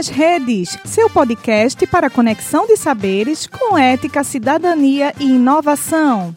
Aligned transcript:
nas 0.00 0.08
Redes, 0.08 0.78
seu 0.86 1.10
podcast 1.10 1.86
para 1.86 2.08
conexão 2.08 2.66
de 2.66 2.74
saberes 2.74 3.46
com 3.46 3.76
ética, 3.76 4.24
cidadania 4.24 5.12
e 5.20 5.24
inovação. 5.24 6.34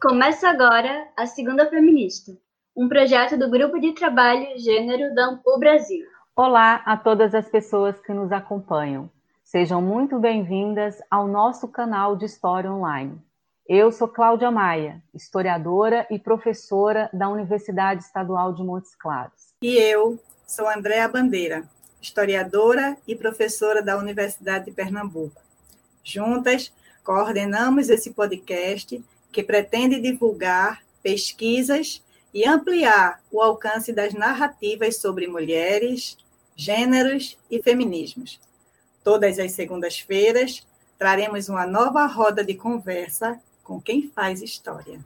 Começa 0.00 0.48
agora 0.48 1.06
a 1.14 1.26
Segunda 1.26 1.68
Feminista, 1.68 2.32
um 2.74 2.88
projeto 2.88 3.36
do 3.36 3.50
Grupo 3.50 3.78
de 3.78 3.92
Trabalho 3.92 4.46
Gênero 4.56 5.14
da 5.14 5.26
Ampul 5.26 5.58
Brasil. 5.58 6.06
Olá 6.34 6.76
a 6.86 6.96
todas 6.96 7.34
as 7.34 7.46
pessoas 7.50 8.00
que 8.00 8.14
nos 8.14 8.32
acompanham. 8.32 9.10
Sejam 9.52 9.82
muito 9.82 10.18
bem-vindas 10.18 11.02
ao 11.10 11.28
nosso 11.28 11.68
canal 11.68 12.16
de 12.16 12.24
História 12.24 12.72
Online. 12.72 13.20
Eu 13.68 13.92
sou 13.92 14.08
Cláudia 14.08 14.50
Maia, 14.50 15.02
historiadora 15.12 16.06
e 16.10 16.18
professora 16.18 17.10
da 17.12 17.28
Universidade 17.28 18.02
Estadual 18.02 18.54
de 18.54 18.62
Montes 18.62 18.94
Claros. 18.94 19.52
E 19.62 19.76
eu 19.76 20.18
sou 20.46 20.66
Andréa 20.66 21.06
Bandeira, 21.06 21.68
historiadora 22.00 22.96
e 23.06 23.14
professora 23.14 23.82
da 23.82 23.98
Universidade 23.98 24.64
de 24.64 24.72
Pernambuco. 24.72 25.42
Juntas, 26.02 26.72
coordenamos 27.04 27.90
esse 27.90 28.14
podcast 28.14 29.04
que 29.30 29.42
pretende 29.42 30.00
divulgar 30.00 30.82
pesquisas 31.02 32.02
e 32.32 32.48
ampliar 32.48 33.20
o 33.30 33.42
alcance 33.42 33.92
das 33.92 34.14
narrativas 34.14 34.96
sobre 34.96 35.26
mulheres, 35.26 36.16
gêneros 36.56 37.38
e 37.50 37.62
feminismos. 37.62 38.40
Todas 39.04 39.38
as 39.40 39.52
segundas-feiras 39.52 40.64
traremos 40.96 41.48
uma 41.48 41.66
nova 41.66 42.06
roda 42.06 42.44
de 42.44 42.54
conversa 42.54 43.40
com 43.64 43.80
quem 43.80 44.08
faz 44.08 44.40
história. 44.40 45.00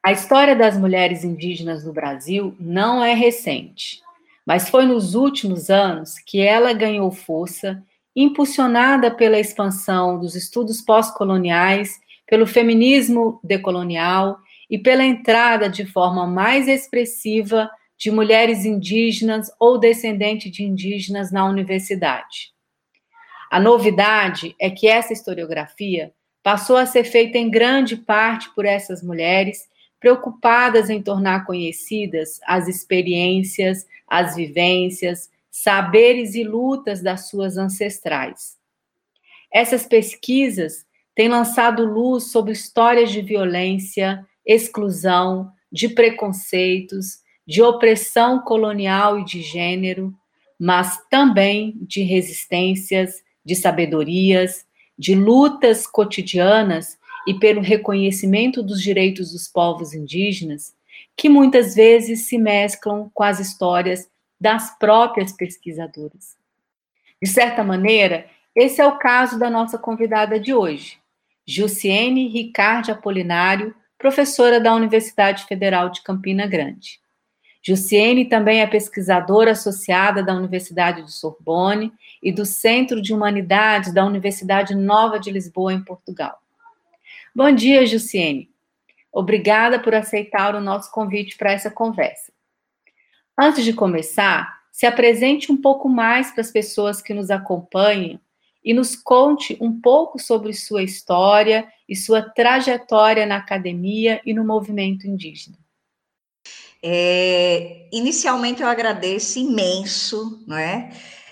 A 0.00 0.12
história 0.12 0.54
das 0.54 0.76
mulheres 0.76 1.24
indígenas 1.24 1.84
no 1.84 1.92
Brasil 1.92 2.54
não 2.60 3.02
é 3.02 3.14
recente, 3.14 4.02
mas 4.46 4.68
foi 4.68 4.84
nos 4.86 5.16
últimos 5.16 5.68
anos 5.68 6.18
que 6.18 6.40
ela 6.40 6.72
ganhou 6.72 7.10
força, 7.10 7.82
impulsionada 8.14 9.10
pela 9.10 9.40
expansão 9.40 10.20
dos 10.20 10.36
estudos 10.36 10.80
pós-coloniais, 10.80 12.03
pelo 12.26 12.46
feminismo 12.46 13.40
decolonial 13.42 14.38
e 14.70 14.78
pela 14.78 15.04
entrada 15.04 15.68
de 15.68 15.84
forma 15.84 16.26
mais 16.26 16.68
expressiva 16.68 17.70
de 17.96 18.10
mulheres 18.10 18.64
indígenas 18.64 19.50
ou 19.58 19.78
descendentes 19.78 20.50
de 20.50 20.64
indígenas 20.64 21.30
na 21.30 21.46
universidade. 21.46 22.52
A 23.50 23.60
novidade 23.60 24.54
é 24.60 24.68
que 24.68 24.88
essa 24.88 25.12
historiografia 25.12 26.12
passou 26.42 26.76
a 26.76 26.86
ser 26.86 27.04
feita 27.04 27.38
em 27.38 27.50
grande 27.50 27.96
parte 27.96 28.52
por 28.54 28.64
essas 28.64 29.02
mulheres 29.02 29.68
preocupadas 30.00 30.90
em 30.90 31.00
tornar 31.00 31.46
conhecidas 31.46 32.40
as 32.44 32.68
experiências, 32.68 33.86
as 34.06 34.36
vivências, 34.36 35.30
saberes 35.50 36.34
e 36.34 36.44
lutas 36.44 37.00
das 37.00 37.28
suas 37.28 37.56
ancestrais. 37.56 38.58
Essas 39.52 39.86
pesquisas 39.86 40.83
têm 41.14 41.28
lançado 41.28 41.84
luz 41.84 42.30
sobre 42.30 42.52
histórias 42.52 43.10
de 43.10 43.20
violência, 43.20 44.26
exclusão, 44.44 45.50
de 45.70 45.88
preconceitos, 45.88 47.18
de 47.46 47.62
opressão 47.62 48.40
colonial 48.40 49.18
e 49.18 49.24
de 49.24 49.42
gênero, 49.42 50.14
mas 50.58 50.98
também 51.10 51.76
de 51.82 52.02
resistências, 52.02 53.22
de 53.44 53.54
sabedorias, 53.54 54.64
de 54.98 55.14
lutas 55.14 55.86
cotidianas 55.86 56.98
e 57.26 57.34
pelo 57.34 57.60
reconhecimento 57.60 58.62
dos 58.62 58.80
direitos 58.80 59.32
dos 59.32 59.48
povos 59.48 59.92
indígenas, 59.92 60.74
que 61.16 61.28
muitas 61.28 61.74
vezes 61.74 62.26
se 62.28 62.38
mesclam 62.38 63.10
com 63.12 63.22
as 63.22 63.40
histórias 63.40 64.08
das 64.40 64.76
próprias 64.78 65.32
pesquisadoras. 65.32 66.36
De 67.22 67.28
certa 67.28 67.64
maneira, 67.64 68.26
esse 68.54 68.80
é 68.80 68.86
o 68.86 68.98
caso 68.98 69.38
da 69.38 69.50
nossa 69.50 69.78
convidada 69.78 70.38
de 70.38 70.54
hoje, 70.54 70.98
Gilciene 71.46 72.28
Ricardo 72.28 72.90
Apolinário, 72.90 73.74
professora 73.98 74.58
da 74.58 74.74
Universidade 74.74 75.44
Federal 75.44 75.90
de 75.90 76.02
Campina 76.02 76.46
Grande. 76.46 77.00
Gilciene 77.62 78.26
também 78.26 78.60
é 78.60 78.66
pesquisadora 78.66 79.52
associada 79.52 80.22
da 80.22 80.34
Universidade 80.34 81.02
de 81.02 81.12
Sorbonne 81.12 81.92
e 82.22 82.30
do 82.30 82.44
Centro 82.44 83.00
de 83.00 83.14
Humanidades 83.14 83.92
da 83.92 84.04
Universidade 84.04 84.74
Nova 84.74 85.18
de 85.18 85.30
Lisboa, 85.30 85.72
em 85.72 85.82
Portugal. 85.82 86.38
Bom 87.34 87.50
dia, 87.50 87.86
Jussiene. 87.86 88.50
Obrigada 89.12 89.78
por 89.78 89.94
aceitar 89.94 90.54
o 90.54 90.60
nosso 90.60 90.90
convite 90.90 91.36
para 91.36 91.52
essa 91.52 91.70
conversa. 91.70 92.32
Antes 93.38 93.64
de 93.64 93.72
começar, 93.72 94.62
se 94.70 94.86
apresente 94.86 95.52
um 95.52 95.56
pouco 95.56 95.88
mais 95.88 96.30
para 96.30 96.40
as 96.40 96.50
pessoas 96.50 97.00
que 97.00 97.14
nos 97.14 97.30
acompanham 97.30 98.20
e 98.64 98.72
nos 98.72 98.96
conte 98.96 99.56
um 99.60 99.80
pouco 99.80 100.18
sobre 100.18 100.52
sua 100.54 100.82
história 100.82 101.68
e 101.88 101.94
sua 101.94 102.22
trajetória 102.22 103.26
na 103.26 103.36
academia 103.36 104.20
e 104.24 104.32
no 104.32 104.44
movimento 104.44 105.06
indígena. 105.06 105.58
É, 106.82 107.88
inicialmente 107.92 108.62
eu 108.62 108.68
agradeço 108.68 109.38
imenso, 109.38 110.42
não 110.46 110.56
é? 110.56 110.90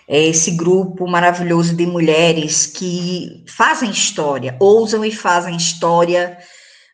é 0.09 0.27
esse 0.27 0.53
grupo 0.53 1.07
maravilhoso 1.07 1.75
de 1.75 1.87
mulheres 1.87 2.67
que 2.67 3.45
fazem 3.49 3.91
história, 3.91 4.57
ousam 4.61 5.05
e 5.05 5.11
fazem 5.11 5.57
história 5.57 6.39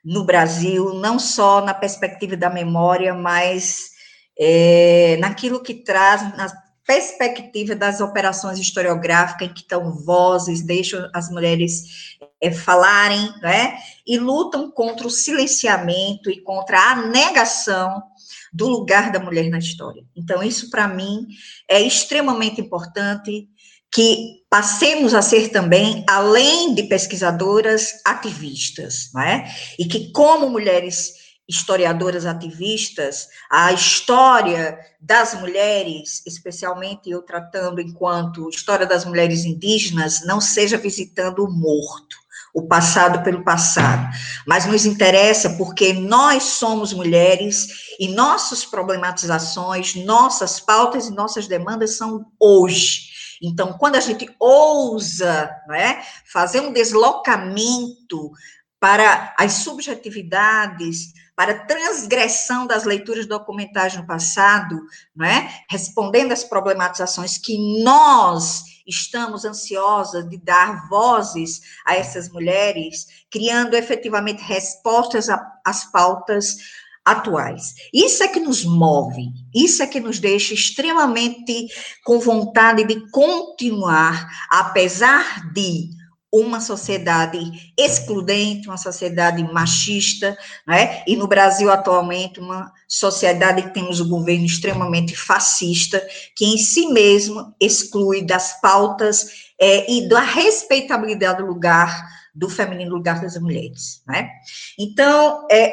no 0.05 0.25
Brasil, 0.25 0.95
não 0.95 1.19
só 1.19 1.61
na 1.61 1.75
perspectiva 1.75 2.37
da 2.37 2.49
memória, 2.49 3.13
mas 3.15 3.91
é, 4.39 5.17
naquilo 5.21 5.63
que 5.63 5.75
traz, 5.75 6.23
na 6.37 6.49
perspectiva 6.89 7.77
das 7.77 8.01
operações 8.01 8.59
historiográficas, 8.59 9.53
que 9.53 9.61
estão 9.61 9.93
vozes, 9.93 10.63
deixam 10.63 11.07
as 11.13 11.31
mulheres 11.31 12.17
é, 12.41 12.51
falarem, 12.51 13.31
né, 13.43 13.77
e 14.07 14.19
lutam 14.19 14.71
contra 14.71 15.07
o 15.07 15.11
silenciamento 15.11 16.31
e 16.31 16.41
contra 16.41 16.81
a 16.81 16.97
negação 17.09 18.03
do 18.51 18.67
lugar 18.67 19.13
da 19.13 19.21
mulher 19.21 19.51
na 19.51 19.59
história. 19.59 20.03
Então, 20.17 20.43
isso 20.43 20.71
para 20.71 20.89
mim 20.89 21.27
é 21.69 21.79
extremamente 21.79 22.59
importante 22.59 23.47
que 23.93 24.39
passemos 24.49 25.13
a 25.13 25.21
ser 25.21 25.49
também, 25.51 26.05
além 26.09 26.75
de 26.75 26.85
pesquisadoras, 26.85 28.01
ativistas, 28.03 29.11
não 29.13 29.21
é? 29.21 29.55
E 29.79 29.85
que, 29.85 30.11
como 30.11 30.49
mulheres 30.49 31.18
historiadoras 31.49 32.27
ativistas, 32.27 33.29
a 33.51 33.73
história 33.73 34.79
das 35.01 35.33
mulheres, 35.41 36.23
especialmente 36.27 37.09
eu 37.09 37.23
tratando 37.23 37.81
enquanto 37.81 38.51
história 38.51 38.87
das 38.87 39.05
mulheres 39.05 39.45
indígenas, 39.45 40.27
não 40.27 40.41
seja 40.41 40.77
visitando 40.77 41.45
o 41.45 41.51
morto, 41.51 42.17
o 42.55 42.67
passado 42.67 43.23
pelo 43.23 43.45
passado, 43.45 44.09
mas 44.47 44.67
nos 44.67 44.85
interessa 44.85 45.51
porque 45.51 45.93
nós 45.93 46.43
somos 46.43 46.93
mulheres 46.93 47.69
e 47.99 48.09
nossas 48.09 48.65
problematizações, 48.65 49.95
nossas 49.95 50.61
pautas 50.61 51.07
e 51.07 51.15
nossas 51.15 51.47
demandas 51.47 51.97
são 51.97 52.27
hoje. 52.39 53.09
Então, 53.41 53.73
quando 53.75 53.95
a 53.95 54.01
gente 54.01 54.29
ousa 54.39 55.51
é, 55.73 56.03
fazer 56.25 56.61
um 56.61 56.73
deslocamento 56.73 58.33
para 58.81 59.35
as 59.39 59.53
subjetividades, 59.55 61.13
para 61.39 61.67
transgressão 61.67 62.67
das 62.67 62.83
leituras 62.83 63.25
documentais 63.25 63.97
no 63.97 64.05
passado, 64.05 64.77
não 65.15 65.25
é? 65.25 65.49
respondendo 65.71 66.33
às 66.33 66.43
problematizações 66.43 67.39
que 67.39 67.57
nós 67.85 68.65
estamos 68.85 69.45
ansiosas 69.45 70.29
de 70.29 70.37
dar 70.37 70.89
vozes 70.89 71.61
a 71.87 71.95
essas 71.95 72.29
mulheres, 72.29 73.07
criando 73.31 73.77
efetivamente 73.77 74.43
respostas 74.43 75.29
às 75.65 75.89
pautas 75.93 76.57
atuais. 77.05 77.73
Isso 77.95 78.25
é 78.25 78.27
que 78.27 78.41
nos 78.41 78.65
move, 78.65 79.29
isso 79.55 79.81
é 79.81 79.87
que 79.87 80.01
nos 80.01 80.19
deixa 80.19 80.55
extremamente 80.55 81.69
com 82.05 82.19
vontade 82.19 82.83
de 82.83 83.09
continuar, 83.13 84.29
apesar 84.51 85.53
de 85.53 85.98
uma 86.33 86.61
sociedade 86.61 87.39
excludente, 87.77 88.69
uma 88.69 88.77
sociedade 88.77 89.43
machista, 89.43 90.37
né? 90.67 91.03
e 91.07 91.17
no 91.17 91.27
Brasil 91.27 91.71
atualmente 91.71 92.39
uma 92.39 92.73
sociedade 92.87 93.63
que 93.63 93.75
temos 93.75 94.01
um 94.01 94.09
governo 94.09 94.45
extremamente 94.45 95.17
fascista, 95.17 96.07
que 96.37 96.45
em 96.45 96.59
si 96.59 96.87
mesmo 96.89 97.55
exclui 97.61 98.23
das 98.23 98.61
pautas 98.61 99.49
é, 99.61 99.91
e 99.91 100.09
da 100.09 100.21
respeitabilidade 100.21 101.39
do 101.39 101.47
lugar 101.47 102.19
do 102.35 102.49
feminino 102.49 102.95
lugar 102.95 103.21
das 103.21 103.37
mulheres, 103.37 104.01
né? 104.07 104.31
Então, 104.79 105.45
é, 105.51 105.73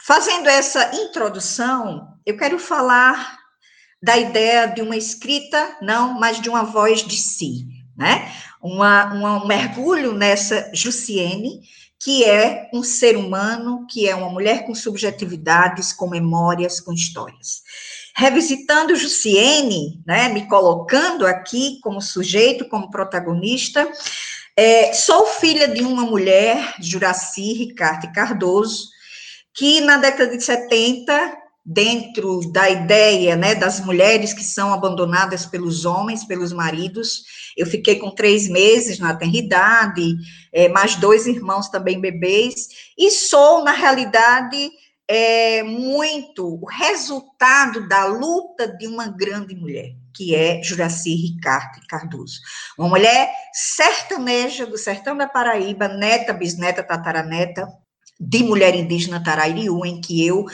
fazendo 0.00 0.48
essa 0.48 0.94
introdução, 0.94 2.16
eu 2.24 2.36
quero 2.36 2.60
falar 2.60 3.38
da 4.00 4.16
ideia 4.16 4.66
de 4.66 4.82
uma 4.82 4.96
escrita, 4.96 5.76
não, 5.82 6.18
mas 6.18 6.40
de 6.40 6.48
uma 6.48 6.62
voz 6.62 7.02
de 7.02 7.16
si, 7.16 7.66
né? 7.96 8.32
Uma, 8.62 9.12
uma, 9.14 9.44
um 9.44 9.46
mergulho 9.46 10.12
nessa 10.12 10.70
Jussiene, 10.74 11.60
que 11.98 12.24
é 12.24 12.68
um 12.72 12.82
ser 12.82 13.16
humano, 13.16 13.86
que 13.88 14.08
é 14.08 14.14
uma 14.14 14.30
mulher 14.30 14.64
com 14.66 14.74
subjetividades, 14.74 15.92
com 15.92 16.08
memórias, 16.08 16.80
com 16.80 16.92
histórias. 16.92 17.62
Revisitando 18.16 18.96
Jussiene, 18.96 20.02
né, 20.06 20.28
me 20.28 20.48
colocando 20.48 21.26
aqui 21.26 21.78
como 21.82 22.00
sujeito, 22.00 22.68
como 22.68 22.90
protagonista, 22.90 23.90
é, 24.56 24.92
sou 24.92 25.26
filha 25.26 25.68
de 25.68 25.82
uma 25.82 26.02
mulher, 26.02 26.74
Juraci 26.80 27.52
Ricardo 27.52 28.12
Cardoso, 28.12 28.88
que 29.54 29.80
na 29.80 29.96
década 29.96 30.36
de 30.36 30.42
70 30.42 31.39
dentro 31.64 32.40
da 32.52 32.70
ideia 32.70 33.36
né, 33.36 33.54
das 33.54 33.80
mulheres 33.80 34.32
que 34.32 34.42
são 34.42 34.72
abandonadas 34.72 35.44
pelos 35.44 35.84
homens, 35.84 36.24
pelos 36.24 36.52
maridos. 36.52 37.22
Eu 37.56 37.66
fiquei 37.66 37.96
com 37.96 38.10
três 38.10 38.48
meses 38.48 38.98
na 38.98 39.14
tenridade, 39.14 40.16
é, 40.52 40.68
mais 40.68 40.96
dois 40.96 41.26
irmãos 41.26 41.68
também 41.68 42.00
bebês, 42.00 42.68
e 42.98 43.10
sou, 43.10 43.62
na 43.62 43.72
realidade, 43.72 44.70
é, 45.06 45.62
muito 45.62 46.60
o 46.62 46.66
resultado 46.66 47.88
da 47.88 48.04
luta 48.04 48.68
de 48.68 48.86
uma 48.86 49.08
grande 49.08 49.54
mulher, 49.54 49.92
que 50.14 50.34
é 50.34 50.62
Juraci 50.62 51.14
Ricardo 51.14 51.80
Cardoso. 51.88 52.38
Uma 52.78 52.88
mulher 52.88 53.30
sertaneja 53.52 54.64
do 54.64 54.78
sertão 54.78 55.16
da 55.16 55.28
Paraíba, 55.28 55.88
neta, 55.88 56.32
bisneta, 56.32 56.82
tataraneta, 56.82 57.68
de 58.20 58.42
mulher 58.44 58.74
indígena 58.74 59.22
Tarairiú, 59.22 59.84
em 59.84 60.00
que 60.00 60.24
eu 60.24 60.44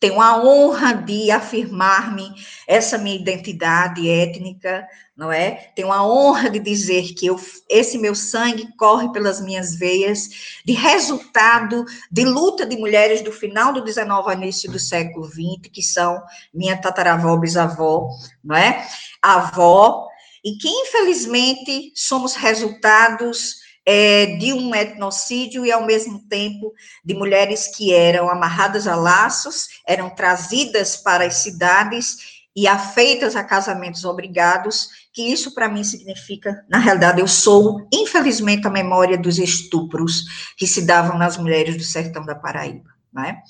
tenho 0.00 0.18
a 0.18 0.42
honra 0.42 0.94
de 0.94 1.30
afirmar-me 1.30 2.32
essa 2.66 2.96
minha 2.96 3.14
identidade 3.14 4.08
étnica, 4.08 4.88
não 5.14 5.30
é? 5.30 5.70
Tenho 5.76 5.92
a 5.92 6.02
honra 6.02 6.48
de 6.48 6.58
dizer 6.58 7.12
que 7.12 7.26
eu, 7.26 7.38
esse 7.68 7.98
meu 7.98 8.14
sangue 8.14 8.74
corre 8.78 9.12
pelas 9.12 9.42
minhas 9.42 9.76
veias, 9.76 10.62
de 10.64 10.72
resultado 10.72 11.84
de 12.10 12.24
luta 12.24 12.64
de 12.64 12.78
mulheres 12.78 13.20
do 13.20 13.30
final 13.30 13.74
do 13.74 13.84
19 13.84 14.32
início 14.32 14.72
do 14.72 14.78
século 14.78 15.28
20, 15.28 15.68
que 15.68 15.82
são 15.82 16.22
minha 16.52 16.80
tataravó, 16.80 17.36
bisavó, 17.36 18.08
não 18.42 18.56
é? 18.56 18.88
Avó, 19.20 20.08
e 20.42 20.56
que 20.56 20.68
infelizmente 20.68 21.92
somos 21.94 22.34
resultados 22.34 23.56
é, 23.92 24.36
de 24.36 24.52
um 24.52 24.72
etnocídio 24.72 25.66
e, 25.66 25.72
ao 25.72 25.84
mesmo 25.84 26.20
tempo, 26.28 26.72
de 27.04 27.12
mulheres 27.12 27.66
que 27.76 27.92
eram 27.92 28.30
amarradas 28.30 28.86
a 28.86 28.94
laços, 28.94 29.66
eram 29.84 30.08
trazidas 30.08 30.96
para 30.96 31.24
as 31.24 31.38
cidades 31.38 32.38
e 32.54 32.68
afeitas 32.68 33.34
a 33.34 33.42
casamentos 33.42 34.04
obrigados, 34.04 34.90
que 35.12 35.22
isso 35.22 35.52
para 35.52 35.68
mim 35.68 35.82
significa, 35.82 36.64
na 36.68 36.78
realidade, 36.78 37.20
eu 37.20 37.26
sou, 37.26 37.84
infelizmente, 37.92 38.64
a 38.64 38.70
memória 38.70 39.18
dos 39.18 39.40
estupros 39.40 40.52
que 40.56 40.68
se 40.68 40.82
davam 40.82 41.18
nas 41.18 41.36
mulheres 41.36 41.76
do 41.76 41.82
sertão 41.82 42.24
da 42.24 42.36
Paraíba, 42.36 42.90
não 43.12 43.24
é? 43.24 43.42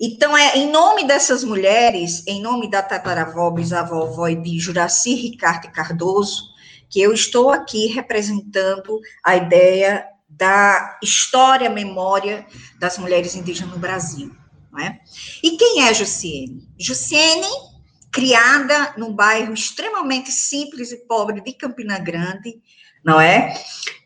Então, 0.00 0.36
é 0.36 0.56
em 0.56 0.68
nome 0.68 1.06
dessas 1.06 1.44
mulheres, 1.44 2.26
em 2.26 2.42
nome 2.42 2.68
da 2.68 2.82
tataravó, 2.82 3.50
bisavó, 3.52 4.26
e 4.26 4.34
de 4.34 4.58
Juraci 4.58 5.14
Ricardo 5.14 5.70
Cardoso, 5.70 6.49
que 6.90 7.00
eu 7.00 7.14
estou 7.14 7.50
aqui 7.50 7.86
representando 7.86 9.00
a 9.24 9.36
ideia 9.36 10.04
da 10.28 10.98
história, 11.02 11.70
memória 11.70 12.46
das 12.78 12.98
mulheres 12.98 13.34
indígenas 13.34 13.72
no 13.72 13.78
Brasil. 13.78 14.34
É? 14.78 14.98
E 15.42 15.56
quem 15.56 15.82
é 15.82 15.92
Jussiene? 15.92 16.68
Jussiene, 16.78 17.48
criada 18.12 18.94
num 18.96 19.12
bairro 19.12 19.52
extremamente 19.52 20.30
simples 20.30 20.92
e 20.92 21.06
pobre 21.06 21.40
de 21.40 21.52
Campina 21.52 21.98
Grande, 21.98 22.60
não 23.04 23.20
é? 23.20 23.52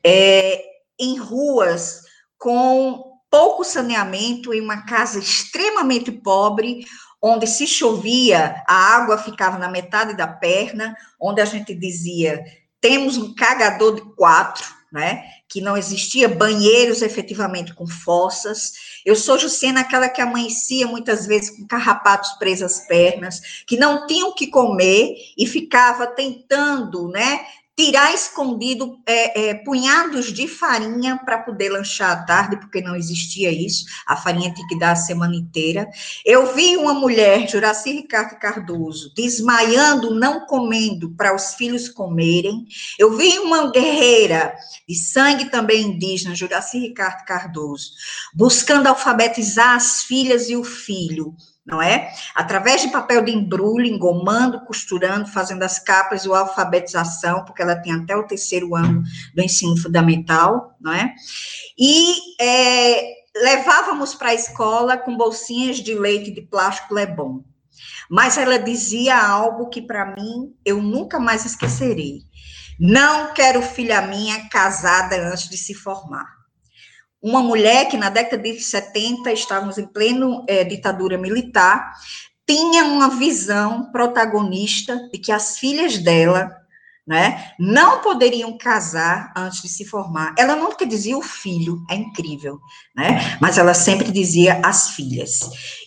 é 0.03 0.63
em 0.99 1.19
ruas 1.19 2.03
com 2.39 3.13
pouco 3.31 3.65
saneamento, 3.65 4.55
em 4.55 4.61
uma 4.61 4.87
casa 4.87 5.19
extremamente 5.19 6.11
pobre, 6.11 6.87
onde 7.21 7.47
se 7.47 7.67
chovia, 7.67 8.63
a 8.69 8.97
água 8.97 9.19
ficava 9.19 9.59
na 9.59 9.69
metade 9.69 10.17
da 10.17 10.27
perna, 10.27 10.97
onde 11.21 11.41
a 11.41 11.45
gente 11.45 11.75
dizia 11.75 12.45
temos 12.85 13.17
um 13.17 13.35
cagador 13.35 13.95
de 13.95 14.03
quatro, 14.15 14.67
né? 14.93 15.25
Que 15.49 15.59
não 15.63 15.75
existia 15.75 16.29
banheiros 16.29 17.01
efetivamente 17.01 17.73
com 17.73 17.87
fossas. 17.87 18.73
Eu 19.07 19.17
sou 19.17 19.39
Jucena, 19.39 19.81
aquela 19.81 20.07
que 20.07 20.21
amanhecia 20.21 20.87
muitas 20.87 21.27
vezes 21.27 21.57
com 21.57 21.67
carrapatos 21.67 22.33
presos 22.33 22.65
às 22.65 22.87
pernas, 22.87 23.41
que 23.67 23.79
não 23.79 24.07
tinham 24.07 24.29
o 24.29 24.35
que 24.35 24.49
comer 24.49 25.15
e 25.39 25.47
ficava 25.47 26.07
tentando, 26.09 27.09
né? 27.09 27.47
Tirar 27.77 28.15
escondido 28.15 29.01
é, 29.05 29.49
é, 29.49 29.55
punhados 29.55 30.33
de 30.33 30.47
farinha 30.47 31.21
para 31.25 31.39
poder 31.39 31.71
lanchar 31.71 32.13
à 32.13 32.23
tarde, 32.25 32.57
porque 32.57 32.81
não 32.81 32.95
existia 32.95 33.51
isso, 33.51 33.85
a 34.07 34.17
farinha 34.17 34.53
tinha 34.55 34.67
que 34.69 34.79
dar 34.79 34.93
a 34.93 34.97
semana 34.97 35.35
inteira. 35.35 35.89
Eu 36.25 36.55
vi 36.55 36.77
uma 36.77 36.95
mulher, 36.95 37.49
Juraci 37.49 37.91
Ricardo 37.93 38.39
Cardoso, 38.39 39.13
desmaiando, 39.15 40.15
não 40.15 40.47
comendo 40.47 41.11
para 41.17 41.35
os 41.35 41.55
filhos 41.55 41.89
comerem. 41.89 42.65
Eu 42.99 43.17
vi 43.17 43.39
uma 43.41 43.73
guerreira 43.73 44.55
de 44.89 44.95
sangue 44.95 45.47
também 45.47 45.83
indígena, 45.83 46.35
Juraci 46.35 46.79
Ricardo 46.79 47.25
Cardoso, 47.25 47.91
buscando 48.33 48.87
alfabetizar 48.87 49.75
as 49.75 50.05
filhas 50.05 50.49
e 50.49 50.57
o 50.57 50.63
filho 50.63 51.35
não 51.65 51.81
é? 51.81 52.13
Através 52.35 52.83
de 52.83 52.89
papel 52.89 53.25
de 53.25 53.33
embrulho, 53.33 53.87
engomando, 53.87 54.65
costurando, 54.67 55.27
fazendo 55.27 55.63
as 55.63 55.79
capas, 55.79 56.27
ou 56.27 56.35
alfabetização, 56.35 57.45
porque 57.45 57.63
ela 57.63 57.77
tem 57.77 57.93
até 57.93 58.15
o 58.15 58.27
terceiro 58.27 58.75
ano 58.75 59.03
do 59.35 59.43
ensino 59.43 59.77
fundamental, 59.77 60.77
não 60.81 60.93
é? 60.93 61.15
E 61.79 62.17
é, 62.41 63.15
levávamos 63.37 64.15
para 64.15 64.31
a 64.31 64.35
escola 64.35 64.99
com 64.99 65.17
bolsinhas 65.17 65.79
de 65.79 65.95
leite 65.95 66.31
de 66.31 66.43
plástico 66.43 66.95
Lebon. 66.95 67.43
Mas 68.11 68.37
ela 68.37 68.59
dizia 68.59 69.19
algo 69.19 69.71
que 69.71 69.81
para 69.81 70.15
mim 70.15 70.55
eu 70.65 70.83
nunca 70.83 71.19
mais 71.19 71.47
esquecerei. 71.47 72.21
Não 72.79 73.33
quero 73.33 73.63
filha 73.63 74.03
minha 74.03 74.49
casada 74.51 75.17
antes 75.17 75.49
de 75.49 75.57
se 75.57 75.75
formar 75.75 76.44
uma 77.25 77.43
mulher 77.43 77.89
que 77.89 77.97
na 77.97 78.11
década 78.11 78.43
de 78.43 78.61
70 78.61 79.33
estávamos 79.33 79.79
em 79.79 79.87
pleno 79.87 80.45
é, 80.47 80.63
ditadura 80.63 81.17
militar, 81.17 81.95
tinha 82.47 82.85
uma 82.85 83.09
visão 83.09 83.91
protagonista 83.91 85.09
de 85.11 85.19
que 85.19 85.33
as 85.33 85.57
filhas 85.59 85.97
dela 85.97 86.55
né? 87.07 87.53
Não 87.59 88.01
poderiam 88.01 88.57
casar 88.57 89.31
antes 89.37 89.61
de 89.61 89.69
se 89.69 89.85
formar. 89.85 90.35
Ela 90.39 90.57
nunca 90.57 90.87
dizia 90.87 91.17
o 91.19 91.23
filho, 91.23 91.85
é 91.91 91.95
incrível, 91.95 92.59
né? 92.97 93.37
Mas 93.41 93.59
ela 93.59 93.75
sempre 93.75 94.11
dizia 94.11 94.61
as 94.65 94.91
filhas. 94.91 95.41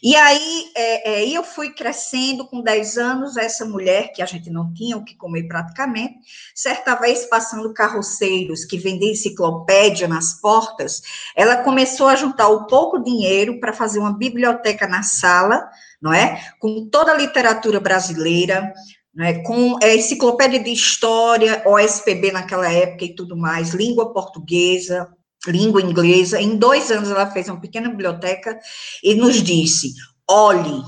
E 0.03 0.15
aí 0.15 0.71
é, 0.75 1.09
é, 1.09 1.29
eu 1.29 1.43
fui 1.43 1.71
crescendo 1.71 2.45
com 2.45 2.61
10 2.61 2.97
anos, 2.99 3.35
essa 3.35 3.65
mulher 3.65 4.11
que 4.13 4.21
a 4.21 4.27
gente 4.27 4.51
não 4.51 4.71
tinha 4.73 4.95
o 4.95 5.03
que 5.03 5.15
comer 5.15 5.47
praticamente, 5.47 6.19
certa 6.53 6.93
vez 6.93 7.25
passando 7.25 7.73
carroceiros 7.73 8.63
que 8.63 8.77
vendiam 8.77 9.11
enciclopédia 9.11 10.07
nas 10.07 10.39
portas, 10.39 11.01
ela 11.35 11.57
começou 11.57 12.07
a 12.07 12.15
juntar 12.15 12.47
o 12.47 12.67
pouco 12.67 12.99
dinheiro 12.99 13.59
para 13.59 13.73
fazer 13.73 13.97
uma 13.97 14.15
biblioteca 14.15 14.87
na 14.87 15.01
sala, 15.01 15.67
não 15.99 16.13
é? 16.13 16.39
Com 16.59 16.87
toda 16.87 17.11
a 17.11 17.17
literatura 17.17 17.79
brasileira, 17.79 18.71
né, 19.17 19.41
com 19.41 19.79
é, 19.81 19.95
enciclopédia 19.95 20.59
de 20.59 20.71
história, 20.71 21.63
OSPB 21.65 22.31
naquela 22.31 22.71
época 22.71 23.03
e 23.03 23.15
tudo 23.15 23.35
mais, 23.35 23.71
língua 23.71 24.13
portuguesa, 24.13 25.11
língua 25.47 25.81
inglesa. 25.81 26.39
Em 26.39 26.55
dois 26.55 26.91
anos 26.91 27.09
ela 27.09 27.31
fez 27.31 27.49
uma 27.49 27.59
pequena 27.59 27.89
biblioteca 27.89 28.59
e 29.03 29.15
nos 29.15 29.41
disse: 29.41 29.91
olhe, 30.29 30.83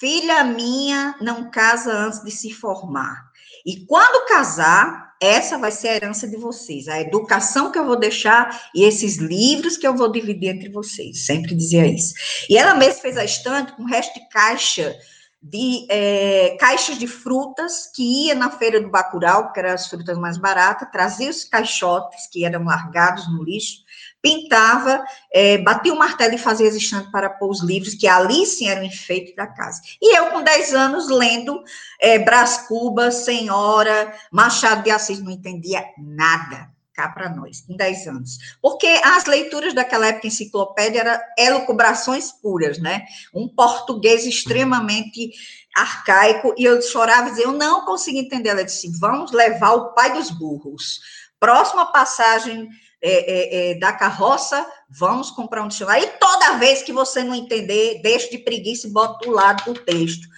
filha 0.00 0.42
minha 0.42 1.14
não 1.20 1.52
casa 1.52 1.92
antes 1.92 2.20
de 2.24 2.32
se 2.32 2.52
formar. 2.52 3.30
E 3.64 3.86
quando 3.86 4.26
casar, 4.26 5.12
essa 5.22 5.56
vai 5.56 5.70
ser 5.70 5.90
a 5.90 5.94
herança 5.94 6.26
de 6.26 6.36
vocês, 6.36 6.88
a 6.88 7.00
educação 7.00 7.70
que 7.70 7.78
eu 7.78 7.86
vou 7.86 7.96
deixar 7.96 8.60
e 8.74 8.82
esses 8.82 9.18
livros 9.18 9.76
que 9.76 9.86
eu 9.86 9.94
vou 9.94 10.10
dividir 10.10 10.48
entre 10.48 10.68
vocês. 10.68 11.26
Sempre 11.26 11.54
dizia 11.54 11.86
isso. 11.86 12.12
E 12.50 12.58
ela 12.58 12.74
mesma 12.74 13.02
fez 13.02 13.16
a 13.16 13.24
estante 13.24 13.72
com 13.76 13.84
o 13.84 13.86
resto 13.86 14.14
de 14.14 14.28
caixa 14.30 14.98
de 15.42 15.86
é, 15.90 16.56
caixas 16.60 16.96
de 16.96 17.08
frutas 17.08 17.90
que 17.92 18.26
ia 18.26 18.34
na 18.34 18.48
feira 18.48 18.80
do 18.80 18.88
Bacurau, 18.88 19.52
que 19.52 19.58
eram 19.58 19.70
as 19.70 19.88
frutas 19.88 20.16
mais 20.16 20.38
baratas, 20.38 20.88
trazia 20.92 21.28
os 21.28 21.44
caixotes 21.44 22.28
que 22.28 22.44
eram 22.44 22.64
largados 22.64 23.26
no 23.32 23.42
lixo, 23.42 23.78
pintava, 24.22 25.04
é, 25.32 25.58
batia 25.58 25.92
o 25.92 25.98
martelo 25.98 26.34
e 26.34 26.38
fazia 26.38 26.68
as 26.68 26.76
estantes 26.76 27.10
para 27.10 27.28
pôr 27.28 27.50
os 27.50 27.60
livros, 27.60 27.94
que 27.94 28.06
ali 28.06 28.46
sim 28.46 28.68
era 28.68 28.80
o 28.80 28.84
enfeite 28.84 29.34
da 29.34 29.48
casa. 29.48 29.82
E 30.00 30.16
eu, 30.16 30.26
com 30.26 30.42
10 30.42 30.74
anos, 30.74 31.08
lendo 31.08 31.60
é, 32.00 32.20
Brás 32.20 32.58
Cubas, 32.68 33.16
Senhora, 33.24 34.14
Machado 34.30 34.84
de 34.84 34.92
Assis, 34.92 35.20
não 35.20 35.30
entendia 35.30 35.84
nada 35.98 36.71
para 37.08 37.28
nós, 37.28 37.64
em 37.68 37.76
10 37.76 38.06
anos. 38.06 38.38
Porque 38.60 38.86
as 39.04 39.24
leituras 39.26 39.74
daquela 39.74 40.08
época 40.08 40.26
enciclopédia 40.26 41.00
eram 41.00 41.20
elucubrações 41.38 42.32
puras, 42.32 42.78
né? 42.78 43.04
Um 43.34 43.48
português 43.48 44.24
extremamente 44.26 45.30
arcaico, 45.74 46.54
e 46.58 46.64
eu 46.64 46.80
chorava 46.82 47.28
e 47.28 47.30
dizia, 47.30 47.46
eu 47.46 47.52
não 47.52 47.84
consigo 47.84 48.18
entender. 48.18 48.50
Ela 48.50 48.64
disse, 48.64 48.90
vamos 48.98 49.32
levar 49.32 49.72
o 49.72 49.94
pai 49.94 50.12
dos 50.12 50.30
burros. 50.30 51.00
Próxima 51.40 51.86
passagem 51.86 52.68
é, 53.00 53.10
é, 53.10 53.70
é, 53.70 53.74
da 53.74 53.92
carroça, 53.92 54.64
vamos 54.88 55.30
comprar 55.30 55.62
um 55.64 55.68
dicionário. 55.68 56.04
E 56.04 56.18
toda 56.18 56.58
vez 56.58 56.82
que 56.82 56.92
você 56.92 57.24
não 57.24 57.34
entender, 57.34 58.00
deixa 58.00 58.30
de 58.30 58.38
preguiça 58.38 58.86
e 58.86 58.90
bota 58.90 59.26
do 59.26 59.32
lado 59.32 59.72
do 59.72 59.80
texto. 59.80 60.28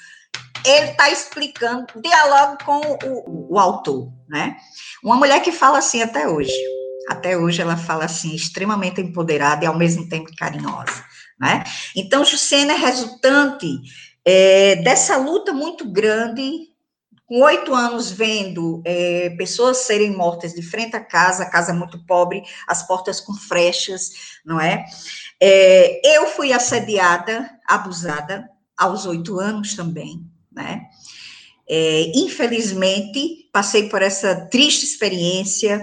Ele 0.65 0.91
está 0.91 1.11
explicando, 1.11 1.87
diálogo 2.01 2.59
com 2.65 2.81
o, 3.07 3.55
o, 3.55 3.59
autor, 3.59 4.11
né? 4.29 4.57
Uma 5.03 5.17
mulher 5.17 5.43
que 5.43 5.53
fala 5.53 5.79
assim 5.79 6.01
até 6.03 6.27
hoje. 6.27 6.55
Até 7.09 7.37
hoje 7.37 7.61
ela 7.61 7.77
fala 7.77 8.07
assim, 8.07 8.35
extremamente 8.35 9.01
empoderada 9.01 9.65
e 9.65 9.67
ao 9.67 9.77
mesmo 9.77 10.09
tempo 10.09 10.35
carinhosa, 10.37 11.05
né? 11.39 11.63
Então, 11.95 12.25
Jussiana 12.25 12.73
é 12.73 12.77
resultante 12.77 13.67
é, 14.25 14.77
dessa 14.77 15.19
luta 15.19 15.53
muito 15.53 15.91
grande, 15.91 16.73
com 17.27 17.41
oito 17.43 17.75
anos 17.75 18.11
vendo 18.11 18.83
é, 18.85 19.31
pessoas 19.37 19.79
serem 19.79 20.11
mortas 20.11 20.55
de 20.55 20.63
frente 20.63 20.97
à 20.97 21.01
casa, 21.01 21.51
casa 21.51 21.75
muito 21.75 22.05
pobre, 22.07 22.43
as 22.67 22.87
portas 22.87 23.21
com 23.21 23.35
frechas, 23.35 24.11
não 24.45 24.61
é? 24.61 24.85
é 25.41 26.17
eu 26.17 26.27
fui 26.27 26.53
assediada, 26.53 27.51
abusada, 27.67 28.49
aos 28.77 29.07
oito 29.07 29.39
anos 29.39 29.75
também, 29.75 30.25
né? 30.55 30.83
É, 31.69 32.13
infelizmente, 32.15 33.49
passei 33.53 33.89
por 33.89 34.03
essa 34.03 34.35
triste 34.47 34.85
experiência 34.85 35.83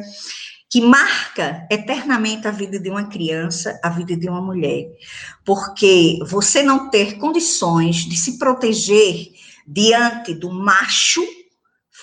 que 0.70 0.80
marca 0.80 1.68
eternamente 1.70 2.48
a 2.48 2.51
vida 2.51 2.80
de 2.80 2.90
uma 2.90 3.10
criança, 3.10 3.78
a 3.84 3.90
vida 3.90 4.16
de 4.16 4.30
uma 4.30 4.42
mulher. 4.42 4.88
Porque 5.44 6.20
você 6.25 6.63
não 6.63 6.90
ter 6.90 7.18
condições 7.18 7.98
de 7.98 8.16
se 8.16 8.38
proteger 8.38 9.32
diante 9.68 10.34
do 10.34 10.50
macho 10.50 11.22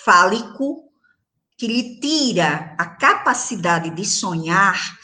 fálico 0.04 0.84
que 1.56 1.66
lhe 1.66 1.98
tira 1.98 2.74
a 2.78 2.86
capacidade 2.86 3.90
de 3.90 4.04
sonhar, 4.04 4.98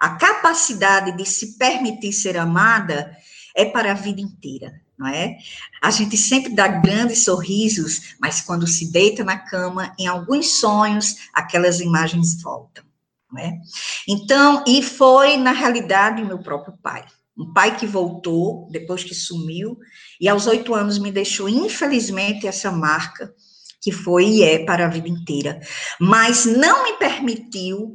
a 0.00 0.10
capacidade 0.10 1.16
de 1.16 1.26
se 1.26 1.58
permitir 1.58 2.12
ser 2.12 2.36
amada, 2.36 3.14
é 3.54 3.64
para 3.64 3.90
a 3.90 3.94
vida 3.94 4.20
inteira, 4.20 4.80
não 4.98 5.06
é? 5.06 5.36
A 5.80 5.90
gente 5.90 6.16
sempre 6.16 6.54
dá 6.54 6.66
grandes 6.66 7.24
sorrisos, 7.24 8.16
mas 8.20 8.40
quando 8.40 8.66
se 8.66 8.90
deita 8.90 9.22
na 9.22 9.38
cama, 9.38 9.94
em 9.98 10.06
alguns 10.06 10.58
sonhos, 10.58 11.16
aquelas 11.32 11.80
imagens 11.80 12.42
voltam. 12.42 12.84
Né? 13.32 13.60
Então, 14.08 14.64
e 14.66 14.82
foi, 14.82 15.36
na 15.36 15.52
realidade, 15.52 16.24
meu 16.24 16.38
próprio 16.38 16.74
pai. 16.82 17.04
Um 17.36 17.52
pai 17.52 17.76
que 17.76 17.86
voltou, 17.86 18.66
depois 18.70 19.04
que 19.04 19.14
sumiu, 19.14 19.78
e 20.20 20.28
aos 20.28 20.48
oito 20.48 20.74
anos 20.74 20.98
me 20.98 21.12
deixou, 21.12 21.48
infelizmente, 21.48 22.48
essa 22.48 22.72
marca, 22.72 23.32
que 23.80 23.92
foi 23.92 24.26
e 24.26 24.42
é 24.42 24.64
para 24.64 24.86
a 24.86 24.88
vida 24.88 25.08
inteira. 25.08 25.60
Mas 26.00 26.44
não 26.44 26.82
me 26.82 26.98
permitiu 26.98 27.94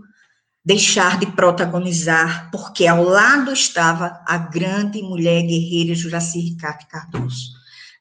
deixar 0.66 1.20
de 1.20 1.28
protagonizar, 1.28 2.50
porque 2.52 2.88
ao 2.88 3.04
lado 3.04 3.52
estava 3.52 4.22
a 4.26 4.38
grande 4.38 5.02
mulher 5.02 5.42
guerreira 5.42 5.94
Juraci 5.94 6.40
Ricardo 6.40 6.88
Cardoso, 6.88 7.52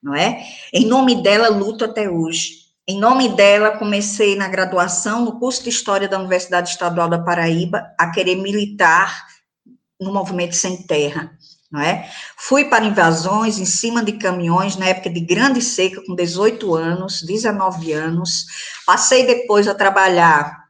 não 0.02 0.14
é? 0.14 0.44
Em 0.72 0.86
nome 0.86 1.22
dela, 1.22 1.48
luto 1.48 1.84
até 1.84 2.08
hoje. 2.08 2.62
Em 2.86 2.98
nome 2.98 3.30
dela, 3.30 3.78
comecei 3.78 4.36
na 4.36 4.48
graduação, 4.48 5.24
no 5.24 5.38
curso 5.38 5.62
de 5.62 5.70
História 5.70 6.08
da 6.08 6.18
Universidade 6.18 6.70
Estadual 6.70 7.08
da 7.08 7.18
Paraíba, 7.18 7.84
a 7.98 8.10
querer 8.10 8.36
militar 8.36 9.26
no 10.00 10.12
movimento 10.12 10.54
sem 10.54 10.82
terra, 10.84 11.32
não 11.70 11.80
é? 11.80 12.08
Fui 12.36 12.64
para 12.64 12.84
invasões 12.84 13.58
em 13.58 13.64
cima 13.64 14.04
de 14.04 14.12
caminhões 14.12 14.76
na 14.76 14.86
época 14.86 15.10
de 15.10 15.20
grande 15.20 15.62
seca, 15.62 16.02
com 16.04 16.14
18 16.14 16.74
anos, 16.74 17.22
19 17.22 17.92
anos. 17.92 18.46
Passei 18.84 19.24
depois 19.26 19.68
a 19.68 19.74
trabalhar 19.74 20.61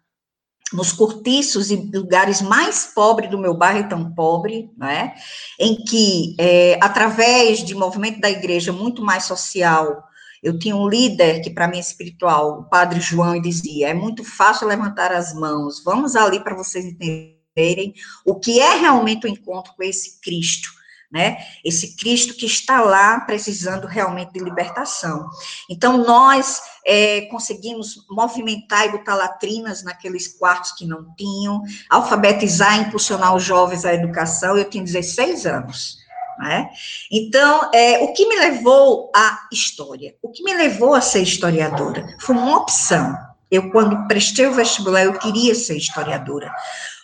nos 0.73 0.93
cortiços 0.93 1.71
e 1.71 1.77
lugares 1.77 2.41
mais 2.41 2.91
pobres 2.95 3.31
do 3.31 3.39
meu 3.39 3.55
bairro 3.55 3.89
tão 3.89 4.13
pobre, 4.15 4.71
não 4.77 4.89
é? 4.89 5.15
Em 5.59 5.77
que, 5.77 6.35
é, 6.39 6.79
através 6.81 7.65
de 7.65 7.75
movimento 7.75 8.21
da 8.21 8.31
igreja 8.31 8.73
muito 8.73 9.03
mais 9.03 9.25
social, 9.25 10.03
eu 10.43 10.59
tinha 10.59 10.75
um 10.75 10.89
líder 10.89 11.41
que, 11.41 11.51
para 11.51 11.69
mim, 11.69 11.77
é 11.77 11.81
espiritual, 11.81 12.61
o 12.61 12.65
padre 12.65 13.01
João, 13.01 13.37
e 13.37 13.41
dizia: 13.41 13.89
é 13.89 13.95
muito 13.95 14.25
fácil 14.25 14.67
levantar 14.67 15.13
as 15.13 15.33
mãos, 15.35 15.83
vamos 15.85 16.17
ali 16.17 16.41
para 16.41 16.57
vocês 16.57 16.85
entenderem 16.85 17.95
o 18.25 18.35
que 18.35 18.61
é 18.61 18.75
realmente 18.77 19.27
o 19.27 19.31
encontro 19.31 19.73
com 19.77 19.83
esse 19.83 20.21
Cristo. 20.21 20.82
Né? 21.13 21.37
Esse 21.63 21.95
Cristo 21.95 22.35
que 22.35 22.47
está 22.47 22.81
lá 22.81 23.21
precisando 23.21 23.87
realmente 23.87 24.33
de 24.33 24.41
libertação. 24.41 25.29
Então, 25.69 25.99
nós 25.99 26.63
é, 26.87 27.23
conseguimos 27.23 28.07
movimentar 28.09 28.87
e 28.87 28.93
botar 28.93 29.15
latrinas 29.15 29.83
naqueles 29.83 30.27
quartos 30.27 30.73
que 30.73 30.87
não 30.87 31.15
tinham, 31.15 31.63
alfabetizar, 31.91 32.81
impulsionar 32.81 33.35
os 33.37 33.43
jovens 33.43 33.85
à 33.85 33.93
educação. 33.93 34.57
Eu 34.57 34.71
tinha 34.71 34.83
16 34.83 35.45
anos. 35.45 35.99
Né? 36.39 36.71
Então, 37.11 37.71
é, 37.75 37.99
o 37.99 38.15
que 38.15 38.27
me 38.27 38.37
levou 38.37 39.13
à 39.15 39.41
história? 39.53 40.15
O 40.23 40.31
que 40.31 40.43
me 40.43 40.55
levou 40.55 40.95
a 40.95 41.03
ser 41.03 41.21
historiadora? 41.21 42.07
Foi 42.21 42.35
uma 42.35 42.57
opção. 42.57 43.15
Eu, 43.51 43.71
quando 43.71 44.09
prestei 44.09 44.47
o 44.47 44.55
vestibular, 44.55 45.05
eu 45.05 45.19
queria 45.19 45.55
ser 45.55 45.77
historiadora. 45.77 46.51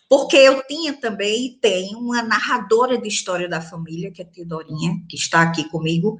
Porque 0.09 0.37
eu 0.37 0.63
tinha 0.67 0.95
também 0.95 1.47
e 1.47 1.59
tenho 1.61 1.99
uma 1.99 2.23
narradora 2.23 2.97
de 2.97 3.09
história 3.09 3.49
da 3.49 3.61
família, 3.61 4.11
que 4.11 4.23
é 4.23 4.25
a 4.25 4.29
Teodorinha, 4.29 4.95
que 5.09 5.17
está 5.17 5.43
aqui 5.43 5.69
comigo, 5.69 6.17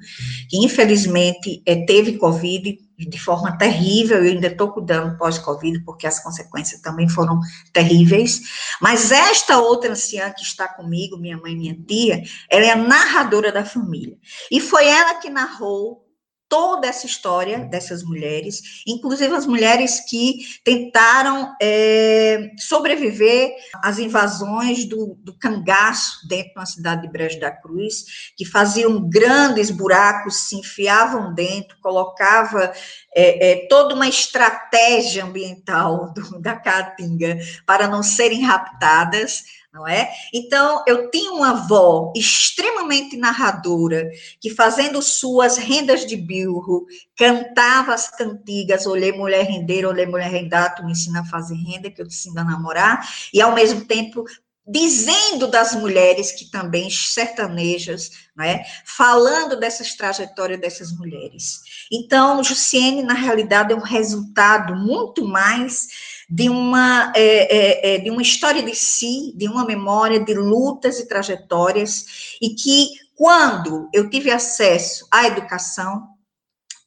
que 0.47 0.57
infelizmente 0.63 1.63
é, 1.65 1.85
teve 1.85 2.17
Covid 2.17 2.77
de 3.07 3.19
forma 3.19 3.57
terrível, 3.57 4.17
eu 4.17 4.33
ainda 4.33 4.47
estou 4.47 4.73
cuidando 4.73 5.17
pós-Covid, 5.17 5.83
porque 5.85 6.05
as 6.05 6.21
consequências 6.21 6.81
também 6.81 7.07
foram 7.07 7.39
terríveis, 7.71 8.41
mas 8.81 9.11
esta 9.11 9.57
outra 9.57 9.91
anciã 9.91 10.31
que 10.31 10.43
está 10.43 10.67
comigo, 10.67 11.17
minha 11.17 11.37
mãe 11.37 11.55
minha 11.55 11.75
tia, 11.87 12.21
ela 12.49 12.65
é 12.65 12.71
a 12.71 12.75
narradora 12.75 13.51
da 13.51 13.63
família, 13.63 14.17
e 14.51 14.59
foi 14.59 14.85
ela 14.87 15.15
que 15.15 15.29
narrou 15.29 16.08
toda 16.49 16.87
essa 16.87 17.05
história 17.05 17.59
dessas 17.59 18.03
mulheres, 18.03 18.83
inclusive 18.85 19.33
as 19.35 19.45
mulheres 19.45 19.99
que 19.99 20.39
tentaram 20.63 21.55
é, 21.61 22.49
sobreviver 22.57 23.55
às 23.75 23.99
invasões 23.99 24.85
do, 24.85 25.15
do 25.19 25.37
cangaço 25.37 26.27
dentro 26.27 26.55
da 26.55 26.65
cidade 26.65 27.03
de 27.03 27.07
Brejo 27.07 27.39
da 27.39 27.51
Cruz, 27.51 28.33
que 28.35 28.43
faziam 28.43 29.07
grandes 29.07 29.69
buracos, 29.69 30.47
se 30.47 30.55
enfiavam 30.55 31.35
dentro, 31.35 31.77
colocava 31.81 32.73
é, 33.15 33.51
é, 33.51 33.67
toda 33.67 33.93
uma 33.93 34.07
estratégia 34.07 35.25
ambiental 35.25 36.11
do, 36.17 36.41
da 36.41 36.55
Caatinga 36.55 37.37
para 37.65 37.87
não 37.87 38.01
serem 38.01 38.41
raptadas 38.41 39.59
não 39.71 39.87
é? 39.87 40.11
Então, 40.33 40.83
eu 40.87 41.11
tinha 41.11 41.31
uma 41.31 41.51
avó 41.51 42.11
extremamente 42.15 43.15
narradora, 43.15 44.09
que 44.41 44.49
fazendo 44.49 45.01
suas 45.01 45.57
rendas 45.57 46.05
de 46.05 46.15
bilro, 46.15 46.85
cantava 47.15 47.93
as 47.93 48.09
cantigas, 48.09 48.87
olhei 48.87 49.11
mulher 49.11 49.45
rendeira, 49.45 49.87
olhei 49.87 50.05
mulher 50.05 50.29
rendar, 50.29 50.75
tu 50.75 50.83
me 50.83 50.91
ensina 50.91 51.21
a 51.21 51.25
fazer 51.25 51.55
renda, 51.55 51.91
que 51.91 52.01
eu 52.01 52.07
te 52.07 52.13
ensino 52.13 52.39
a 52.39 52.43
namorar, 52.43 53.07
e 53.33 53.41
ao 53.41 53.53
mesmo 53.53 53.85
tempo 53.85 54.25
dizendo 54.71 55.47
das 55.47 55.73
mulheres 55.73 56.31
que 56.31 56.45
também 56.45 56.91
sertanejas, 56.91 58.11
não 58.35 58.45
é? 58.45 58.63
Falando 58.85 59.59
dessas 59.59 59.95
trajetórias 59.95 60.61
dessas 60.61 60.91
mulheres. 60.95 61.61
Então, 61.91 62.43
Jussiene, 62.43 63.01
na 63.01 63.15
realidade, 63.15 63.73
é 63.73 63.75
um 63.75 63.81
resultado 63.81 64.75
muito 64.75 65.25
mais 65.25 65.87
de 66.29 66.49
uma, 66.49 67.11
é, 67.15 67.21
é, 67.21 67.95
é, 67.95 67.97
de 67.97 68.11
uma 68.11 68.21
história 68.21 68.61
de 68.61 68.75
si, 68.75 69.33
de 69.35 69.47
uma 69.47 69.65
memória 69.65 70.19
de 70.19 70.33
lutas 70.33 70.99
e 70.99 71.07
trajetórias, 71.07 72.37
e 72.39 72.49
que 72.49 72.89
quando 73.15 73.89
eu 73.93 74.09
tive 74.09 74.29
acesso 74.29 75.07
à 75.11 75.25
educação, 75.25 76.07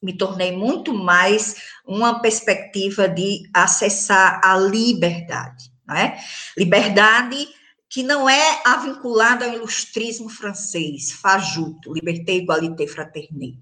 me 0.03 0.17
tornei 0.17 0.57
muito 0.57 0.95
mais 0.95 1.57
uma 1.87 2.21
perspectiva 2.21 3.09
de 3.09 3.49
acessar 3.53 4.41
a 4.43 4.57
liberdade, 4.57 5.71
não 5.87 5.97
é? 5.97 6.19
Liberdade 6.57 7.49
que 7.93 8.03
não 8.03 8.27
é 8.27 8.63
a 8.65 8.79
vinculada 8.79 9.45
ao 9.45 9.53
ilustrismo 9.53 10.27
francês, 10.31 11.13
fajuto, 11.13 11.93
liberté, 11.93 12.33
igualité, 12.33 12.87
fraternité, 12.87 13.59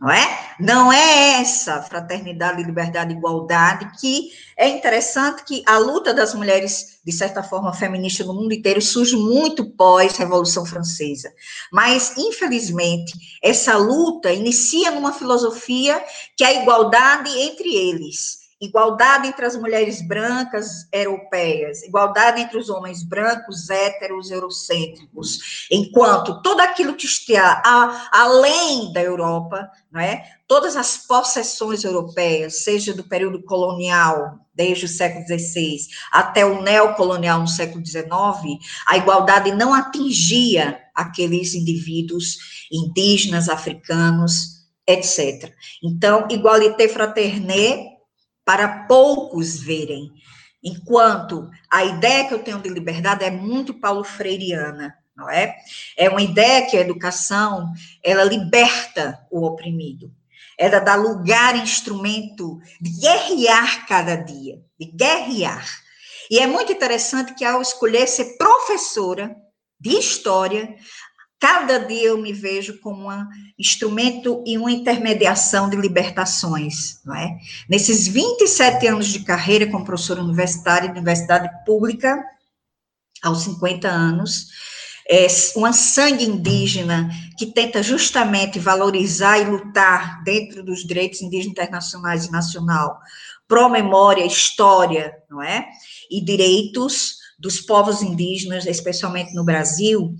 não 0.00 0.10
é? 0.10 0.54
Não 0.58 0.90
é 0.90 1.42
essa 1.42 1.82
fraternidade, 1.82 2.62
liberdade 2.62 3.12
igualdade 3.12 3.92
que 4.00 4.30
é 4.56 4.70
interessante 4.70 5.44
que 5.44 5.62
a 5.66 5.76
luta 5.76 6.14
das 6.14 6.32
mulheres, 6.32 6.98
de 7.04 7.12
certa 7.12 7.42
forma, 7.42 7.74
feminista 7.74 8.24
no 8.24 8.32
mundo 8.32 8.54
inteiro 8.54 8.80
surge 8.80 9.16
muito 9.16 9.66
pós-Revolução 9.72 10.64
Francesa. 10.64 11.30
Mas, 11.70 12.16
infelizmente, 12.16 13.12
essa 13.42 13.76
luta 13.76 14.32
inicia 14.32 14.92
numa 14.92 15.12
filosofia 15.12 16.02
que 16.34 16.42
é 16.42 16.46
a 16.46 16.62
igualdade 16.62 17.30
entre 17.38 17.68
eles, 17.74 18.43
igualdade 18.60 19.28
entre 19.28 19.44
as 19.44 19.56
mulheres 19.56 20.06
brancas 20.06 20.88
europeias, 20.92 21.82
igualdade 21.82 22.40
entre 22.40 22.58
os 22.58 22.68
homens 22.68 23.02
brancos, 23.02 23.68
héteros, 23.68 24.30
eurocêntricos, 24.30 25.66
enquanto 25.70 26.40
tudo 26.42 26.60
aquilo 26.60 26.94
que 26.94 27.06
está 27.06 27.62
além 28.12 28.92
da 28.92 29.02
Europa, 29.02 29.68
não 29.90 30.00
é? 30.00 30.24
todas 30.46 30.76
as 30.76 30.96
possessões 30.96 31.84
europeias, 31.84 32.62
seja 32.62 32.92
do 32.92 33.04
período 33.04 33.42
colonial, 33.42 34.38
desde 34.54 34.84
o 34.84 34.88
século 34.88 35.26
XVI, 35.26 35.78
até 36.12 36.44
o 36.46 36.62
neocolonial 36.62 37.40
no 37.40 37.48
século 37.48 37.84
XIX, 37.84 38.06
a 38.86 38.96
igualdade 38.96 39.50
não 39.52 39.74
atingia 39.74 40.78
aqueles 40.94 41.54
indivíduos 41.54 42.66
indígenas, 42.70 43.48
africanos, 43.48 44.64
etc. 44.86 45.52
Então, 45.82 46.28
igualité 46.30 46.88
fraternelle 46.88 47.93
para 48.44 48.84
poucos 48.84 49.58
verem, 49.58 50.12
enquanto 50.62 51.50
a 51.70 51.84
ideia 51.84 52.26
que 52.26 52.34
eu 52.34 52.42
tenho 52.42 52.60
de 52.60 52.68
liberdade 52.68 53.24
é 53.24 53.30
muito 53.30 53.74
paulo 53.74 54.04
freireana, 54.04 54.94
não 55.16 55.30
é? 55.30 55.56
É 55.96 56.08
uma 56.08 56.22
ideia 56.22 56.66
que 56.66 56.76
a 56.76 56.80
educação, 56.80 57.72
ela 58.02 58.24
liberta 58.24 59.24
o 59.30 59.46
oprimido. 59.46 60.12
Ela 60.58 60.78
dá 60.78 60.94
lugar, 60.94 61.56
instrumento 61.56 62.58
de 62.80 62.90
guerrear 63.00 63.86
cada 63.86 64.16
dia, 64.16 64.60
de 64.78 64.86
guerrear. 64.86 65.66
E 66.30 66.38
é 66.38 66.46
muito 66.46 66.72
interessante 66.72 67.34
que 67.34 67.44
ao 67.44 67.60
escolher 67.60 68.06
ser 68.06 68.36
professora 68.36 69.36
de 69.80 69.90
história, 69.90 70.74
Cada 71.40 71.78
dia 71.78 72.08
eu 72.08 72.18
me 72.18 72.32
vejo 72.32 72.80
como 72.80 73.10
um 73.10 73.26
instrumento 73.58 74.42
e 74.46 74.56
uma 74.56 74.70
intermediação 74.70 75.68
de 75.68 75.76
libertações, 75.76 77.00
não 77.04 77.14
é? 77.14 77.36
Nesses 77.68 78.06
27 78.08 78.86
anos 78.86 79.08
de 79.08 79.24
carreira 79.24 79.70
como 79.70 79.84
professora 79.84 80.22
universitária 80.22 80.88
de 80.88 80.94
universidade 80.94 81.48
pública, 81.66 82.22
aos 83.22 83.42
50 83.42 83.88
anos, 83.88 84.46
é 85.08 85.26
uma 85.56 85.72
sangue 85.72 86.24
indígena 86.24 87.10
que 87.36 87.46
tenta 87.46 87.82
justamente 87.82 88.58
valorizar 88.58 89.38
e 89.38 89.44
lutar 89.44 90.22
dentro 90.24 90.62
dos 90.62 90.86
direitos 90.86 91.20
indígenas 91.20 91.52
internacionais 91.52 92.24
e 92.24 92.30
nacional, 92.30 92.98
pro 93.46 93.68
memória, 93.68 94.24
história, 94.24 95.14
não 95.28 95.42
é? 95.42 95.66
E 96.10 96.24
direitos 96.24 97.16
dos 97.38 97.60
povos 97.60 98.00
indígenas, 98.00 98.64
especialmente 98.64 99.34
no 99.34 99.44
Brasil, 99.44 100.14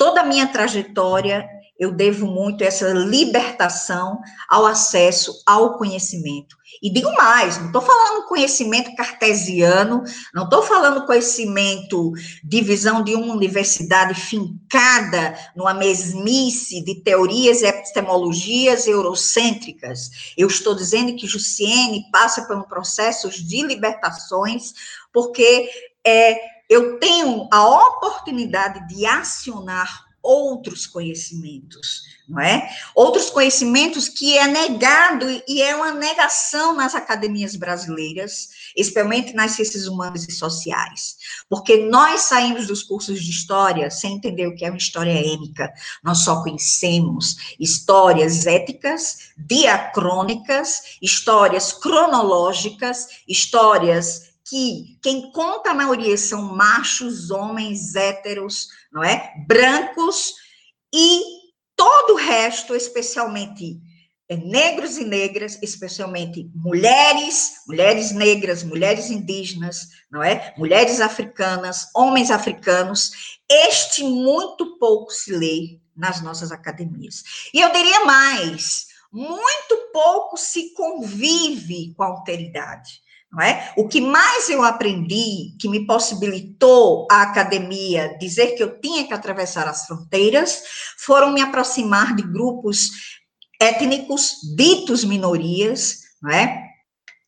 toda 0.00 0.22
a 0.22 0.24
minha 0.24 0.46
trajetória 0.46 1.46
eu 1.78 1.92
devo 1.92 2.26
muito 2.26 2.64
essa 2.64 2.88
libertação 2.90 4.18
ao 4.48 4.64
acesso 4.64 5.42
ao 5.46 5.76
conhecimento. 5.76 6.56
E 6.82 6.90
digo 6.90 7.12
mais, 7.12 7.58
não 7.58 7.66
estou 7.66 7.82
falando 7.82 8.26
conhecimento 8.26 8.94
cartesiano, 8.94 10.02
não 10.34 10.44
estou 10.44 10.62
falando 10.62 11.04
conhecimento 11.04 12.12
de 12.42 12.62
visão 12.62 13.02
de 13.02 13.14
uma 13.14 13.34
universidade 13.34 14.14
fincada 14.14 15.34
numa 15.54 15.74
mesmice 15.74 16.82
de 16.82 17.02
teorias 17.02 17.60
e 17.60 17.66
epistemologias 17.66 18.86
eurocêntricas. 18.86 20.32
Eu 20.36 20.48
estou 20.48 20.74
dizendo 20.74 21.14
que 21.14 21.26
Jussiene 21.26 22.10
passa 22.10 22.46
por 22.46 22.56
um 22.56 22.62
processo 22.62 23.28
de 23.30 23.62
libertações, 23.62 24.72
porque 25.12 25.68
é, 26.06 26.59
eu 26.70 27.00
tenho 27.00 27.48
a 27.50 27.64
oportunidade 27.88 28.86
de 28.86 29.04
acionar 29.04 30.08
outros 30.22 30.86
conhecimentos, 30.86 32.02
não 32.28 32.40
é? 32.40 32.70
Outros 32.94 33.30
conhecimentos 33.30 34.08
que 34.08 34.36
é 34.36 34.46
negado 34.46 35.26
e 35.48 35.62
é 35.62 35.74
uma 35.74 35.92
negação 35.92 36.74
nas 36.74 36.94
academias 36.94 37.56
brasileiras, 37.56 38.50
especialmente 38.76 39.32
nas 39.32 39.52
ciências 39.52 39.86
humanas 39.86 40.28
e 40.28 40.32
sociais, 40.32 41.16
porque 41.48 41.88
nós 41.88 42.20
saímos 42.20 42.66
dos 42.66 42.82
cursos 42.82 43.20
de 43.20 43.30
história 43.30 43.90
sem 43.90 44.16
entender 44.16 44.46
o 44.46 44.54
que 44.54 44.64
é 44.64 44.68
uma 44.68 44.76
história 44.76 45.18
étnica, 45.18 45.72
nós 46.04 46.18
só 46.18 46.42
conhecemos 46.42 47.56
histórias 47.58 48.46
éticas, 48.46 49.30
diacrônicas, 49.36 50.98
histórias 51.02 51.72
cronológicas, 51.72 53.08
histórias 53.26 54.29
que 54.50 54.98
quem 55.00 55.30
conta 55.30 55.70
a 55.70 55.74
maioria 55.74 56.18
são 56.18 56.42
machos, 56.42 57.30
homens, 57.30 57.94
héteros, 57.94 58.66
não 58.92 59.04
é? 59.04 59.32
Brancos 59.46 60.34
e 60.92 61.22
todo 61.76 62.14
o 62.14 62.16
resto, 62.16 62.74
especialmente 62.74 63.80
é, 64.28 64.36
negros 64.36 64.98
e 64.98 65.04
negras, 65.04 65.56
especialmente 65.62 66.50
mulheres, 66.52 67.62
mulheres 67.68 68.10
negras, 68.10 68.64
mulheres 68.64 69.08
indígenas, 69.08 69.86
não 70.10 70.20
é? 70.20 70.52
Mulheres 70.58 71.00
africanas, 71.00 71.86
homens 71.94 72.32
africanos, 72.32 73.38
este 73.48 74.02
muito 74.02 74.78
pouco 74.78 75.12
se 75.12 75.30
lê 75.32 75.78
nas 75.94 76.20
nossas 76.22 76.50
academias. 76.50 77.22
E 77.54 77.60
eu 77.60 77.70
diria 77.72 78.04
mais, 78.04 78.88
muito 79.12 79.90
pouco 79.92 80.36
se 80.36 80.74
convive 80.74 81.94
com 81.94 82.02
a 82.02 82.08
alteridade. 82.08 83.00
Não 83.32 83.40
é? 83.40 83.72
O 83.76 83.86
que 83.86 84.00
mais 84.00 84.50
eu 84.50 84.64
aprendi, 84.64 85.54
que 85.60 85.68
me 85.68 85.86
possibilitou 85.86 87.06
a 87.10 87.22
academia 87.22 88.16
dizer 88.18 88.56
que 88.56 88.62
eu 88.62 88.80
tinha 88.80 89.06
que 89.06 89.14
atravessar 89.14 89.68
as 89.68 89.86
fronteiras, 89.86 90.62
foram 90.98 91.32
me 91.32 91.40
aproximar 91.40 92.16
de 92.16 92.22
grupos 92.22 92.90
étnicos 93.60 94.32
ditos 94.56 95.04
minorias, 95.04 95.98
não 96.20 96.30
é? 96.30 96.70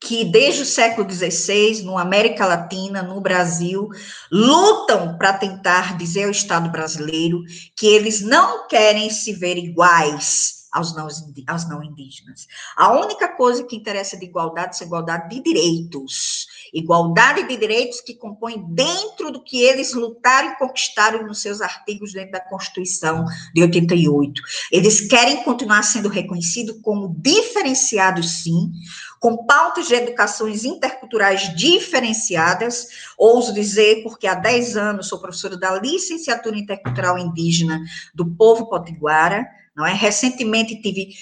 que 0.05 0.25
desde 0.25 0.63
o 0.63 0.67
século 0.67 1.09
XVI, 1.09 1.83
no 1.85 1.97
América 1.97 2.45
Latina, 2.45 3.03
no 3.03 3.21
Brasil, 3.21 3.89
lutam 4.33 5.17
para 5.17 5.33
tentar 5.35 5.97
dizer 5.97 6.25
ao 6.25 6.31
Estado 6.31 6.71
brasileiro 6.71 7.41
que 7.77 7.87
eles 7.87 8.21
não 8.21 8.67
querem 8.67 9.09
se 9.11 9.33
ver 9.33 9.57
iguais 9.57 10.62
aos 10.73 10.97
não, 10.97 11.07
aos 11.47 11.69
não 11.69 11.83
indígenas. 11.83 12.49
A 12.77 12.93
única 12.93 13.29
coisa 13.29 13.63
que 13.65 13.77
interessa 13.77 14.17
de 14.17 14.25
igualdade 14.25 14.83
é 14.83 14.87
igualdade 14.87 15.29
de 15.29 15.43
direitos. 15.43 16.47
Igualdade 16.73 17.47
de 17.47 17.57
direitos 17.57 18.01
que 18.01 18.15
compõe 18.15 18.65
dentro 18.69 19.31
do 19.31 19.43
que 19.45 19.63
eles 19.63 19.93
lutaram 19.93 20.53
e 20.53 20.57
conquistaram 20.57 21.27
nos 21.27 21.43
seus 21.43 21.61
artigos 21.61 22.13
dentro 22.15 22.33
da 22.33 22.41
Constituição 22.41 23.25
de 23.55 23.63
88. 23.63 24.41
Eles 24.71 25.01
querem 25.03 25.43
continuar 25.45 25.83
sendo 25.83 26.09
reconhecidos 26.09 26.81
como 26.83 27.15
diferenciados, 27.19 28.43
sim, 28.43 28.73
com 29.21 29.45
pautas 29.45 29.87
de 29.87 29.95
educações 29.95 30.65
interculturais 30.65 31.55
diferenciadas, 31.55 32.89
ouso 33.17 33.53
dizer, 33.53 34.03
porque 34.03 34.27
há 34.27 34.35
10 34.35 34.77
anos 34.77 35.09
sou 35.09 35.21
professora 35.21 35.57
da 35.57 35.79
licenciatura 35.79 36.59
intercultural 36.59 37.19
indígena 37.19 37.81
do 38.15 38.27
povo 38.27 38.69
potiguara, 38.69 39.47
não 39.75 39.87
é? 39.87 39.93
Recentemente 39.93 40.81
tive 40.81 41.15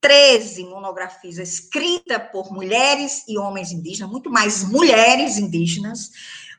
13 0.00 0.64
monografias 0.64 1.38
escritas 1.38 2.22
por 2.32 2.52
mulheres 2.52 3.24
e 3.28 3.36
homens 3.36 3.70
indígenas, 3.70 4.10
muito 4.10 4.30
mais 4.30 4.64
mulheres 4.64 5.38
indígenas. 5.38 6.10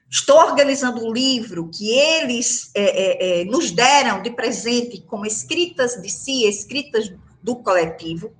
Estou 0.09 0.37
organizando 0.37 1.05
um 1.05 1.11
livro 1.11 1.69
que 1.69 1.89
eles 1.89 2.69
é, 2.75 2.81
é, 2.83 3.41
é, 3.41 3.45
nos 3.45 3.71
deram 3.71 4.21
de 4.21 4.29
presente 4.29 5.01
como 5.07 5.25
escritas 5.25 6.01
de 6.01 6.09
si, 6.09 6.45
escritas 6.45 7.11
do 7.41 7.55
coletivo, 7.55 8.31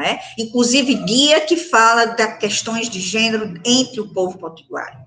é? 0.00 0.18
inclusive 0.38 0.94
guia 0.94 1.40
que 1.40 1.56
fala 1.56 2.06
das 2.06 2.38
questões 2.38 2.90
de 2.90 3.00
gênero 3.00 3.60
entre 3.64 4.00
o 4.00 4.08
povo 4.12 4.38
potiguar. 4.38 5.06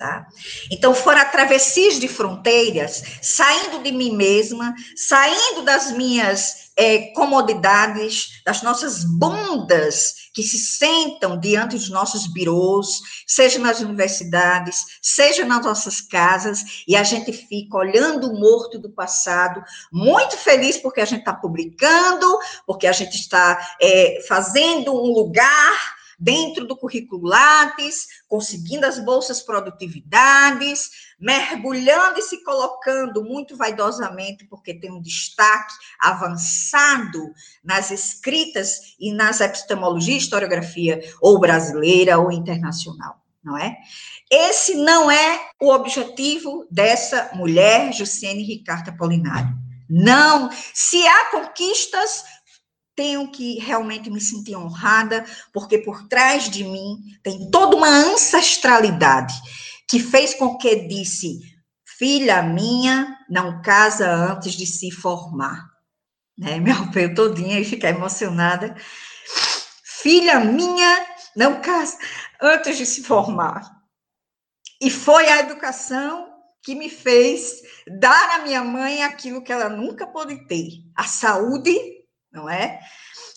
Tá? 0.00 0.26
Então, 0.70 0.94
foram 0.94 1.30
travessias 1.30 2.00
de 2.00 2.08
fronteiras, 2.08 3.02
saindo 3.20 3.82
de 3.82 3.92
mim 3.92 4.16
mesma, 4.16 4.74
saindo 4.96 5.60
das 5.60 5.92
minhas 5.92 6.70
é, 6.74 7.08
comodidades, 7.12 8.40
das 8.42 8.62
nossas 8.62 9.04
bundas 9.04 10.14
que 10.32 10.42
se 10.42 10.56
sentam 10.58 11.38
diante 11.38 11.76
dos 11.76 11.90
nossos 11.90 12.26
birôs, 12.32 13.00
seja 13.26 13.58
nas 13.58 13.80
universidades, 13.80 14.86
seja 15.02 15.44
nas 15.44 15.66
nossas 15.66 16.00
casas, 16.00 16.82
e 16.88 16.96
a 16.96 17.02
gente 17.02 17.30
fica 17.30 17.76
olhando 17.76 18.30
o 18.30 18.40
morto 18.40 18.78
do 18.78 18.88
passado, 18.88 19.62
muito 19.92 20.34
feliz 20.38 20.78
porque 20.78 21.02
a 21.02 21.04
gente 21.04 21.20
está 21.20 21.34
publicando, 21.34 22.38
porque 22.66 22.86
a 22.86 22.92
gente 22.92 23.16
está 23.16 23.76
é, 23.78 24.24
fazendo 24.26 24.94
um 24.94 25.12
lugar 25.12 25.99
dentro 26.20 26.66
do 26.66 26.76
currículo 26.76 27.26
Lattes, 27.26 28.06
conseguindo 28.28 28.84
as 28.84 28.98
bolsas 28.98 29.40
produtividades, 29.40 30.90
mergulhando 31.18 32.18
e 32.18 32.22
se 32.22 32.44
colocando 32.44 33.24
muito 33.24 33.56
vaidosamente, 33.56 34.44
porque 34.44 34.74
tem 34.74 34.92
um 34.92 35.00
destaque 35.00 35.72
avançado 35.98 37.32
nas 37.64 37.90
escritas 37.90 38.94
e 39.00 39.10
nas 39.12 39.40
epistemologias, 39.40 40.24
historiografia, 40.24 41.00
ou 41.22 41.40
brasileira 41.40 42.18
ou 42.18 42.30
internacional, 42.30 43.16
não 43.42 43.56
é? 43.56 43.78
Esse 44.30 44.74
não 44.74 45.10
é 45.10 45.40
o 45.58 45.72
objetivo 45.72 46.66
dessa 46.70 47.30
mulher, 47.34 47.92
Jussiane 47.92 48.42
Ricardo 48.42 48.90
Apolinário. 48.90 49.58
Não. 49.90 50.48
Se 50.72 51.04
há 51.04 51.30
conquistas 51.32 52.22
tenho 53.00 53.30
que 53.30 53.58
realmente 53.58 54.10
me 54.10 54.20
sentir 54.20 54.54
honrada, 54.54 55.24
porque 55.54 55.78
por 55.78 56.06
trás 56.06 56.50
de 56.50 56.62
mim 56.62 56.98
tem 57.22 57.50
toda 57.50 57.74
uma 57.74 57.88
ancestralidade 57.88 59.32
que 59.88 59.98
fez 59.98 60.34
com 60.34 60.58
que 60.58 60.86
disse: 60.86 61.40
filha 61.98 62.42
minha, 62.42 63.16
não 63.30 63.62
casa 63.62 64.06
antes 64.06 64.52
de 64.52 64.66
se 64.66 64.90
formar. 64.90 65.66
Né? 66.36 66.60
Me 66.60 66.70
arrepio 66.70 67.14
todinha 67.14 67.58
e 67.58 67.64
ficar 67.64 67.88
emocionada. 67.88 68.76
Filha 69.82 70.38
minha, 70.38 71.06
não 71.34 71.62
casa 71.62 71.96
antes 72.38 72.76
de 72.76 72.84
se 72.84 73.02
formar. 73.02 73.62
E 74.78 74.90
foi 74.90 75.26
a 75.26 75.38
educação 75.38 76.28
que 76.62 76.74
me 76.74 76.90
fez 76.90 77.62
dar 77.98 78.38
à 78.38 78.42
minha 78.42 78.62
mãe 78.62 79.02
aquilo 79.02 79.42
que 79.42 79.50
ela 79.50 79.70
nunca 79.70 80.06
pôde 80.06 80.46
ter: 80.46 80.68
a 80.94 81.04
saúde 81.04 81.99
não 82.32 82.48
é? 82.48 82.80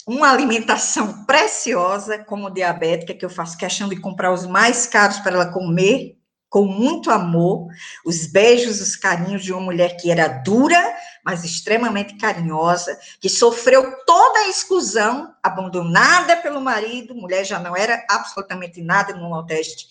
Uma 0.06 0.32
alimentação 0.32 1.26
preciosa, 1.26 2.20
como 2.20 2.50
diabética, 2.50 3.14
que 3.14 3.26
eu 3.26 3.30
faço 3.30 3.58
questão 3.58 3.88
de 3.88 4.00
comprar 4.00 4.32
os 4.32 4.46
mais 4.46 4.86
caros 4.86 5.20
para 5.20 5.34
ela 5.34 5.52
comer, 5.52 6.18
com 6.50 6.66
muito 6.66 7.10
amor, 7.10 7.68
os 8.06 8.28
beijos, 8.28 8.80
os 8.80 8.96
carinhos 8.96 9.44
de 9.44 9.52
uma 9.52 9.62
mulher 9.62 9.98
que 9.98 10.12
era 10.12 10.28
dura, 10.28 10.96
mas 11.26 11.44
extremamente 11.44 12.16
carinhosa, 12.16 12.96
que 13.20 13.28
sofreu 13.28 14.06
toda 14.06 14.38
a 14.40 14.50
exclusão, 14.50 15.34
abandonada 15.42 16.38
pelo 16.38 16.62
marido, 16.62 17.16
mulher 17.16 17.44
já 17.44 17.58
não 17.58 17.76
era 17.76 18.06
absolutamente 18.08 18.84
nada 18.84 19.16
no 19.16 19.30
Nordeste, 19.30 19.88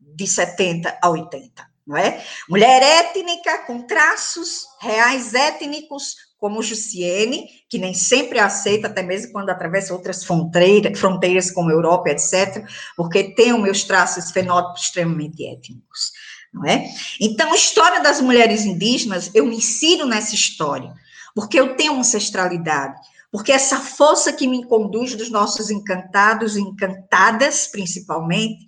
de 0.00 0.26
70 0.26 0.98
a 1.02 1.10
80, 1.10 1.68
não 1.86 1.96
é? 1.96 2.24
Mulher 2.48 2.82
étnica, 2.82 3.58
com 3.66 3.82
traços 3.82 4.66
reais 4.80 5.34
étnicos, 5.34 6.16
como 6.38 6.62
Jussiene, 6.62 7.48
que 7.68 7.78
nem 7.78 7.92
sempre 7.92 8.38
aceita, 8.38 8.86
até 8.86 9.02
mesmo 9.02 9.32
quando 9.32 9.50
atravessa 9.50 9.92
outras 9.92 10.24
fronteiras, 10.24 10.98
fronteiras 10.98 11.50
como 11.50 11.70
Europa, 11.70 12.10
etc., 12.10 12.64
porque 12.96 13.34
tem 13.34 13.52
os 13.52 13.60
meus 13.60 13.84
traços 13.84 14.30
fenótipos 14.30 14.82
extremamente 14.82 15.44
étnicos, 15.44 16.12
não 16.52 16.64
é? 16.64 16.88
Então, 17.20 17.52
a 17.52 17.56
história 17.56 18.00
das 18.00 18.20
mulheres 18.20 18.64
indígenas, 18.64 19.30
eu 19.34 19.46
me 19.46 19.56
insiro 19.56 20.06
nessa 20.06 20.34
história, 20.34 20.94
porque 21.34 21.58
eu 21.58 21.76
tenho 21.76 21.98
ancestralidade, 21.98 22.98
porque 23.30 23.52
essa 23.52 23.80
força 23.80 24.32
que 24.32 24.46
me 24.46 24.64
conduz 24.64 25.14
dos 25.14 25.30
nossos 25.30 25.70
encantados 25.70 26.56
e 26.56 26.60
encantadas, 26.60 27.66
principalmente, 27.66 28.66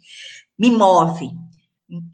me 0.59 0.71
move, 0.71 1.31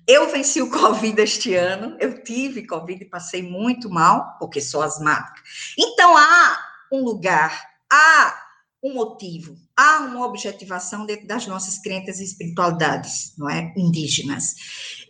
eu 0.06 0.30
venci 0.30 0.62
o 0.62 0.70
Covid 0.70 1.20
este 1.20 1.54
ano, 1.54 1.96
eu 2.00 2.22
tive 2.22 2.66
Covid 2.66 3.02
e 3.02 3.08
passei 3.08 3.42
muito 3.42 3.90
mal, 3.90 4.36
porque 4.38 4.60
sou 4.60 4.82
asmática. 4.82 5.42
Então, 5.78 6.16
há 6.16 6.58
um 6.90 7.02
lugar, 7.02 7.62
há 7.90 8.34
um 8.82 8.94
motivo, 8.94 9.56
há 9.76 9.98
uma 9.98 10.24
objetivação 10.24 11.04
dentro 11.04 11.26
das 11.26 11.46
nossas 11.46 11.78
crenças 11.78 12.20
e 12.20 12.24
espiritualidades, 12.24 13.34
não 13.36 13.50
é? 13.50 13.72
Indígenas. 13.76 14.54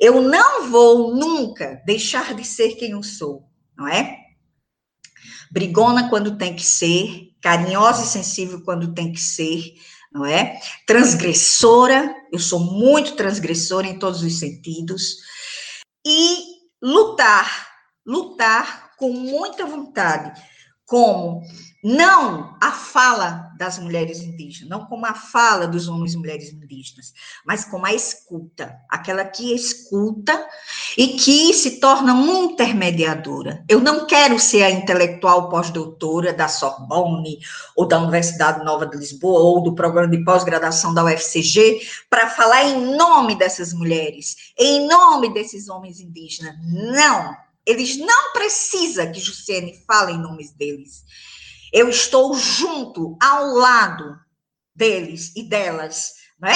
Eu 0.00 0.22
não 0.22 0.70
vou 0.70 1.14
nunca 1.14 1.82
deixar 1.84 2.34
de 2.34 2.44
ser 2.44 2.74
quem 2.74 2.90
eu 2.90 3.02
sou, 3.02 3.48
não 3.76 3.86
é? 3.86 4.18
Brigona 5.50 6.08
quando 6.08 6.36
tem 6.36 6.54
que 6.54 6.64
ser, 6.64 7.30
carinhosa 7.40 8.02
e 8.02 8.06
sensível 8.06 8.62
quando 8.62 8.94
tem 8.94 9.12
que 9.12 9.20
ser, 9.20 9.74
não 10.12 10.24
é? 10.24 10.58
Transgressora, 10.86 12.14
eu 12.36 12.40
sou 12.40 12.60
muito 12.60 13.16
transgressora 13.16 13.86
em 13.86 13.98
todos 13.98 14.22
os 14.22 14.38
sentidos. 14.38 15.16
E 16.06 16.44
lutar, 16.82 17.66
lutar 18.06 18.92
com 18.98 19.10
muita 19.10 19.64
vontade, 19.64 20.38
como 20.84 21.42
não 21.88 22.56
a 22.60 22.72
fala 22.72 23.52
das 23.56 23.78
mulheres 23.78 24.18
indígenas, 24.20 24.68
não 24.68 24.86
como 24.86 25.06
a 25.06 25.14
fala 25.14 25.68
dos 25.68 25.86
homens 25.86 26.14
e 26.14 26.16
mulheres 26.16 26.52
indígenas, 26.52 27.14
mas 27.46 27.64
como 27.64 27.86
a 27.86 27.94
escuta, 27.94 28.76
aquela 28.90 29.24
que 29.24 29.54
escuta 29.54 30.48
e 30.98 31.16
que 31.16 31.54
se 31.54 31.78
torna 31.78 32.12
uma 32.12 32.38
intermediadora. 32.40 33.64
Eu 33.68 33.78
não 33.78 34.04
quero 34.04 34.36
ser 34.36 34.64
a 34.64 34.70
intelectual 34.70 35.48
pós-doutora 35.48 36.32
da 36.32 36.48
Sorbonne 36.48 37.38
ou 37.76 37.86
da 37.86 38.00
Universidade 38.00 38.64
Nova 38.64 38.84
de 38.84 38.96
Lisboa 38.96 39.38
ou 39.38 39.62
do 39.62 39.72
programa 39.72 40.08
de 40.08 40.24
pós-graduação 40.24 40.92
da 40.92 41.04
UFCG 41.04 41.82
para 42.10 42.28
falar 42.30 42.64
em 42.64 42.96
nome 42.96 43.36
dessas 43.36 43.72
mulheres, 43.72 44.52
em 44.58 44.88
nome 44.88 45.32
desses 45.32 45.68
homens 45.68 46.00
indígenas. 46.00 46.56
Não, 46.64 47.36
eles 47.64 47.96
não 47.96 48.32
precisam 48.32 49.12
que 49.12 49.20
Jussiene 49.20 49.84
fale 49.86 50.14
em 50.14 50.18
nome 50.18 50.50
deles. 50.58 51.04
Eu 51.72 51.88
estou 51.88 52.34
junto, 52.34 53.16
ao 53.22 53.46
lado 53.46 54.16
deles 54.74 55.32
e 55.34 55.42
delas, 55.42 56.12
né? 56.40 56.54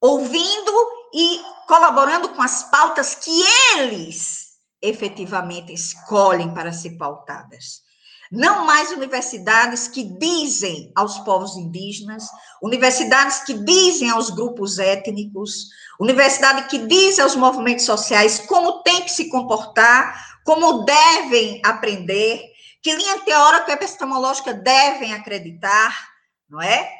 Ouvindo 0.00 0.72
e 1.14 1.40
colaborando 1.66 2.28
com 2.30 2.42
as 2.42 2.64
pautas 2.70 3.14
que 3.14 3.30
eles 3.76 4.48
efetivamente 4.80 5.72
escolhem 5.72 6.52
para 6.54 6.72
ser 6.72 6.96
pautadas. 6.96 7.82
Não 8.30 8.66
mais 8.66 8.90
universidades 8.90 9.88
que 9.88 10.04
dizem 10.04 10.92
aos 10.94 11.18
povos 11.20 11.56
indígenas, 11.56 12.26
universidades 12.62 13.40
que 13.44 13.54
dizem 13.54 14.10
aos 14.10 14.28
grupos 14.28 14.78
étnicos, 14.78 15.68
universidade 15.98 16.68
que 16.68 16.78
diz 16.86 17.18
aos 17.18 17.34
movimentos 17.34 17.86
sociais 17.86 18.38
como 18.40 18.82
tem 18.82 19.02
que 19.02 19.10
se 19.10 19.30
comportar, 19.30 20.38
como 20.44 20.84
devem 20.84 21.60
aprender, 21.64 22.42
que 22.88 22.94
linha 22.96 23.20
teórica 23.20 23.70
e 23.70 23.74
epistemológica 23.74 24.54
devem 24.54 25.12
acreditar, 25.12 26.08
não 26.48 26.62
é? 26.62 26.90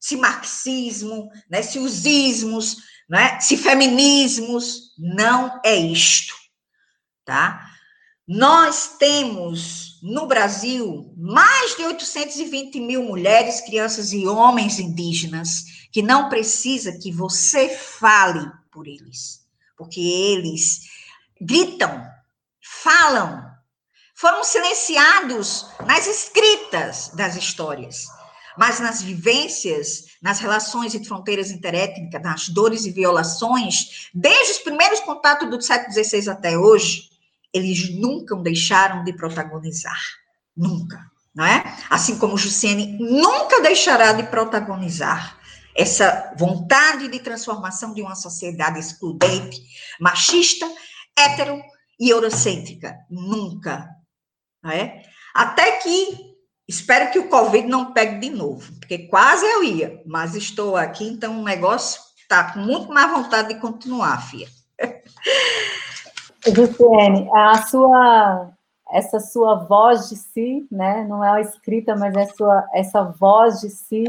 Se 0.00 0.16
marxismo, 0.16 1.30
né, 1.48 1.62
se 1.62 1.78
os 1.78 2.04
ismos, 2.04 2.78
né, 3.08 3.38
se 3.38 3.56
feminismos, 3.56 4.92
não 4.98 5.60
é 5.64 5.76
isto, 5.76 6.34
tá? 7.24 7.70
Nós 8.26 8.96
temos 8.98 10.00
no 10.02 10.26
Brasil 10.26 11.14
mais 11.16 11.76
de 11.76 11.84
820 11.84 12.80
mil 12.80 13.04
mulheres, 13.04 13.60
crianças 13.60 14.12
e 14.12 14.26
homens 14.26 14.80
indígenas 14.80 15.86
que 15.92 16.02
não 16.02 16.28
precisa 16.28 16.98
que 16.98 17.12
você 17.12 17.68
fale 17.68 18.50
por 18.72 18.88
eles, 18.88 19.46
porque 19.76 20.00
eles 20.00 20.80
gritam, 21.40 22.04
falam, 22.60 23.51
foram 24.22 24.44
silenciados 24.44 25.66
nas 25.84 26.06
escritas 26.06 27.10
das 27.12 27.34
histórias, 27.34 28.06
mas 28.56 28.78
nas 28.78 29.02
vivências, 29.02 30.04
nas 30.22 30.38
relações 30.38 30.94
e 30.94 31.04
fronteiras 31.04 31.50
interétnicas, 31.50 32.22
nas 32.22 32.48
dores 32.48 32.84
e 32.84 32.92
violações, 32.92 34.08
desde 34.14 34.52
os 34.52 34.58
primeiros 34.58 35.00
contatos 35.00 35.50
do 35.50 35.60
século 35.60 35.92
XVI 35.92 36.30
até 36.30 36.56
hoje, 36.56 37.10
eles 37.52 37.92
nunca 37.98 38.36
deixaram 38.36 39.02
de 39.02 39.12
protagonizar. 39.12 40.00
Nunca, 40.56 41.04
não 41.34 41.44
é? 41.44 41.76
Assim 41.90 42.16
como 42.16 42.38
Jussiene 42.38 42.96
nunca 43.00 43.60
deixará 43.60 44.12
de 44.12 44.22
protagonizar 44.22 45.36
essa 45.74 46.32
vontade 46.38 47.08
de 47.08 47.18
transformação 47.18 47.92
de 47.92 48.02
uma 48.02 48.14
sociedade 48.14 48.78
excludente, 48.78 49.60
machista, 49.98 50.70
hétero 51.18 51.60
e 51.98 52.08
eurocêntrica. 52.08 52.96
Nunca 53.10 54.00
né? 54.62 55.02
Até 55.34 55.78
que 55.78 56.34
espero 56.68 57.10
que 57.10 57.18
o 57.18 57.28
Covid 57.28 57.66
não 57.66 57.92
pegue 57.92 58.18
de 58.18 58.30
novo, 58.30 58.72
porque 58.78 58.98
quase 58.98 59.44
eu 59.44 59.64
ia, 59.64 60.02
mas 60.06 60.34
estou 60.34 60.76
aqui, 60.76 61.06
então 61.08 61.40
o 61.40 61.44
negócio 61.44 62.00
está 62.16 62.52
com 62.52 62.60
muito 62.60 62.92
mais 62.92 63.10
vontade 63.10 63.48
de 63.48 63.60
continuar, 63.60 64.18
Fia. 64.28 64.48
Luciene, 66.46 67.28
a 67.34 67.62
sua 67.62 68.50
essa 68.90 69.20
sua 69.20 69.54
voz 69.54 70.10
de 70.10 70.16
si, 70.16 70.66
né? 70.70 71.06
Não 71.08 71.24
é 71.24 71.30
a 71.30 71.40
escrita, 71.40 71.96
mas 71.96 72.14
é 72.14 72.26
sua 72.26 72.68
essa 72.74 73.02
voz 73.02 73.60
de 73.60 73.70
si, 73.70 74.04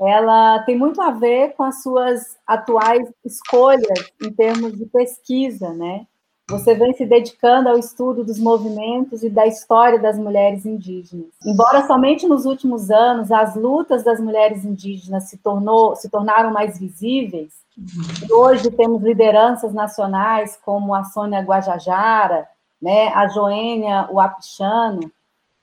ela 0.00 0.60
tem 0.64 0.76
muito 0.76 1.00
a 1.00 1.10
ver 1.10 1.52
com 1.54 1.62
as 1.62 1.82
suas 1.82 2.36
atuais 2.46 3.08
escolhas 3.24 4.12
em 4.20 4.32
termos 4.32 4.76
de 4.76 4.86
pesquisa, 4.86 5.72
né? 5.72 6.06
Você 6.50 6.74
vem 6.74 6.92
se 6.92 7.06
dedicando 7.06 7.70
ao 7.70 7.78
estudo 7.78 8.22
dos 8.22 8.38
movimentos 8.38 9.22
e 9.22 9.30
da 9.30 9.46
história 9.46 9.98
das 9.98 10.18
mulheres 10.18 10.66
indígenas. 10.66 11.28
Embora 11.44 11.86
somente 11.86 12.26
nos 12.26 12.44
últimos 12.44 12.90
anos 12.90 13.32
as 13.32 13.54
lutas 13.56 14.04
das 14.04 14.20
mulheres 14.20 14.64
indígenas 14.64 15.24
se, 15.24 15.38
tornou, 15.38 15.96
se 15.96 16.10
tornaram 16.10 16.52
mais 16.52 16.78
visíveis, 16.78 17.52
e 17.76 18.32
hoje 18.32 18.70
temos 18.70 19.02
lideranças 19.02 19.72
nacionais 19.72 20.58
como 20.62 20.94
a 20.94 21.04
Sônia 21.04 21.40
Guajajara, 21.40 22.46
né, 22.80 23.08
a 23.08 23.26
Joênia 23.28 24.08
Wapichano, 24.12 25.10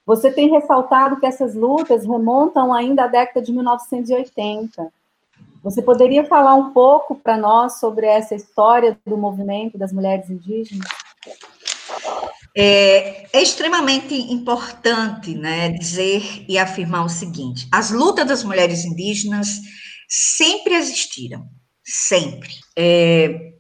você 0.06 0.32
tem 0.32 0.50
ressaltado 0.50 1.20
que 1.20 1.26
essas 1.26 1.56
lutas 1.56 2.04
remontam 2.06 2.74
ainda 2.74 3.04
à 3.04 3.08
década 3.08 3.42
de 3.42 3.52
1980 3.54 4.92
você 5.64 5.82
poderia 5.82 6.26
falar 6.26 6.56
um 6.56 6.72
pouco 6.74 7.16
para 7.16 7.38
nós 7.38 7.80
sobre 7.80 8.06
essa 8.08 8.36
história 8.36 8.98
do 9.06 9.18
movimento 9.18 9.78
das 9.78 9.94
mulheres 9.94 10.30
indígenas? 10.30 10.88
É, 12.58 13.28
é, 13.32 13.42
extremamente 13.42 14.14
importante 14.14 15.34
né, 15.34 15.70
dizer 15.70 16.46
e 16.50 16.58
afirmar 16.58 17.06
o 17.06 17.10
seguinte: 17.10 17.68
as 17.72 17.92
lutas 17.92 18.28
das 18.28 18.44
mulheres 18.44 18.84
indígenas 18.84 19.60
sempre 20.10 20.74
existiram, 20.74 21.48
sempre. 21.84 22.50
É, 22.78 23.51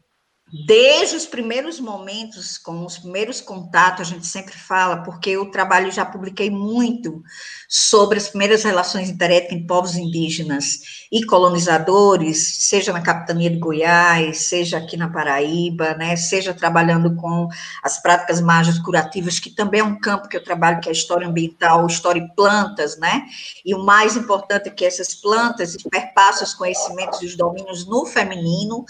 Desde 0.53 1.15
os 1.15 1.25
primeiros 1.25 1.79
momentos, 1.79 2.57
com 2.57 2.85
os 2.85 2.97
primeiros 2.97 3.39
contatos, 3.39 4.01
a 4.01 4.03
gente 4.03 4.27
sempre 4.27 4.53
fala, 4.53 5.01
porque 5.01 5.29
eu 5.29 5.49
trabalho, 5.49 5.89
já 5.89 6.03
publiquei 6.03 6.49
muito 6.49 7.23
sobre 7.69 8.17
as 8.17 8.27
primeiras 8.27 8.61
relações 8.61 9.09
interétnicas 9.09 9.57
em 9.57 9.65
povos 9.65 9.95
indígenas 9.95 11.05
e 11.09 11.25
colonizadores, 11.25 12.67
seja 12.67 12.91
na 12.91 12.99
capitania 12.99 13.49
de 13.49 13.59
Goiás, 13.59 14.39
seja 14.39 14.77
aqui 14.77 14.97
na 14.97 15.09
Paraíba, 15.09 15.93
né, 15.93 16.17
seja 16.17 16.53
trabalhando 16.53 17.15
com 17.15 17.47
as 17.81 18.01
práticas 18.01 18.41
mágicas 18.41 18.77
curativas, 18.79 19.39
que 19.39 19.51
também 19.51 19.79
é 19.79 19.85
um 19.85 19.97
campo 20.01 20.27
que 20.27 20.35
eu 20.35 20.43
trabalho, 20.43 20.81
que 20.81 20.89
é 20.89 20.91
a 20.91 20.93
história 20.93 21.29
ambiental, 21.29 21.87
história 21.87 22.19
e 22.19 22.35
plantas, 22.35 22.97
né, 22.97 23.23
e 23.65 23.73
o 23.73 23.85
mais 23.85 24.17
importante 24.17 24.67
é 24.67 24.71
que 24.71 24.83
essas 24.83 25.15
plantas 25.15 25.77
perpassam 25.89 26.43
os 26.43 26.53
conhecimentos 26.53 27.21
e 27.21 27.25
os 27.25 27.37
domínios 27.37 27.87
no 27.87 28.05
feminino, 28.05 28.83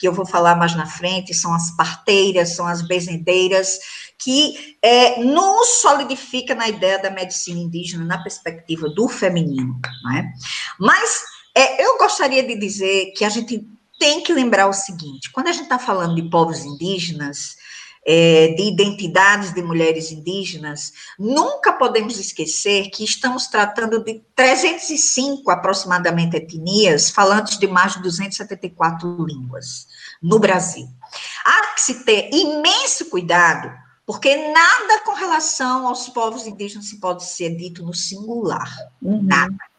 que 0.00 0.08
eu 0.08 0.14
vou 0.14 0.24
falar 0.24 0.56
mais 0.56 0.74
na 0.74 0.86
frente, 0.86 1.34
são 1.34 1.52
as 1.52 1.70
parteiras, 1.76 2.56
são 2.56 2.66
as 2.66 2.80
bezendeiras, 2.80 3.78
que 4.18 4.76
é, 4.80 5.22
nos 5.22 5.68
solidifica 5.82 6.54
na 6.54 6.66
ideia 6.66 6.98
da 6.98 7.10
medicina 7.10 7.60
indígena, 7.60 8.04
na 8.04 8.22
perspectiva 8.22 8.88
do 8.88 9.06
feminino. 9.08 9.78
Né? 10.04 10.32
Mas 10.78 11.22
é, 11.54 11.84
eu 11.84 11.98
gostaria 11.98 12.42
de 12.42 12.58
dizer 12.58 13.12
que 13.14 13.26
a 13.26 13.28
gente 13.28 13.62
tem 13.98 14.22
que 14.22 14.32
lembrar 14.32 14.68
o 14.68 14.72
seguinte: 14.72 15.30
quando 15.30 15.48
a 15.48 15.52
gente 15.52 15.64
está 15.64 15.78
falando 15.78 16.14
de 16.14 16.30
povos 16.30 16.64
indígenas, 16.64 17.56
é, 18.06 18.48
de 18.54 18.62
identidades 18.62 19.52
de 19.52 19.62
mulheres 19.62 20.10
indígenas, 20.10 20.92
nunca 21.18 21.72
podemos 21.72 22.18
esquecer 22.18 22.90
que 22.90 23.04
estamos 23.04 23.46
tratando 23.46 24.02
de 24.02 24.22
305 24.34 25.50
aproximadamente 25.50 26.36
etnias, 26.36 27.10
falantes 27.10 27.58
de 27.58 27.66
mais 27.66 27.94
de 27.94 28.02
274 28.02 29.24
línguas 29.24 29.86
no 30.22 30.38
Brasil. 30.38 30.88
Há 31.44 31.74
que 31.74 31.82
se 31.82 32.04
ter 32.04 32.30
imenso 32.32 33.06
cuidado, 33.06 33.70
porque 34.06 34.34
nada 34.50 35.00
com 35.04 35.12
relação 35.12 35.86
aos 35.86 36.08
povos 36.08 36.46
indígenas 36.46 36.88
se 36.88 36.98
pode 36.98 37.24
ser 37.24 37.56
dito 37.56 37.84
no 37.84 37.94
singular. 37.94 38.70
Uhum. 39.02 39.22
Nada. 39.22 39.70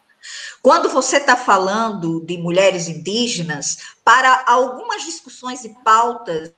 Quando 0.62 0.88
você 0.88 1.16
está 1.16 1.36
falando 1.36 2.24
de 2.24 2.38
mulheres 2.38 2.86
indígenas, 2.88 3.78
para 4.04 4.44
algumas 4.46 5.04
discussões 5.04 5.64
e 5.64 5.70
pautas 5.82 6.52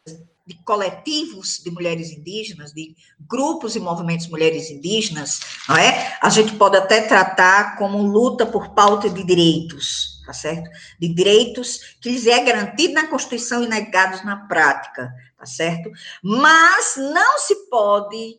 de 0.46 0.54
coletivos 0.62 1.62
de 1.62 1.70
mulheres 1.70 2.11
indígenas, 2.11 2.72
de 2.72 2.94
grupos 3.28 3.76
e 3.76 3.80
movimentos 3.80 4.28
mulheres 4.28 4.70
indígenas, 4.70 5.40
não 5.68 5.76
é? 5.76 6.18
A 6.20 6.28
gente 6.28 6.54
pode 6.57 6.76
até 6.76 7.02
tratar 7.02 7.76
como 7.78 8.02
luta 8.02 8.44
por 8.44 8.74
pauta 8.74 9.09
de 9.09 9.24
direitos, 9.24 10.22
tá 10.26 10.35
certo? 10.35 10.68
De 11.00 11.09
direitos 11.09 11.96
que 12.00 12.11
lhes 12.11 12.26
é 12.26 12.42
garantido 12.44 12.94
na 12.94 13.07
Constituição 13.07 13.64
e 13.64 13.68
negados 13.68 14.22
na 14.24 14.37
prática, 14.46 15.14
tá 15.38 15.46
certo? 15.46 15.90
Mas 16.22 16.94
não 16.96 17.38
se 17.38 17.68
pode 17.70 18.38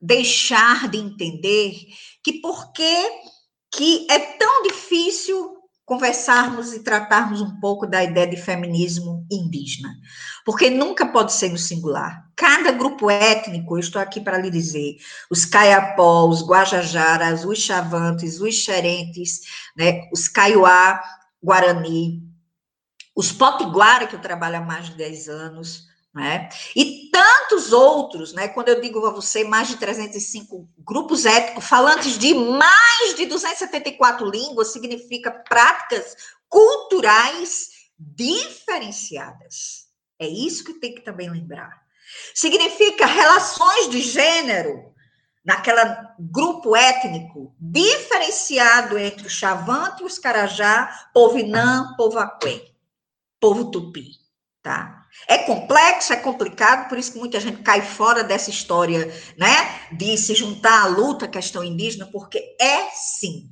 deixar 0.00 0.88
de 0.90 0.98
entender 0.98 1.74
que 2.22 2.34
porque 2.40 3.08
que 3.72 4.06
é 4.10 4.18
conversarmos 5.90 6.72
e 6.72 6.84
tratarmos 6.84 7.40
um 7.40 7.58
pouco 7.58 7.84
da 7.84 8.04
ideia 8.04 8.24
de 8.24 8.36
feminismo 8.36 9.26
indígena, 9.28 9.92
porque 10.44 10.70
nunca 10.70 11.04
pode 11.04 11.32
ser 11.32 11.50
no 11.50 11.58
singular. 11.58 12.30
Cada 12.36 12.70
grupo 12.70 13.10
étnico, 13.10 13.74
eu 13.74 13.80
estou 13.80 14.00
aqui 14.00 14.20
para 14.20 14.38
lhe 14.38 14.50
dizer, 14.50 14.98
os 15.28 15.44
caiapó, 15.44 16.28
os 16.28 16.46
guajajaras, 16.46 17.44
os 17.44 17.58
chavantes, 17.58 18.40
os 18.40 18.54
xerentes, 18.54 19.40
né, 19.76 20.08
os 20.12 20.28
caiuá, 20.28 21.02
guarani, 21.42 22.22
os 23.16 23.32
potiguara, 23.32 24.06
que 24.06 24.14
eu 24.14 24.20
trabalho 24.20 24.58
há 24.58 24.60
mais 24.60 24.90
de 24.90 24.94
10 24.94 25.28
anos, 25.28 25.89
né? 26.14 26.48
E 26.74 27.08
tantos 27.10 27.72
outros, 27.72 28.32
né? 28.32 28.48
Quando 28.48 28.68
eu 28.68 28.80
digo 28.80 29.04
a 29.06 29.10
você 29.10 29.44
mais 29.44 29.68
de 29.68 29.76
305 29.76 30.68
grupos 30.78 31.24
étnicos 31.24 31.64
falantes 31.64 32.18
de 32.18 32.34
mais 32.34 33.14
de 33.16 33.26
274 33.26 34.28
línguas, 34.28 34.72
significa 34.72 35.30
práticas 35.30 36.16
culturais 36.48 37.68
diferenciadas. 37.98 39.88
É 40.18 40.26
isso 40.26 40.64
que 40.64 40.74
tem 40.74 40.94
que 40.94 41.02
também 41.02 41.30
lembrar. 41.30 41.80
Significa 42.34 43.06
relações 43.06 43.88
de 43.88 44.00
gênero 44.00 44.92
naquela 45.44 46.14
grupo 46.18 46.74
étnico 46.76 47.54
diferenciado 47.58 48.98
entre 48.98 49.26
o 49.26 49.30
Chavante 49.30 50.02
e 50.02 50.06
os 50.06 50.18
Carajá, 50.18 51.08
povo 51.14 51.38
Inã, 51.38 51.94
povo 51.96 52.18
Aquê, 52.18 52.72
povo 53.38 53.70
Tupi, 53.70 54.10
tá? 54.60 54.99
É 55.26 55.38
complexo, 55.38 56.12
é 56.12 56.16
complicado, 56.16 56.88
por 56.88 56.98
isso 56.98 57.12
que 57.12 57.18
muita 57.18 57.40
gente 57.40 57.62
cai 57.62 57.82
fora 57.82 58.24
dessa 58.24 58.50
história, 58.50 59.12
né? 59.36 59.88
De 59.92 60.16
se 60.16 60.34
juntar 60.34 60.82
à 60.82 60.86
luta 60.86 61.28
questão 61.28 61.62
indígena, 61.62 62.08
porque 62.10 62.56
é 62.60 62.88
sim. 62.90 63.50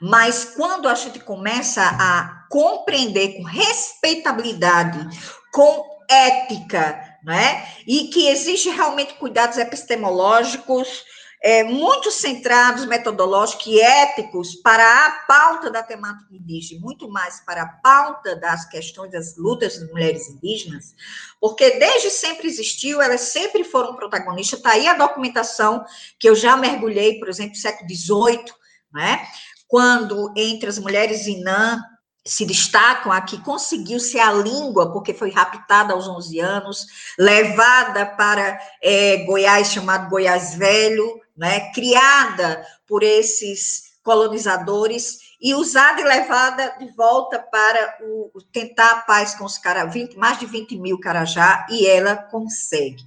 Mas 0.00 0.44
quando 0.56 0.88
a 0.88 0.94
gente 0.94 1.20
começa 1.20 1.82
a 1.82 2.46
compreender 2.50 3.36
com 3.36 3.42
respeitabilidade, 3.42 5.06
com 5.52 5.84
ética, 6.08 7.02
né? 7.24 7.66
E 7.86 8.08
que 8.08 8.28
existe 8.28 8.68
realmente 8.70 9.14
cuidados 9.14 9.58
epistemológicos, 9.58 11.04
é, 11.42 11.64
muito 11.64 12.10
centrados, 12.10 12.86
metodológicos 12.86 13.66
e 13.66 13.80
éticos 13.80 14.54
para 14.56 15.06
a 15.06 15.10
pauta 15.26 15.70
da 15.70 15.82
temática 15.82 16.34
indígena, 16.34 16.80
muito 16.80 17.08
mais 17.08 17.40
para 17.40 17.62
a 17.62 17.68
pauta 17.68 18.36
das 18.36 18.68
questões 18.68 19.12
das 19.12 19.36
lutas 19.36 19.78
das 19.78 19.88
mulheres 19.90 20.28
indígenas, 20.28 20.94
porque 21.40 21.78
desde 21.78 22.10
sempre 22.10 22.48
existiu, 22.48 23.00
elas 23.00 23.20
sempre 23.20 23.64
foram 23.64 23.94
protagonistas. 23.94 24.58
Está 24.58 24.72
aí 24.72 24.88
a 24.88 24.94
documentação 24.94 25.84
que 26.18 26.28
eu 26.28 26.34
já 26.34 26.56
mergulhei, 26.56 27.18
por 27.18 27.28
exemplo, 27.28 27.52
no 27.52 27.56
século 27.56 27.88
XVIII, 27.88 28.44
né? 28.92 29.26
quando 29.68 30.32
entre 30.36 30.68
as 30.68 30.78
mulheres 30.78 31.26
Inã 31.26 31.82
se 32.24 32.44
destacam 32.44 33.12
aqui, 33.12 33.40
conseguiu-se 33.42 34.18
a 34.18 34.32
língua, 34.32 34.92
porque 34.92 35.14
foi 35.14 35.30
raptada 35.30 35.92
aos 35.92 36.08
11 36.08 36.40
anos, 36.40 36.86
levada 37.16 38.04
para 38.04 38.58
é, 38.82 39.18
Goiás, 39.24 39.68
chamado 39.68 40.10
Goiás 40.10 40.54
Velho, 40.54 41.20
né, 41.36 41.72
criada 41.72 42.66
por 42.86 43.02
esses 43.02 43.96
colonizadores 44.02 45.18
e 45.40 45.54
usada 45.54 46.00
e 46.00 46.04
levada 46.04 46.76
de 46.78 46.88
volta 46.92 47.38
para 47.38 47.98
o, 48.02 48.40
tentar 48.52 48.90
a 48.90 49.00
paz 49.00 49.34
com 49.34 49.44
os 49.44 49.58
caras, 49.58 49.92
mais 50.16 50.38
de 50.38 50.46
20 50.46 50.76
mil 50.76 50.98
carajá, 50.98 51.66
e 51.70 51.86
ela 51.86 52.16
consegue. 52.16 53.04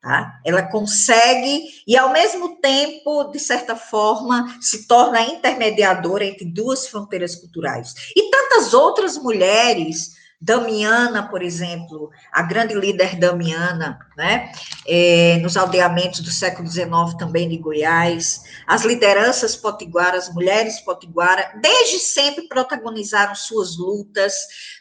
Tá? 0.00 0.40
Ela 0.44 0.62
consegue, 0.62 1.64
e 1.86 1.96
ao 1.96 2.12
mesmo 2.12 2.60
tempo, 2.60 3.24
de 3.24 3.40
certa 3.40 3.74
forma, 3.74 4.56
se 4.60 4.86
torna 4.86 5.20
intermediadora 5.22 6.24
entre 6.24 6.44
duas 6.44 6.86
fronteiras 6.86 7.34
culturais. 7.34 7.94
E 8.14 8.30
tantas 8.30 8.72
outras 8.72 9.18
mulheres 9.18 10.14
Damiana, 10.40 11.28
por 11.28 11.42
exemplo, 11.42 12.10
a 12.30 12.42
grande 12.42 12.74
líder 12.74 13.16
Damiana, 13.18 13.98
né, 14.16 14.52
é, 14.86 15.38
nos 15.38 15.56
aldeamentos 15.56 16.20
do 16.20 16.30
século 16.30 16.68
XIX 16.68 17.14
também 17.18 17.48
de 17.48 17.56
Goiás, 17.56 18.42
as 18.66 18.84
lideranças 18.84 19.56
potiguaras, 19.56 20.32
mulheres 20.32 20.78
potiguaras, 20.80 21.46
desde 21.62 21.98
sempre 21.98 22.46
protagonizaram 22.48 23.34
suas 23.34 23.78
lutas, 23.78 24.34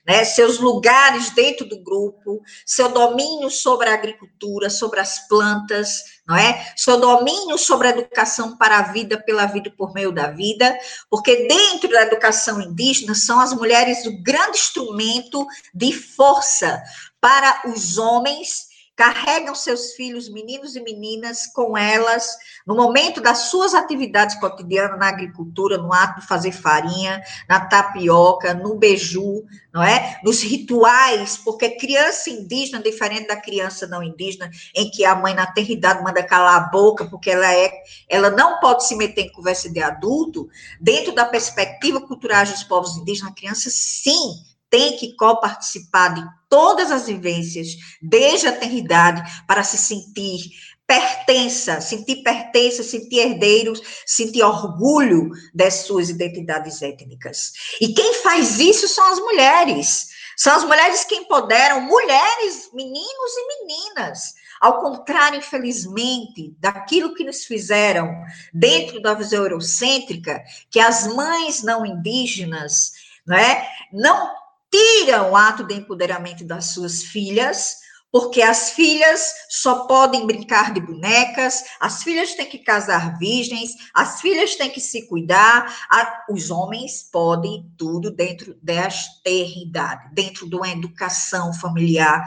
né, 0.05 0.25
seus 0.25 0.59
lugares 0.59 1.29
dentro 1.29 1.65
do 1.65 1.81
grupo, 1.81 2.41
seu 2.65 2.89
domínio 2.89 3.49
sobre 3.49 3.89
a 3.89 3.93
agricultura, 3.93 4.69
sobre 4.69 4.99
as 4.99 5.25
plantas, 5.27 6.14
não 6.27 6.35
é? 6.35 6.73
Seu 6.75 6.99
domínio 6.99 7.57
sobre 7.57 7.87
a 7.87 7.91
educação 7.91 8.57
para 8.57 8.79
a 8.79 8.81
vida, 8.81 9.17
pela 9.17 9.45
vida 9.45 9.71
por 9.77 9.93
meio 9.93 10.11
da 10.11 10.27
vida, 10.31 10.77
porque 11.09 11.47
dentro 11.47 11.89
da 11.89 12.01
educação 12.01 12.59
indígena 12.61 13.13
são 13.13 13.39
as 13.39 13.53
mulheres 13.53 14.05
o 14.05 14.21
grande 14.23 14.57
instrumento 14.57 15.45
de 15.73 15.93
força 15.93 16.81
para 17.21 17.61
os 17.65 17.97
homens 17.97 18.74
carregam 18.95 19.53
seus 19.53 19.91
filhos, 19.91 20.29
meninos 20.29 20.75
e 20.75 20.79
meninas, 20.79 21.45
com 21.47 21.77
elas 21.77 22.37
no 22.65 22.75
momento 22.75 23.19
das 23.19 23.49
suas 23.49 23.73
atividades 23.73 24.39
cotidianas 24.39 24.97
na 24.97 25.09
agricultura, 25.09 25.77
no 25.77 25.93
ato 25.93 26.21
de 26.21 26.27
fazer 26.27 26.53
farinha, 26.53 27.21
na 27.47 27.59
tapioca, 27.59 28.53
no 28.53 28.75
beiju, 28.75 29.43
não 29.73 29.83
é? 29.83 30.19
Nos 30.23 30.41
rituais, 30.41 31.37
porque 31.37 31.71
criança 31.71 32.29
indígena, 32.29 32.81
diferente 32.81 33.27
da 33.27 33.35
criança 33.35 33.85
não 33.85 34.01
indígena, 34.01 34.49
em 34.73 34.89
que 34.89 35.03
a 35.03 35.13
mãe 35.13 35.33
na 35.33 35.45
terridade 35.45 36.01
manda 36.01 36.23
calar 36.23 36.55
a 36.55 36.67
boca, 36.67 37.05
porque 37.05 37.31
ela 37.31 37.53
é, 37.53 37.71
ela 38.07 38.29
não 38.29 38.59
pode 38.59 38.87
se 38.87 38.95
meter 38.95 39.25
em 39.25 39.31
conversa 39.31 39.69
de 39.69 39.81
adulto, 39.81 40.47
dentro 40.79 41.13
da 41.13 41.25
perspectiva 41.25 41.99
cultural 41.99 42.45
dos 42.45 42.63
povos 42.63 42.95
indígenas, 42.95 43.31
a 43.31 43.35
criança 43.35 43.69
sim 43.69 44.54
tem 44.69 44.97
que 44.97 45.15
coparticipar 45.15 46.13
de 46.13 46.25
todas 46.49 46.91
as 46.91 47.07
vivências, 47.07 47.67
desde 48.01 48.47
a 48.47 48.51
eternidade, 48.51 49.21
para 49.47 49.63
se 49.63 49.77
sentir 49.77 50.39
pertença, 50.87 51.81
sentir 51.81 52.17
pertença, 52.17 52.83
sentir 52.83 53.19
herdeiros, 53.19 53.81
sentir 54.05 54.43
orgulho 54.43 55.31
das 55.53 55.85
suas 55.85 56.09
identidades 56.09 56.81
étnicas. 56.81 57.53
E 57.81 57.93
quem 57.93 58.13
faz 58.15 58.59
isso 58.59 58.87
são 58.87 59.05
as 59.11 59.19
mulheres. 59.19 60.13
São 60.37 60.53
as 60.53 60.63
mulheres 60.65 61.05
que 61.05 61.15
empoderam 61.15 61.81
mulheres, 61.81 62.69
meninos 62.73 63.31
e 63.37 63.47
meninas. 63.47 64.33
Ao 64.59 64.79
contrário, 64.79 65.39
infelizmente, 65.39 66.53
daquilo 66.59 67.13
que 67.13 67.23
nos 67.23 67.45
fizeram 67.45 68.09
dentro 68.53 69.01
da 69.01 69.13
visão 69.13 69.43
eurocêntrica, 69.43 70.43
que 70.69 70.79
as 70.79 71.07
mães 71.07 71.63
não 71.63 71.85
indígenas 71.85 72.91
não, 73.25 73.35
é, 73.35 73.67
não 73.91 74.34
tiram 74.75 75.31
o 75.31 75.35
ato 75.35 75.63
de 75.63 75.73
empoderamento 75.73 76.45
das 76.45 76.73
suas 76.73 77.03
filhas, 77.03 77.77
porque 78.11 78.41
as 78.41 78.71
filhas 78.71 79.33
só 79.49 79.85
podem 79.87 80.25
brincar 80.25 80.73
de 80.73 80.79
bonecas, 80.79 81.63
as 81.79 82.03
filhas 82.03 82.33
têm 82.33 82.45
que 82.45 82.59
casar 82.59 83.17
virgens, 83.17 83.71
as 83.93 84.21
filhas 84.21 84.55
têm 84.55 84.69
que 84.69 84.79
se 84.79 85.07
cuidar, 85.07 85.73
a, 85.89 86.25
os 86.29 86.49
homens 86.49 87.09
podem 87.11 87.69
tudo 87.77 88.11
dentro 88.11 88.57
da 88.61 88.89
eternidade, 89.25 90.13
dentro 90.13 90.49
de 90.49 90.55
uma 90.55 90.69
educação 90.69 91.53
familiar 91.53 92.23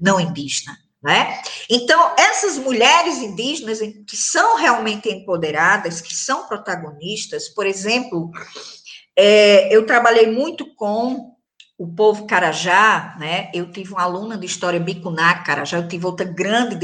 não 0.00 0.20
indígena. 0.20 0.76
Né? 1.02 1.42
Então, 1.68 2.14
essas 2.16 2.58
mulheres 2.58 3.18
indígenas 3.18 3.80
que 3.80 4.16
são 4.16 4.56
realmente 4.56 5.08
empoderadas, 5.08 6.00
que 6.00 6.14
são 6.14 6.46
protagonistas, 6.46 7.48
por 7.48 7.66
exemplo, 7.66 8.30
é, 9.16 9.74
eu 9.74 9.84
trabalhei 9.84 10.30
muito 10.30 10.72
com 10.76 11.31
o 11.82 11.86
povo 11.88 12.28
Carajá, 12.28 13.16
né? 13.18 13.50
Eu 13.52 13.72
tive 13.72 13.92
uma 13.92 14.02
aluna 14.02 14.38
de 14.38 14.46
história 14.46 14.78
Bicuná 14.78 15.42
Carajá, 15.42 15.78
eu 15.78 15.88
tive 15.88 16.06
outra 16.06 16.24
grande 16.24 16.78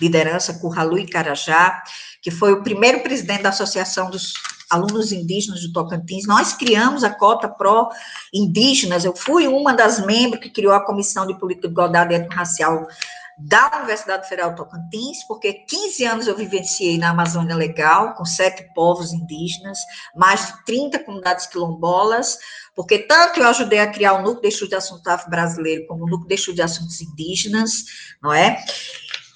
liderança, 0.00 0.54
Curralu 0.54 1.08
Carajá, 1.08 1.80
que 2.20 2.32
foi 2.32 2.52
o 2.52 2.60
primeiro 2.60 2.98
presidente 2.98 3.44
da 3.44 3.50
Associação 3.50 4.10
dos 4.10 4.32
Alunos 4.68 5.12
Indígenas 5.12 5.60
do 5.60 5.72
Tocantins. 5.72 6.26
Nós 6.26 6.52
criamos 6.52 7.04
a 7.04 7.10
cota 7.10 7.48
pró-indígenas, 7.48 9.04
eu 9.04 9.14
fui 9.14 9.46
uma 9.46 9.72
das 9.72 10.04
membros 10.04 10.42
que 10.42 10.50
criou 10.50 10.72
a 10.72 10.84
Comissão 10.84 11.28
de 11.28 11.38
Política 11.38 11.68
de 11.68 11.72
Igualdade 11.72 12.14
Étnico-Racial 12.14 12.88
da 13.38 13.70
Universidade 13.76 14.28
Federal 14.28 14.54
Tocantins, 14.54 15.24
porque 15.26 15.52
15 15.52 16.04
anos 16.04 16.26
eu 16.26 16.36
vivenciei 16.36 16.98
na 16.98 17.10
Amazônia 17.10 17.56
Legal, 17.56 18.14
com 18.14 18.24
sete 18.24 18.72
povos 18.74 19.12
indígenas, 19.12 19.78
mais 20.14 20.46
de 20.46 20.64
30 20.64 21.00
comunidades 21.00 21.46
quilombolas, 21.46 22.38
porque 22.74 22.98
tanto 22.98 23.40
eu 23.40 23.48
ajudei 23.48 23.80
a 23.80 23.90
criar 23.90 24.14
o 24.14 24.22
Núcleo 24.22 24.42
de 24.42 24.48
Estudo 24.48 24.70
de 24.70 24.76
Assuntos 24.76 25.06
Afro-Brasileiro, 25.06 25.86
como 25.86 26.04
o 26.04 26.08
Núcleo 26.08 26.28
de 26.28 26.34
Estudo 26.34 26.56
de 26.56 26.62
Assuntos 26.62 27.00
Indígenas, 27.00 27.84
não 28.22 28.32
é? 28.32 28.64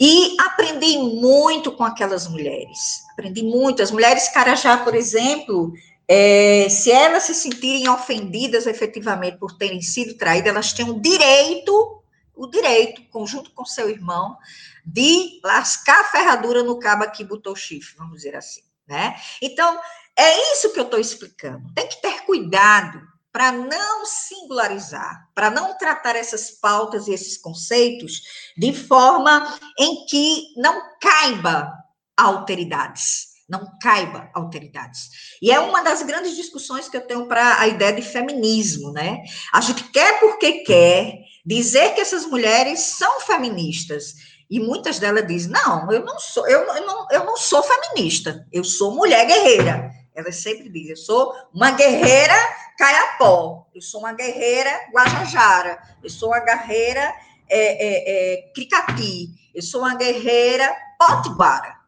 E 0.00 0.36
aprendi 0.40 0.96
muito 0.96 1.72
com 1.72 1.82
aquelas 1.82 2.28
mulheres, 2.28 2.78
aprendi 3.12 3.42
muito. 3.42 3.82
As 3.82 3.90
mulheres 3.90 4.28
Carajá, 4.28 4.76
por 4.76 4.94
exemplo, 4.94 5.72
é, 6.06 6.68
se 6.70 6.90
elas 6.90 7.24
se 7.24 7.34
sentirem 7.34 7.88
ofendidas 7.88 8.66
efetivamente 8.66 9.38
por 9.38 9.58
terem 9.58 9.82
sido 9.82 10.16
traídas, 10.16 10.48
elas 10.48 10.72
têm 10.72 10.88
o 10.88 11.00
direito 11.00 11.97
o 12.38 12.46
direito, 12.46 13.02
conjunto 13.10 13.50
com 13.50 13.64
seu 13.64 13.90
irmão, 13.90 14.38
de 14.86 15.40
lascar 15.44 16.00
a 16.00 16.04
ferradura 16.04 16.62
no 16.62 16.78
cabo 16.78 17.10
que 17.10 17.24
botou 17.24 17.52
o 17.52 17.56
chifre, 17.56 17.96
vamos 17.98 18.18
dizer 18.18 18.36
assim, 18.36 18.62
né? 18.86 19.16
Então, 19.42 19.78
é 20.16 20.52
isso 20.52 20.72
que 20.72 20.78
eu 20.78 20.84
estou 20.84 21.00
explicando. 21.00 21.72
Tem 21.74 21.88
que 21.88 22.00
ter 22.00 22.24
cuidado 22.24 23.00
para 23.32 23.52
não 23.52 24.06
singularizar, 24.06 25.28
para 25.34 25.50
não 25.50 25.76
tratar 25.76 26.16
essas 26.16 26.50
pautas 26.50 27.08
e 27.08 27.12
esses 27.12 27.36
conceitos 27.36 28.22
de 28.56 28.72
forma 28.72 29.58
em 29.78 30.06
que 30.06 30.54
não 30.56 30.96
caiba 31.00 31.72
alteridades 32.16 33.28
não 33.48 33.66
caiba 33.80 34.30
alteridades. 34.34 35.08
E 35.40 35.50
é 35.50 35.58
uma 35.58 35.82
das 35.82 36.02
grandes 36.02 36.36
discussões 36.36 36.88
que 36.88 36.96
eu 36.96 37.06
tenho 37.06 37.26
para 37.26 37.58
a 37.58 37.66
ideia 37.66 37.94
de 37.94 38.02
feminismo, 38.02 38.92
né? 38.92 39.22
A 39.52 39.60
gente 39.60 39.84
quer 39.84 40.20
porque 40.20 40.64
quer, 40.64 41.14
dizer 41.48 41.94
que 41.94 42.00
essas 42.00 42.26
mulheres 42.26 42.80
são 42.80 43.20
feministas. 43.22 44.14
E 44.50 44.60
muitas 44.60 44.98
delas 44.98 45.26
dizem: 45.26 45.50
não, 45.50 45.90
eu 45.90 46.04
não 46.04 46.18
sou, 46.18 46.46
eu, 46.46 46.60
eu, 46.60 46.86
não, 46.86 47.06
eu 47.10 47.24
não 47.24 47.36
sou 47.36 47.62
feminista, 47.62 48.46
eu 48.52 48.62
sou 48.62 48.94
mulher 48.94 49.26
guerreira. 49.26 49.90
Elas 50.14 50.36
sempre 50.36 50.68
dizem: 50.68 50.90
eu 50.90 50.96
sou 50.96 51.34
uma 51.52 51.70
guerreira 51.70 52.34
caiapó, 52.76 53.66
eu 53.74 53.80
sou 53.80 54.00
uma 54.00 54.12
guerreira 54.12 54.70
guajajara, 54.92 55.80
eu 56.02 56.10
sou 56.10 56.28
uma 56.28 56.40
guerreira 56.40 57.14
é, 57.48 57.58
é, 57.58 58.34
é, 58.34 58.52
cricati, 58.54 59.28
eu 59.54 59.62
sou 59.62 59.80
uma 59.80 59.94
guerreira 59.94 60.70
potiguara. 60.98 61.78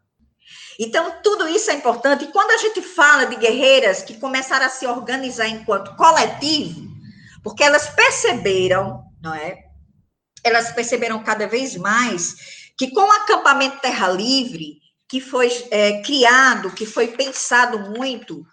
Então, 0.78 1.16
tudo 1.22 1.46
isso 1.46 1.70
é 1.70 1.74
importante. 1.74 2.24
E 2.24 2.28
quando 2.28 2.52
a 2.52 2.56
gente 2.56 2.80
fala 2.80 3.26
de 3.26 3.36
guerreiras 3.36 4.02
que 4.02 4.18
começaram 4.18 4.64
a 4.64 4.70
se 4.70 4.86
organizar 4.86 5.46
enquanto 5.46 5.94
coletivo, 5.94 6.88
porque 7.42 7.62
elas 7.62 7.90
perceberam 7.90 9.09
não 9.22 9.34
é? 9.34 9.64
Elas 10.42 10.72
perceberam 10.72 11.22
cada 11.22 11.46
vez 11.46 11.76
mais 11.76 12.34
que 12.78 12.90
com 12.90 13.00
o 13.00 13.12
acampamento 13.12 13.80
Terra 13.80 14.08
Livre, 14.08 14.80
que 15.08 15.20
foi 15.20 15.50
é, 15.70 16.00
criado, 16.02 16.72
que 16.72 16.86
foi 16.86 17.08
pensado 17.08 17.78
muito 17.98 18.46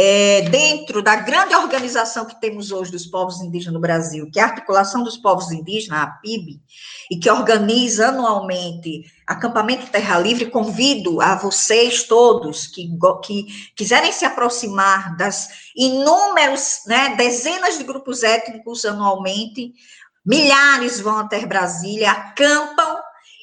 é, 0.00 0.42
dentro 0.42 1.02
da 1.02 1.16
grande 1.16 1.56
organização 1.56 2.24
que 2.24 2.40
temos 2.40 2.70
hoje 2.70 2.92
dos 2.92 3.04
povos 3.04 3.40
indígenas 3.40 3.74
no 3.74 3.80
Brasil, 3.80 4.30
que 4.30 4.38
é 4.38 4.42
a 4.44 4.46
Articulação 4.46 5.02
dos 5.02 5.16
Povos 5.16 5.50
Indígenas, 5.50 6.02
a 6.02 6.06
PIB, 6.06 6.60
e 7.10 7.18
que 7.18 7.28
organiza 7.28 8.10
anualmente 8.10 9.02
acampamento 9.26 9.90
Terra 9.90 10.16
Livre, 10.20 10.52
convido 10.52 11.20
a 11.20 11.34
vocês 11.34 12.04
todos 12.04 12.68
que, 12.68 12.88
que 13.24 13.46
quiserem 13.74 14.12
se 14.12 14.24
aproximar 14.24 15.16
das 15.16 15.48
inúmeras, 15.74 16.82
né, 16.86 17.16
dezenas 17.16 17.76
de 17.76 17.82
grupos 17.82 18.22
étnicos 18.22 18.84
anualmente, 18.84 19.72
milhares 20.24 21.00
vão 21.00 21.18
até 21.18 21.44
Brasília, 21.44 22.12
acampam 22.12 22.98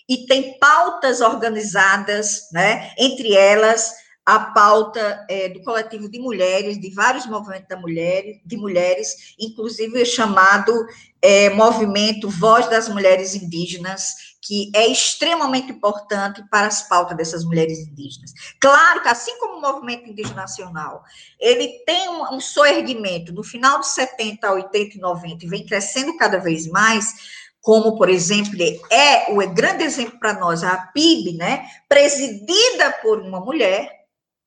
e 0.08 0.26
tem 0.26 0.58
pautas 0.58 1.20
organizadas, 1.20 2.48
né, 2.54 2.94
entre 2.98 3.36
elas 3.36 4.05
a 4.26 4.40
pauta 4.40 5.24
é, 5.30 5.50
do 5.50 5.62
coletivo 5.62 6.10
de 6.10 6.20
mulheres, 6.20 6.82
de 6.82 6.90
vários 6.90 7.28
movimentos 7.28 7.68
da 7.68 7.78
mulher, 7.78 8.42
de 8.44 8.58
mulheres, 8.58 9.36
inclusive 9.40 10.02
o 10.02 10.06
chamado 10.06 10.74
é, 11.22 11.52
movimento 11.52 12.28
Voz 12.28 12.68
das 12.68 12.90
Mulheres 12.90 13.36
Indígenas, 13.36 14.36
que 14.42 14.72
é 14.76 14.88
extremamente 14.88 15.72
importante 15.72 16.44
para 16.50 16.68
as 16.68 16.88
pautas 16.88 17.18
dessas 17.18 17.44
mulheres 17.44 17.80
indígenas. 17.80 18.32
Claro 18.60 19.02
que, 19.02 19.10
assim 19.10 19.38
como 19.40 19.58
o 19.58 19.62
movimento 19.62 20.10
indígena 20.10 20.42
nacional, 20.42 21.04
ele 21.40 21.84
tem 21.86 22.10
um, 22.10 22.36
um 22.36 22.40
soerguimento 22.40 23.32
no 23.32 23.44
final 23.44 23.80
dos 23.80 23.90
70, 23.90 24.52
80 24.52 24.98
e 24.98 25.00
90, 25.00 25.46
e 25.46 25.50
vem 25.50 25.66
crescendo 25.66 26.16
cada 26.18 26.40
vez 26.40 26.68
mais, 26.68 27.14
como, 27.60 27.98
por 27.98 28.10
exemplo, 28.10 28.54
é 28.92 29.32
o 29.32 29.38
grande 29.52 29.84
exemplo 29.84 30.20
para 30.20 30.40
nós, 30.40 30.64
a 30.64 30.78
PIB, 30.78 31.34
né, 31.34 31.68
presidida 31.90 32.92
por 33.02 33.20
uma 33.22 33.40
mulher, 33.40 34.05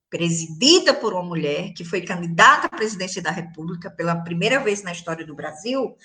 presidida 0.09 0.93
por 0.93 1.13
uma 1.13 1.23
mulher 1.23 1.73
que 1.73 1.85
foi 1.85 2.01
candidata 2.01 2.67
à 2.67 2.69
presidência 2.69 3.21
da 3.21 3.31
República 3.31 3.89
pela 3.91 4.15
primeira 4.15 4.59
vez 4.59 4.81
na 4.81 4.91
história 4.91 5.25
do 5.25 5.35
Brasil. 5.35 5.95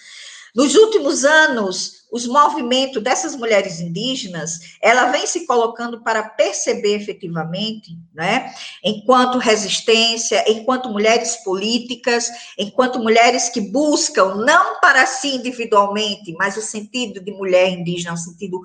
Nos 0.55 0.77
últimos 0.77 1.25
anos, 1.25 2.05
os 2.13 2.29
movimentos 2.29 3.03
dessas 3.03 3.35
mulheres 3.35 3.81
indígenas, 3.81 4.77
ela 4.81 5.11
vem 5.11 5.27
se 5.27 5.47
colocando 5.47 6.01
para 6.01 6.23
perceber 6.23 6.95
efetivamente, 6.95 7.99
né, 8.15 8.55
enquanto 8.85 9.39
resistência, 9.39 10.45
enquanto 10.49 10.89
mulheres 10.89 11.43
políticas, 11.43 12.31
enquanto 12.57 13.01
mulheres 13.01 13.49
que 13.49 13.61
buscam 13.61 14.37
não 14.37 14.79
para 14.79 15.05
si 15.07 15.35
individualmente, 15.35 16.33
mas 16.39 16.57
o 16.57 16.63
sentido 16.63 17.21
de 17.21 17.33
mulher 17.33 17.71
indígena, 17.71 18.15
o 18.15 18.17
sentido 18.17 18.61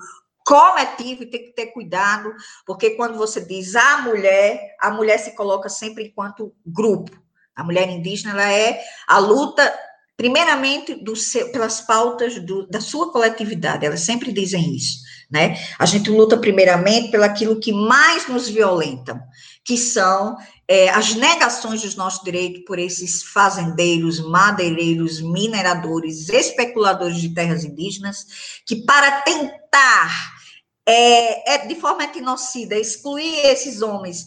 coletivo 0.50 1.22
e 1.22 1.26
tem 1.26 1.44
que 1.44 1.52
ter 1.52 1.66
cuidado, 1.66 2.34
porque 2.66 2.90
quando 2.90 3.16
você 3.16 3.40
diz 3.40 3.76
a 3.76 3.98
mulher, 3.98 4.74
a 4.80 4.90
mulher 4.90 5.16
se 5.18 5.36
coloca 5.36 5.68
sempre 5.68 6.08
enquanto 6.08 6.52
grupo. 6.66 7.16
A 7.54 7.62
mulher 7.62 7.88
indígena 7.88 8.32
ela 8.32 8.52
é 8.52 8.82
a 9.06 9.18
luta, 9.18 9.72
primeiramente, 10.16 10.96
do 10.96 11.14
seu, 11.14 11.52
pelas 11.52 11.80
pautas 11.80 12.40
do, 12.40 12.66
da 12.66 12.80
sua 12.80 13.12
coletividade, 13.12 13.86
elas 13.86 14.00
sempre 14.00 14.32
dizem 14.32 14.74
isso, 14.74 14.98
né? 15.30 15.56
A 15.78 15.86
gente 15.86 16.10
luta 16.10 16.36
primeiramente 16.36 17.12
pelo 17.12 17.22
aquilo 17.22 17.60
que 17.60 17.72
mais 17.72 18.26
nos 18.26 18.48
violentam, 18.48 19.20
que 19.64 19.78
são 19.78 20.36
é, 20.66 20.88
as 20.88 21.14
negações 21.14 21.82
dos 21.82 21.94
nossos 21.94 22.24
direitos 22.24 22.64
por 22.66 22.76
esses 22.76 23.22
fazendeiros, 23.22 24.18
madeireiros, 24.18 25.20
mineradores, 25.20 26.28
especuladores 26.28 27.20
de 27.20 27.32
terras 27.32 27.62
indígenas, 27.62 28.26
que 28.66 28.84
para 28.84 29.20
tentar 29.20 30.39
é, 30.90 31.54
é 31.54 31.66
de 31.66 31.74
forma 31.76 32.04
etnocida, 32.04 32.76
excluir 32.76 33.46
esses 33.46 33.82
homens, 33.82 34.26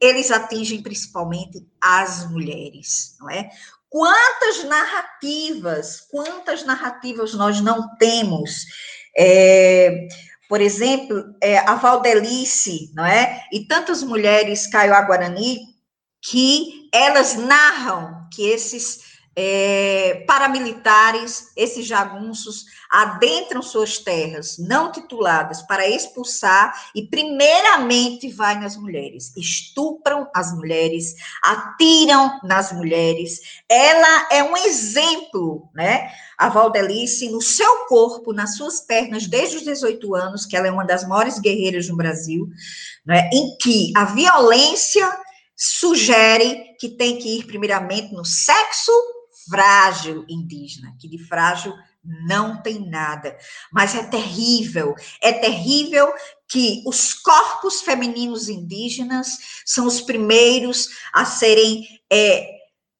eles 0.00 0.30
atingem 0.30 0.82
principalmente 0.82 1.66
as 1.80 2.30
mulheres, 2.30 3.16
não 3.20 3.30
é? 3.30 3.48
Quantas 3.88 4.64
narrativas, 4.64 6.00
quantas 6.10 6.64
narrativas 6.64 7.32
nós 7.34 7.60
não 7.60 7.96
temos 7.96 8.64
é, 9.16 10.08
por 10.48 10.60
exemplo, 10.60 11.34
é, 11.40 11.58
a 11.58 11.74
Valdelice, 11.74 12.92
não 12.94 13.04
é? 13.04 13.44
E 13.52 13.66
tantas 13.66 14.02
mulheres 14.02 14.66
Kaiowá 14.66 15.02
Guarani 15.02 15.58
que 16.20 16.88
elas 16.92 17.34
narram 17.34 18.28
que 18.32 18.48
esses 18.48 19.13
é, 19.36 20.24
paramilitares, 20.26 21.50
esses 21.56 21.86
jagunços, 21.86 22.66
adentram 22.88 23.60
suas 23.62 23.98
terras 23.98 24.56
não 24.58 24.92
tituladas 24.92 25.62
para 25.62 25.88
expulsar 25.88 26.72
e, 26.94 27.02
primeiramente, 27.02 28.28
vai 28.30 28.58
nas 28.58 28.76
mulheres, 28.76 29.32
estupram 29.36 30.28
as 30.34 30.54
mulheres, 30.54 31.14
atiram 31.42 32.38
nas 32.44 32.72
mulheres. 32.72 33.62
Ela 33.68 34.28
é 34.30 34.44
um 34.44 34.56
exemplo, 34.56 35.68
né? 35.74 36.08
A 36.38 36.48
Valdelice, 36.48 37.28
no 37.30 37.40
seu 37.40 37.86
corpo, 37.86 38.32
nas 38.32 38.56
suas 38.56 38.80
pernas, 38.80 39.26
desde 39.26 39.56
os 39.56 39.62
18 39.62 40.14
anos, 40.14 40.46
que 40.46 40.56
ela 40.56 40.68
é 40.68 40.70
uma 40.70 40.84
das 40.84 41.06
maiores 41.06 41.38
guerreiras 41.38 41.88
no 41.88 41.96
Brasil, 41.96 42.48
né? 43.04 43.28
em 43.32 43.56
que 43.56 43.92
a 43.96 44.04
violência 44.04 45.08
sugere 45.56 46.74
que 46.78 46.88
tem 46.88 47.18
que 47.18 47.38
ir 47.38 47.46
primeiramente 47.46 48.12
no 48.12 48.24
sexo 48.24 48.92
frágil 49.48 50.24
indígena, 50.28 50.94
que 50.98 51.08
de 51.08 51.18
frágil 51.18 51.74
não 52.04 52.60
tem 52.60 52.88
nada. 52.88 53.36
Mas 53.72 53.94
é 53.94 54.02
terrível, 54.02 54.94
é 55.20 55.32
terrível 55.32 56.12
que 56.48 56.82
os 56.86 57.14
corpos 57.14 57.80
femininos 57.80 58.48
indígenas 58.48 59.38
são 59.64 59.86
os 59.86 60.00
primeiros 60.00 60.88
a 61.12 61.24
serem 61.24 61.86
é, 62.12 62.48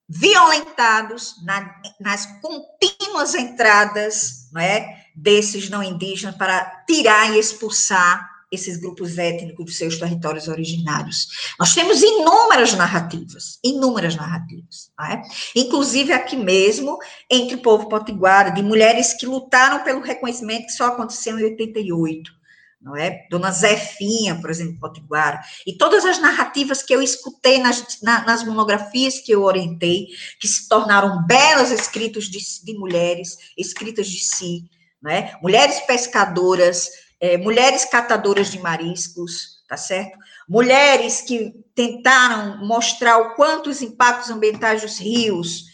violentados 0.08 1.42
na, 1.44 1.74
nas 2.00 2.26
contínuas 2.40 3.34
entradas 3.34 4.44
não 4.52 4.60
é, 4.60 5.04
desses 5.14 5.68
não 5.68 5.82
indígenas 5.82 6.36
para 6.36 6.84
tirar 6.86 7.34
e 7.34 7.38
expulsar 7.38 8.33
esses 8.54 8.76
grupos 8.76 9.18
étnicos 9.18 9.64
dos 9.64 9.76
seus 9.76 9.98
territórios 9.98 10.48
originários. 10.48 11.28
Nós 11.58 11.74
temos 11.74 12.02
inúmeras 12.02 12.72
narrativas, 12.74 13.58
inúmeras 13.62 14.16
narrativas, 14.16 14.90
é? 15.00 15.20
inclusive 15.54 16.12
aqui 16.12 16.36
mesmo, 16.36 16.98
entre 17.30 17.56
o 17.56 17.62
povo 17.62 17.88
potiguara, 17.88 18.50
de 18.50 18.62
mulheres 18.62 19.14
que 19.14 19.26
lutaram 19.26 19.84
pelo 19.84 20.00
reconhecimento 20.00 20.66
que 20.66 20.72
só 20.72 20.86
aconteceu 20.86 21.38
em 21.38 21.44
88, 21.44 22.32
não 22.84 22.94
é? 22.94 23.26
Dona 23.30 23.50
Zefinha, 23.50 24.38
por 24.38 24.50
exemplo, 24.50 24.78
Potiguara, 24.78 25.40
e 25.66 25.72
todas 25.76 26.04
as 26.04 26.20
narrativas 26.20 26.82
que 26.82 26.94
eu 26.94 27.00
escutei 27.00 27.58
nas, 27.58 28.02
na, 28.02 28.24
nas 28.26 28.44
monografias 28.44 29.18
que 29.18 29.32
eu 29.32 29.42
orientei, 29.42 30.08
que 30.38 30.46
se 30.46 30.68
tornaram 30.68 31.26
belos 31.26 31.70
escritos 31.70 32.26
de, 32.26 32.38
de 32.62 32.78
mulheres, 32.78 33.38
escritas 33.56 34.06
de 34.06 34.22
si, 34.22 34.68
é? 35.06 35.36
Mulheres 35.42 35.80
pescadoras, 35.80 36.88
é, 37.24 37.38
mulheres 37.38 37.86
catadoras 37.86 38.50
de 38.50 38.58
mariscos, 38.58 39.62
tá 39.66 39.78
certo? 39.78 40.18
Mulheres 40.46 41.22
que 41.22 41.54
tentaram 41.74 42.58
mostrar 42.66 43.16
o 43.16 43.34
quanto 43.34 43.70
os 43.70 43.80
impactos 43.80 44.28
ambientais 44.28 44.82
dos 44.82 44.98
rios, 44.98 45.64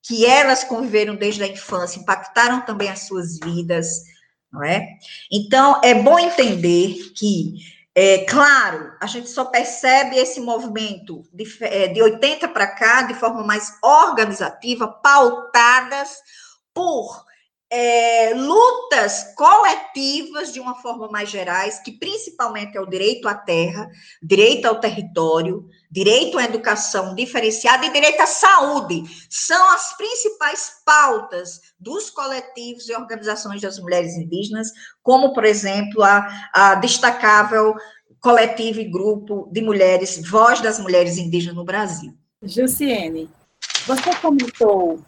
que 0.00 0.24
elas 0.24 0.62
conviveram 0.62 1.16
desde 1.16 1.42
a 1.42 1.48
infância, 1.48 1.98
impactaram 1.98 2.60
também 2.60 2.88
as 2.88 3.08
suas 3.08 3.40
vidas, 3.40 4.04
não 4.52 4.62
é? 4.62 4.86
Então, 5.32 5.80
é 5.82 5.94
bom 5.94 6.16
entender 6.16 7.12
que, 7.16 7.56
é, 7.92 8.18
claro, 8.18 8.92
a 9.00 9.06
gente 9.08 9.28
só 9.28 9.46
percebe 9.46 10.16
esse 10.16 10.40
movimento 10.40 11.24
de, 11.32 11.44
é, 11.62 11.88
de 11.88 12.00
80 12.00 12.46
para 12.46 12.68
cá 12.68 13.02
de 13.02 13.14
forma 13.14 13.42
mais 13.42 13.76
organizativa, 13.82 14.86
pautadas 14.86 16.18
por 16.72 17.28
é, 17.70 18.34
lutas 18.34 19.32
coletivas 19.36 20.52
de 20.52 20.58
uma 20.58 20.74
forma 20.74 21.08
mais 21.08 21.30
gerais, 21.30 21.78
que 21.78 21.92
principalmente 21.92 22.76
é 22.76 22.80
o 22.80 22.86
direito 22.86 23.28
à 23.28 23.34
terra, 23.34 23.88
direito 24.20 24.66
ao 24.66 24.80
território, 24.80 25.68
direito 25.88 26.36
à 26.36 26.44
educação 26.44 27.14
diferenciada 27.14 27.86
e 27.86 27.92
direito 27.92 28.20
à 28.20 28.26
saúde, 28.26 29.04
são 29.30 29.70
as 29.72 29.96
principais 29.96 30.72
pautas 30.84 31.60
dos 31.78 32.10
coletivos 32.10 32.88
e 32.88 32.94
organizações 32.94 33.60
das 33.60 33.78
mulheres 33.78 34.16
indígenas, 34.16 34.68
como, 35.00 35.32
por 35.32 35.44
exemplo, 35.44 36.02
a, 36.02 36.26
a 36.52 36.74
destacável 36.74 37.74
coletivo 38.20 38.80
e 38.80 38.90
grupo 38.90 39.48
de 39.50 39.62
mulheres, 39.62 40.20
Voz 40.28 40.60
das 40.60 40.78
Mulheres 40.78 41.16
Indígenas 41.16 41.56
no 41.56 41.64
Brasil. 41.64 42.12
Jussiene, 42.42 43.30
você 43.86 44.14
comentou 44.16 45.00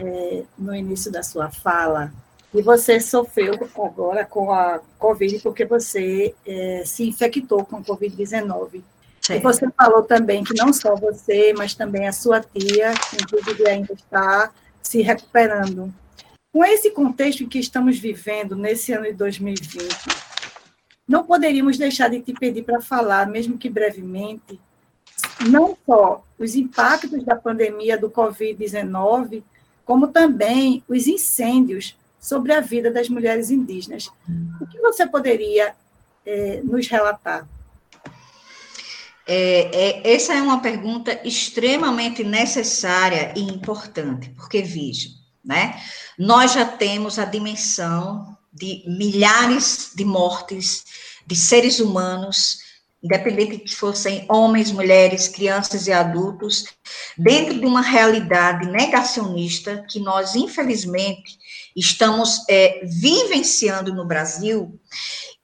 é, 0.00 0.42
no 0.58 0.74
início 0.74 1.12
da 1.12 1.22
sua 1.22 1.50
fala 1.50 2.12
e 2.52 2.62
você 2.62 2.98
sofreu 3.00 3.54
agora 3.76 4.24
com 4.24 4.52
a 4.52 4.80
Covid 4.98 5.38
porque 5.40 5.64
você 5.64 6.34
é, 6.44 6.82
se 6.84 7.08
infectou 7.08 7.64
com 7.64 7.82
Covid-19. 7.82 8.82
E 9.30 9.38
você 9.38 9.68
falou 9.76 10.02
também 10.02 10.42
que 10.42 10.54
não 10.54 10.72
só 10.72 10.96
você, 10.96 11.52
mas 11.56 11.74
também 11.74 12.08
a 12.08 12.12
sua 12.12 12.40
tia, 12.40 12.92
inclusive 13.14 13.68
ainda 13.68 13.92
está 13.92 14.52
se 14.82 15.02
recuperando. 15.02 15.94
Com 16.52 16.64
esse 16.64 16.90
contexto 16.90 17.44
em 17.44 17.48
que 17.48 17.60
estamos 17.60 17.98
vivendo 17.98 18.56
nesse 18.56 18.92
ano 18.92 19.04
de 19.04 19.12
2020, 19.12 19.86
não 21.06 21.24
poderíamos 21.24 21.78
deixar 21.78 22.08
de 22.08 22.20
te 22.20 22.32
pedir 22.32 22.64
para 22.64 22.80
falar, 22.80 23.28
mesmo 23.28 23.56
que 23.56 23.70
brevemente, 23.70 24.58
não 25.48 25.76
só 25.86 26.24
os 26.36 26.56
impactos 26.56 27.24
da 27.24 27.36
pandemia 27.36 27.96
do 27.96 28.10
Covid-19, 28.10 29.44
como 29.90 30.06
também 30.06 30.84
os 30.88 31.08
incêndios 31.08 31.96
sobre 32.20 32.52
a 32.52 32.60
vida 32.60 32.92
das 32.92 33.08
mulheres 33.08 33.50
indígenas. 33.50 34.08
O 34.60 34.66
que 34.68 34.78
você 34.78 35.04
poderia 35.04 35.74
é, 36.24 36.60
nos 36.62 36.86
relatar? 36.86 37.44
É, 39.26 40.04
é, 40.06 40.14
essa 40.14 40.32
é 40.32 40.40
uma 40.40 40.60
pergunta 40.62 41.20
extremamente 41.26 42.22
necessária 42.22 43.34
e 43.36 43.40
importante, 43.40 44.30
porque, 44.36 44.62
veja, 44.62 45.08
né, 45.44 45.82
nós 46.16 46.52
já 46.52 46.64
temos 46.64 47.18
a 47.18 47.24
dimensão 47.24 48.38
de 48.52 48.84
milhares 48.86 49.90
de 49.96 50.04
mortes 50.04 50.84
de 51.26 51.34
seres 51.34 51.80
humanos 51.80 52.60
independente 53.02 53.58
que 53.58 53.74
fossem 53.74 54.26
homens, 54.28 54.70
mulheres, 54.70 55.26
crianças 55.26 55.86
e 55.86 55.92
adultos, 55.92 56.66
dentro 57.16 57.58
de 57.58 57.66
uma 57.66 57.80
realidade 57.80 58.68
negacionista 58.68 59.84
que 59.88 59.98
nós, 59.98 60.34
infelizmente, 60.34 61.38
estamos 61.74 62.44
é, 62.48 62.82
vivenciando 62.84 63.94
no 63.94 64.06
Brasil, 64.06 64.78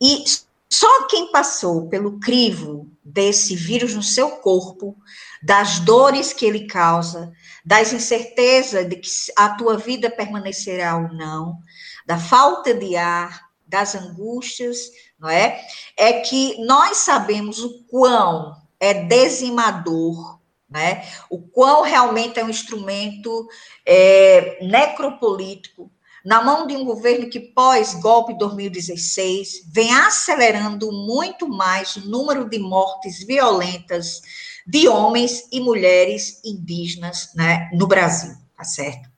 e 0.01 0.25
só 0.69 1.07
quem 1.07 1.33
passou 1.33 1.89
pelo 1.89 2.19
crivo 2.19 2.91
desse 3.03 3.57
vírus 3.57 3.95
no 3.95 4.03
seu 4.03 4.33
corpo, 4.33 4.97
das 5.43 5.79
dores 5.79 6.33
que 6.33 6.45
ele 6.45 6.67
causa, 6.67 7.33
das 7.65 7.93
incertezas 7.93 8.87
de 8.89 8.97
que 8.97 9.09
a 9.37 9.51
tua 9.51 9.79
vida 9.79 10.11
permanecerá 10.11 10.97
ou 10.97 11.09
não, 11.15 11.59
da 12.05 12.19
falta 12.19 12.75
de 12.75 12.97
ar, 12.97 13.47
das 13.67 13.95
angústias, 13.95 14.79
não 15.19 15.29
é? 15.29 15.61
É 15.97 16.21
que 16.21 16.63
nós 16.65 16.99
sabemos 16.99 17.59
o 17.61 17.85
quão 17.85 18.57
é 18.79 18.93
dizimador, 18.95 20.39
né? 20.69 21.07
O 21.31 21.41
quão 21.41 21.83
realmente 21.83 22.39
é 22.39 22.45
um 22.45 22.51
instrumento 22.51 23.49
é, 23.85 24.59
necropolítico 24.65 25.91
na 26.25 26.43
mão 26.43 26.67
de 26.67 26.77
um 26.77 26.85
governo 26.85 27.31
que 27.31 27.39
pós-golpe 27.39 28.37
2016 28.37 29.63
vem 29.73 29.95
acelerando 29.95 30.91
muito 30.91 31.49
mais 31.49 31.95
o 31.95 32.09
número 32.09 32.49
de 32.49 32.59
mortes 32.59 33.25
violentas 33.25 34.21
de 34.67 34.89
homens 34.89 35.47
e 35.53 35.61
mulheres 35.61 36.41
indígenas 36.45 37.31
né, 37.37 37.71
no 37.73 37.87
Brasil, 37.87 38.35
tá 38.57 38.65
certo? 38.65 39.09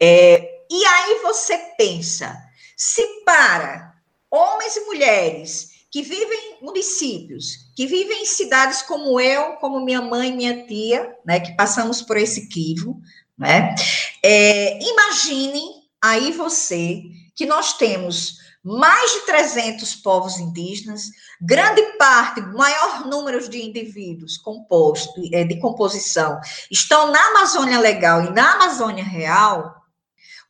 É, 0.00 0.64
e 0.70 0.84
aí 0.86 1.20
você 1.22 1.58
pensa, 1.76 2.34
se 2.74 3.02
para 3.26 3.87
homens 4.30 4.76
e 4.76 4.84
mulheres 4.86 5.78
que 5.90 6.02
vivem 6.02 6.58
em 6.60 6.64
municípios, 6.64 7.70
que 7.74 7.86
vivem 7.86 8.22
em 8.22 8.26
cidades 8.26 8.82
como 8.82 9.18
eu, 9.18 9.54
como 9.54 9.80
minha 9.80 10.02
mãe, 10.02 10.36
minha 10.36 10.66
tia, 10.66 11.16
né, 11.24 11.40
que 11.40 11.56
passamos 11.56 12.02
por 12.02 12.16
esse 12.16 12.48
crivo, 12.48 13.00
né? 13.38 13.74
É, 14.22 14.78
imagine 14.82 15.62
aí 16.02 16.32
você 16.32 17.02
que 17.34 17.46
nós 17.46 17.72
temos 17.78 18.36
mais 18.62 19.12
de 19.12 19.20
300 19.20 19.94
povos 19.96 20.38
indígenas, 20.38 21.04
grande 21.40 21.80
parte, 21.96 22.40
maior 22.40 23.06
número 23.06 23.48
de 23.48 23.62
indivíduos 23.64 24.36
composto, 24.36 25.22
é, 25.32 25.44
de 25.44 25.58
composição, 25.58 26.38
estão 26.70 27.10
na 27.10 27.28
Amazônia 27.28 27.78
Legal 27.78 28.24
e 28.24 28.30
na 28.30 28.54
Amazônia 28.54 29.04
Real, 29.04 29.74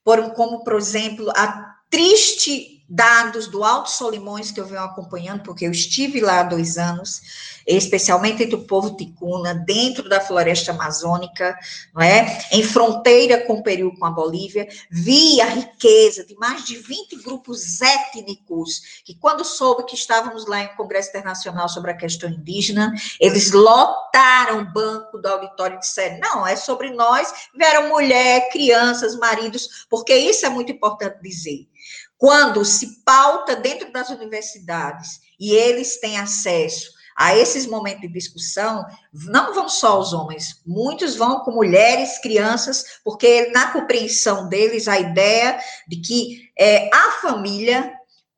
por, 0.03 0.33
como, 0.33 0.65
por 0.65 0.75
exemplo, 0.75 1.31
a 1.37 1.77
triste 1.91 2.78
dados 2.89 3.47
do 3.47 3.63
Alto 3.63 3.91
Solimões 3.91 4.51
que 4.51 4.59
eu 4.59 4.65
venho 4.65 4.81
acompanhando, 4.81 5.43
porque 5.43 5.67
eu 5.67 5.71
estive 5.71 6.21
lá 6.21 6.41
há 6.41 6.43
dois 6.45 6.79
anos, 6.79 7.21
especialmente 7.67 8.43
entre 8.43 8.55
o 8.55 8.65
povo 8.65 8.97
ticuna, 8.97 9.55
dentro 9.55 10.09
da 10.09 10.21
floresta 10.21 10.73
amazônica, 10.73 11.59
não 11.95 12.01
é? 12.01 12.47
Em 12.51 12.63
fronteira 12.63 13.45
com 13.47 13.55
o 13.55 13.63
Peru, 13.63 13.95
com 13.99 14.07
a 14.07 14.11
Bolívia, 14.11 14.67
vi 14.91 15.39
a 15.41 15.47
riqueza 15.47 16.25
de 16.25 16.35
mais 16.37 16.65
de 16.65 16.77
20 16.77 17.17
grupos 17.23 17.83
étnicos, 17.83 19.03
que 19.05 19.15
quando 19.15 19.45
soube 19.45 19.85
que 19.85 19.95
estávamos 19.95 20.47
lá 20.47 20.63
em 20.63 20.77
Congresso 20.77 21.11
Internacional 21.11 21.69
sobre 21.69 21.91
a 21.91 21.97
questão 21.97 22.31
indígena, 22.31 22.95
eles 23.21 23.53
lotaram 23.53 24.63
o 24.63 24.73
banco 24.73 25.19
do 25.19 25.27
auditório 25.27 25.77
e 25.77 25.81
disseram, 25.81 26.19
não, 26.21 26.47
é 26.47 26.57
sobre 26.57 26.91
nós, 26.91 27.31
vieram 27.55 27.89
mulher, 27.91 28.49
crianças, 28.51 29.15
maridos, 29.17 29.87
porque 29.91 30.15
isso 30.17 30.47
é 30.47 30.49
muito 30.49 30.73
importante 30.73 31.19
dizer 31.23 31.69
quando 32.19 32.65
se 32.65 33.03
pauta 33.05 33.57
dentro 33.57 33.91
das 33.93 34.11
universidades 34.11 35.21
e 35.39 35.53
eles 35.53 35.99
têm 36.01 36.19
acesso 36.19 36.99
a 37.17 37.37
esses 37.37 37.67
momentos 37.67 38.03
de 38.03 38.09
discussão, 38.09 38.85
não 39.13 39.53
vão 39.53 39.69
só 39.69 39.99
os 39.99 40.13
homens, 40.13 40.61
muitos 40.65 41.17
vão 41.17 41.41
com 41.41 41.51
mulheres, 41.51 42.19
crianças, 42.19 43.01
porque 43.03 43.51
na 43.53 43.73
compreensão 43.73 44.49
deles 44.49 44.87
a 44.87 45.01
ideia 45.01 45.59
de 45.89 45.97
que 45.97 46.51
é, 46.57 46.89
a 46.95 47.13
família 47.21 47.93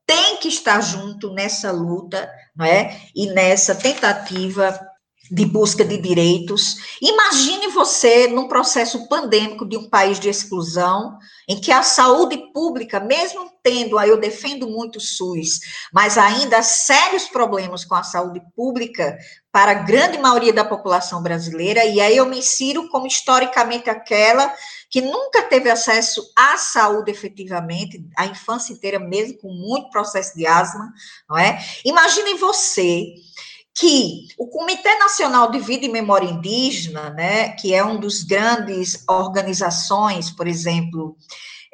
tem 0.06 0.38
que 0.38 0.48
estar 0.48 0.80
junto 0.80 1.32
nessa 1.32 1.70
luta, 1.70 2.30
não 2.56 2.64
é? 2.64 3.00
E 3.14 3.26
nessa 3.26 3.74
tentativa 3.74 4.89
de 5.30 5.46
busca 5.46 5.84
de 5.84 5.96
direitos. 5.96 6.76
Imagine 7.00 7.68
você 7.68 8.26
num 8.26 8.48
processo 8.48 9.08
pandêmico 9.08 9.64
de 9.64 9.76
um 9.76 9.88
país 9.88 10.18
de 10.18 10.28
exclusão, 10.28 11.16
em 11.48 11.60
que 11.60 11.70
a 11.70 11.82
saúde 11.82 12.36
pública, 12.52 12.98
mesmo 12.98 13.50
tendo, 13.62 13.98
aí 13.98 14.08
eu 14.08 14.18
defendo 14.18 14.68
muito 14.68 14.96
o 14.96 15.00
SUS, 15.00 15.60
mas 15.92 16.18
ainda 16.18 16.62
sérios 16.62 17.24
problemas 17.24 17.84
com 17.84 17.94
a 17.94 18.02
saúde 18.02 18.40
pública 18.56 19.16
para 19.52 19.72
a 19.72 19.82
grande 19.82 20.18
maioria 20.18 20.52
da 20.52 20.64
população 20.64 21.22
brasileira, 21.22 21.84
e 21.84 22.00
aí 22.00 22.16
eu 22.16 22.26
me 22.26 22.38
insiro 22.38 22.88
como 22.88 23.06
historicamente 23.06 23.90
aquela 23.90 24.52
que 24.88 25.00
nunca 25.00 25.42
teve 25.42 25.70
acesso 25.70 26.22
à 26.36 26.56
saúde 26.56 27.10
efetivamente, 27.10 28.04
a 28.16 28.26
infância 28.26 28.72
inteira 28.72 28.98
mesmo 28.98 29.38
com 29.38 29.48
muito 29.48 29.90
processo 29.90 30.36
de 30.36 30.46
asma, 30.46 30.92
não 31.28 31.38
é? 31.38 31.64
Imagine 31.84 32.34
você 32.34 33.14
que 33.74 34.26
o 34.38 34.46
Comitê 34.48 34.98
Nacional 34.98 35.50
de 35.50 35.58
Vida 35.58 35.86
e 35.86 35.88
Memória 35.88 36.28
Indígena, 36.28 37.10
né, 37.10 37.50
que 37.50 37.74
é 37.74 37.84
um 37.84 37.98
dos 37.98 38.22
grandes 38.22 39.04
organizações, 39.08 40.30
por 40.30 40.46
exemplo, 40.46 41.16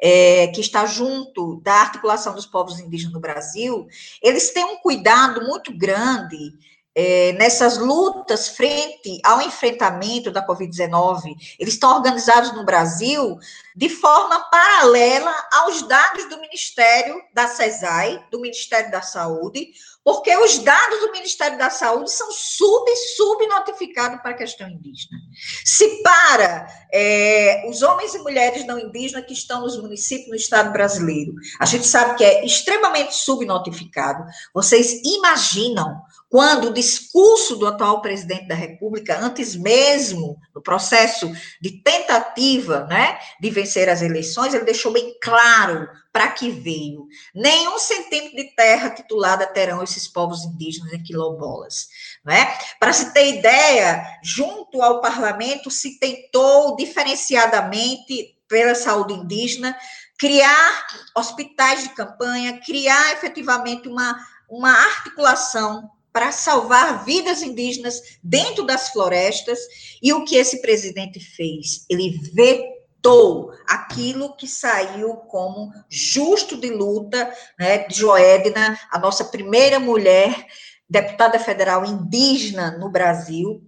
é, 0.01 0.47
que 0.47 0.61
está 0.61 0.85
junto 0.85 1.59
da 1.61 1.73
articulação 1.73 2.33
dos 2.33 2.45
povos 2.45 2.79
indígenas 2.79 3.13
no 3.13 3.19
Brasil, 3.19 3.87
eles 4.21 4.51
têm 4.51 4.63
um 4.63 4.77
cuidado 4.77 5.41
muito 5.45 5.75
grande 5.75 6.53
é, 6.99 7.33
nessas 7.33 7.77
lutas 7.77 8.49
frente 8.49 9.19
ao 9.23 9.39
enfrentamento 9.39 10.31
da 10.31 10.45
Covid-19. 10.45 11.35
Eles 11.59 11.75
estão 11.75 11.95
organizados 11.95 12.51
no 12.53 12.65
Brasil 12.65 13.37
de 13.75 13.87
forma 13.87 14.39
paralela 14.49 15.31
aos 15.53 15.83
dados 15.83 16.27
do 16.27 16.41
Ministério 16.41 17.21
da 17.31 17.47
CESAI, 17.47 18.25
do 18.31 18.41
Ministério 18.41 18.89
da 18.89 19.03
Saúde, 19.03 19.67
porque 20.03 20.35
os 20.37 20.57
dados 20.57 20.99
do 21.01 21.11
Ministério 21.11 21.57
da 21.57 21.69
Saúde 21.69 22.11
são 22.11 22.31
sub, 22.31 22.91
subnotificados 23.15 24.19
para 24.21 24.31
a 24.31 24.37
questão 24.37 24.67
indígena. 24.67 25.19
Se 25.63 26.01
para 26.01 26.65
é, 26.91 27.65
os 27.69 27.83
homens 27.83 28.15
e 28.15 28.19
mulheres 28.19 28.65
não 28.65 28.79
indígenas 28.79 29.25
que 29.25 29.33
estão 29.33 29.61
nos 29.61 29.79
municípios 29.79 30.29
do 30.29 30.35
Estado 30.35 30.71
brasileiro, 30.71 31.35
a 31.59 31.65
gente 31.65 31.85
sabe 31.85 32.15
que 32.15 32.23
é 32.23 32.43
extremamente 32.43 33.13
subnotificado, 33.13 34.25
vocês 34.51 34.99
imaginam 35.03 36.01
quando 36.29 36.65
o 36.65 36.73
discurso 36.73 37.55
do 37.55 37.65
atual 37.65 38.01
presidente 38.01 38.47
da 38.47 38.55
República, 38.55 39.17
antes 39.19 39.55
mesmo 39.55 40.37
do 40.53 40.61
processo 40.61 41.31
de 41.61 41.81
tentativa 41.81 42.85
né, 42.85 43.17
de 43.39 43.49
vencer 43.49 43.89
as 43.89 44.01
eleições, 44.01 44.53
ele 44.53 44.65
deixou 44.65 44.91
bem 44.91 45.17
claro 45.21 45.87
para 46.11 46.27
que 46.29 46.49
veio. 46.49 47.07
Nenhum 47.33 47.79
centímetro 47.79 48.35
de 48.35 48.55
terra 48.55 48.89
titulada 48.89 49.47
terão 49.47 49.81
esses 49.81 50.07
povos 50.07 50.43
indígenas 50.43 50.91
e 50.91 51.03
quilombolas. 51.03 51.87
Né? 52.25 52.45
Para 52.79 52.91
se 52.91 53.13
ter 53.13 53.35
ideia, 53.35 54.03
junto 54.21 54.81
ao 54.81 54.99
parlamento 54.99 55.71
se 55.71 55.97
tentou 55.97 56.75
diferenciadamente 56.75 58.35
pela 58.49 58.75
saúde 58.75 59.13
indígena 59.13 59.77
criar 60.17 60.87
hospitais 61.15 61.83
de 61.83 61.89
campanha, 61.89 62.59
criar 62.65 63.13
efetivamente 63.13 63.87
uma, 63.87 64.17
uma 64.49 64.71
articulação 64.71 65.89
para 66.17 66.31
salvar 66.31 67.05
vidas 67.05 67.43
indígenas 67.43 68.01
dentro 68.23 68.65
das 68.65 68.89
florestas. 68.89 69.59
E 70.01 70.11
o 70.11 70.25
que 70.25 70.35
esse 70.35 70.63
presidente 70.63 71.19
fez? 71.19 71.85
Ele 71.87 72.19
vetou 72.33 73.51
aquilo 73.69 74.35
que 74.35 74.47
saiu 74.47 75.13
como 75.29 75.71
justo 75.87 76.57
de 76.57 76.71
luta, 76.71 77.31
né, 77.59 77.87
de 77.87 77.99
Joedna, 77.99 78.79
a 78.89 78.97
nossa 78.97 79.25
primeira 79.25 79.79
mulher 79.79 80.47
deputada 80.89 81.37
federal 81.37 81.85
indígena 81.85 82.75
no 82.79 82.89
Brasil, 82.89 83.61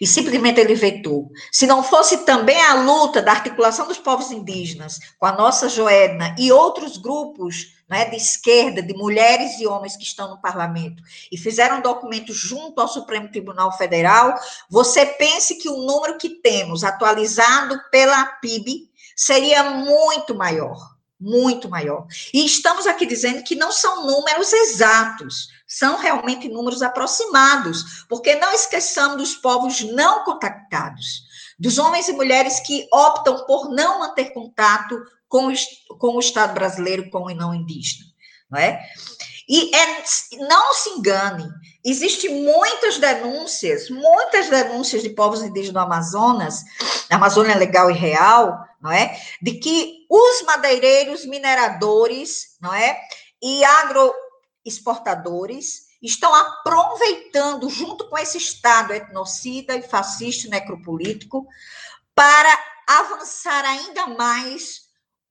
e 0.00 0.06
simplesmente 0.06 0.58
ele 0.58 0.74
vetou. 0.74 1.28
Se 1.52 1.66
não 1.66 1.82
fosse 1.82 2.24
também 2.24 2.62
a 2.62 2.76
luta 2.76 3.20
da 3.20 3.32
articulação 3.32 3.86
dos 3.86 3.98
povos 3.98 4.30
indígenas 4.30 4.98
com 5.18 5.26
a 5.26 5.32
nossa 5.32 5.68
Joedna 5.68 6.34
e 6.38 6.50
outros 6.50 6.96
grupos 6.96 7.75
né, 7.88 8.06
de 8.06 8.16
esquerda, 8.16 8.82
de 8.82 8.94
mulheres 8.94 9.60
e 9.60 9.66
homens 9.66 9.96
que 9.96 10.02
estão 10.02 10.28
no 10.28 10.40
parlamento, 10.40 11.02
e 11.30 11.38
fizeram 11.38 11.78
um 11.78 11.82
documento 11.82 12.32
junto 12.32 12.80
ao 12.80 12.88
Supremo 12.88 13.30
Tribunal 13.30 13.76
Federal, 13.76 14.34
você 14.68 15.06
pense 15.06 15.56
que 15.56 15.68
o 15.68 15.86
número 15.86 16.18
que 16.18 16.30
temos 16.30 16.82
atualizado 16.82 17.80
pela 17.90 18.24
PIB 18.24 18.90
seria 19.14 19.62
muito 19.70 20.34
maior, 20.34 20.96
muito 21.18 21.68
maior. 21.68 22.06
E 22.34 22.44
estamos 22.44 22.86
aqui 22.86 23.06
dizendo 23.06 23.42
que 23.42 23.54
não 23.54 23.70
são 23.70 24.06
números 24.06 24.52
exatos, 24.52 25.48
são 25.66 25.96
realmente 25.96 26.48
números 26.48 26.82
aproximados, 26.82 28.04
porque 28.08 28.34
não 28.34 28.52
esqueçamos 28.52 29.16
dos 29.16 29.34
povos 29.36 29.80
não 29.82 30.24
contactados, 30.24 31.24
dos 31.58 31.78
homens 31.78 32.08
e 32.08 32.12
mulheres 32.12 32.60
que 32.60 32.86
optam 32.92 33.46
por 33.46 33.70
não 33.70 34.00
manter 34.00 34.34
contato 34.34 35.00
com, 35.28 35.52
com 35.98 36.16
o 36.16 36.20
Estado 36.20 36.54
brasileiro, 36.54 37.10
com 37.10 37.24
o 37.24 37.34
não 37.34 37.54
indígena, 37.54 38.06
não 38.50 38.58
é? 38.58 38.82
E 39.48 39.72
é, 39.74 40.04
não 40.48 40.74
se 40.74 40.90
engane, 40.90 41.48
existem 41.84 42.42
muitas 42.42 42.98
denúncias, 42.98 43.88
muitas 43.88 44.48
denúncias 44.48 45.02
de 45.02 45.10
povos 45.10 45.40
indígenas 45.40 45.72
do 45.72 45.78
Amazonas, 45.78 46.64
Amazônia 47.08 47.56
Legal 47.56 47.88
e 47.88 47.94
Real, 47.94 48.58
não 48.82 48.90
é? 48.90 49.16
De 49.40 49.52
que 49.52 50.04
os 50.10 50.42
madeireiros 50.42 51.24
mineradores, 51.24 52.56
não 52.60 52.74
é? 52.74 53.00
E 53.40 53.64
agroexportadores 53.64 55.86
estão 56.02 56.34
aproveitando, 56.34 57.70
junto 57.70 58.08
com 58.08 58.18
esse 58.18 58.38
Estado 58.38 58.92
etnocida 58.92 59.76
e 59.76 59.82
fascista 59.82 60.48
necropolítico, 60.48 61.46
para 62.16 62.58
avançar 62.88 63.64
ainda 63.64 64.08
mais 64.08 64.85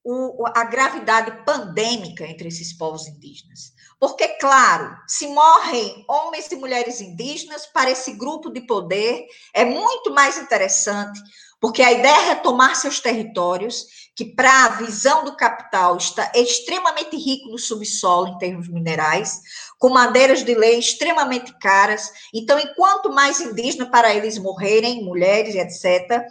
o, 0.08 0.46
a 0.54 0.62
gravidade 0.62 1.44
pandêmica 1.44 2.24
entre 2.24 2.46
esses 2.46 2.72
povos 2.72 3.08
indígenas. 3.08 3.72
Porque, 3.98 4.28
claro, 4.38 4.96
se 5.08 5.26
morrem 5.26 6.04
homens 6.08 6.48
e 6.52 6.54
mulheres 6.54 7.00
indígenas 7.00 7.66
para 7.66 7.90
esse 7.90 8.12
grupo 8.12 8.48
de 8.50 8.60
poder, 8.60 9.26
é 9.52 9.64
muito 9.64 10.12
mais 10.12 10.38
interessante, 10.38 11.18
porque 11.60 11.82
a 11.82 11.90
ideia 11.90 12.14
é 12.14 12.28
retomar 12.28 12.76
seus 12.76 13.00
territórios, 13.00 13.86
que, 14.14 14.26
para 14.26 14.66
a 14.66 14.68
visão 14.76 15.24
do 15.24 15.36
capital, 15.36 15.96
está 15.96 16.30
extremamente 16.36 17.16
rico 17.16 17.48
no 17.48 17.58
subsolo 17.58 18.28
em 18.28 18.38
termos 18.38 18.68
minerais, 18.68 19.40
com 19.76 19.88
madeiras 19.88 20.44
de 20.44 20.54
lei 20.54 20.78
extremamente 20.78 21.58
caras. 21.58 22.12
Então, 22.32 22.60
enquanto 22.60 23.12
mais 23.12 23.40
indígena 23.40 23.90
para 23.90 24.14
eles 24.14 24.38
morrerem, 24.38 25.04
mulheres, 25.04 25.56
etc., 25.56 26.22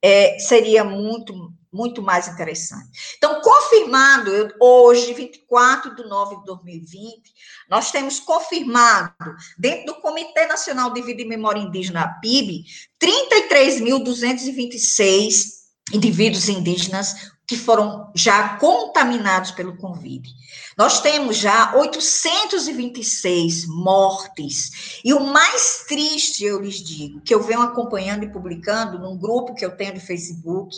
é, 0.00 0.38
seria 0.38 0.84
muito 0.84 1.34
muito 1.76 2.00
mais 2.00 2.26
interessante. 2.26 2.88
Então, 3.18 3.42
confirmado, 3.42 4.54
hoje, 4.58 5.12
24 5.12 5.94
de 5.94 6.08
nove 6.08 6.36
de 6.36 6.46
2020, 6.46 7.20
nós 7.68 7.92
temos 7.92 8.18
confirmado, 8.18 9.36
dentro 9.58 9.84
do 9.86 9.96
Comitê 10.00 10.46
Nacional 10.46 10.90
de 10.92 11.02
Vida 11.02 11.20
e 11.20 11.26
Memória 11.26 11.60
Indígena, 11.60 12.18
PIB, 12.22 12.64
33.226 13.00 15.56
indivíduos 15.92 16.48
indígenas 16.48 17.36
que 17.46 17.56
foram 17.56 18.10
já 18.14 18.56
contaminados 18.56 19.52
pelo 19.52 19.76
Covid. 19.76 20.28
Nós 20.76 21.00
temos 21.00 21.36
já 21.36 21.74
826 21.76 23.66
mortes. 23.66 25.00
E 25.04 25.14
o 25.14 25.20
mais 25.20 25.84
triste, 25.86 26.44
eu 26.44 26.60
lhes 26.60 26.82
digo, 26.82 27.20
que 27.20 27.32
eu 27.32 27.42
venho 27.42 27.62
acompanhando 27.62 28.24
e 28.24 28.32
publicando 28.32 28.98
num 28.98 29.16
grupo 29.16 29.54
que 29.54 29.64
eu 29.64 29.76
tenho 29.76 29.94
no 29.94 30.00
Facebook, 30.00 30.76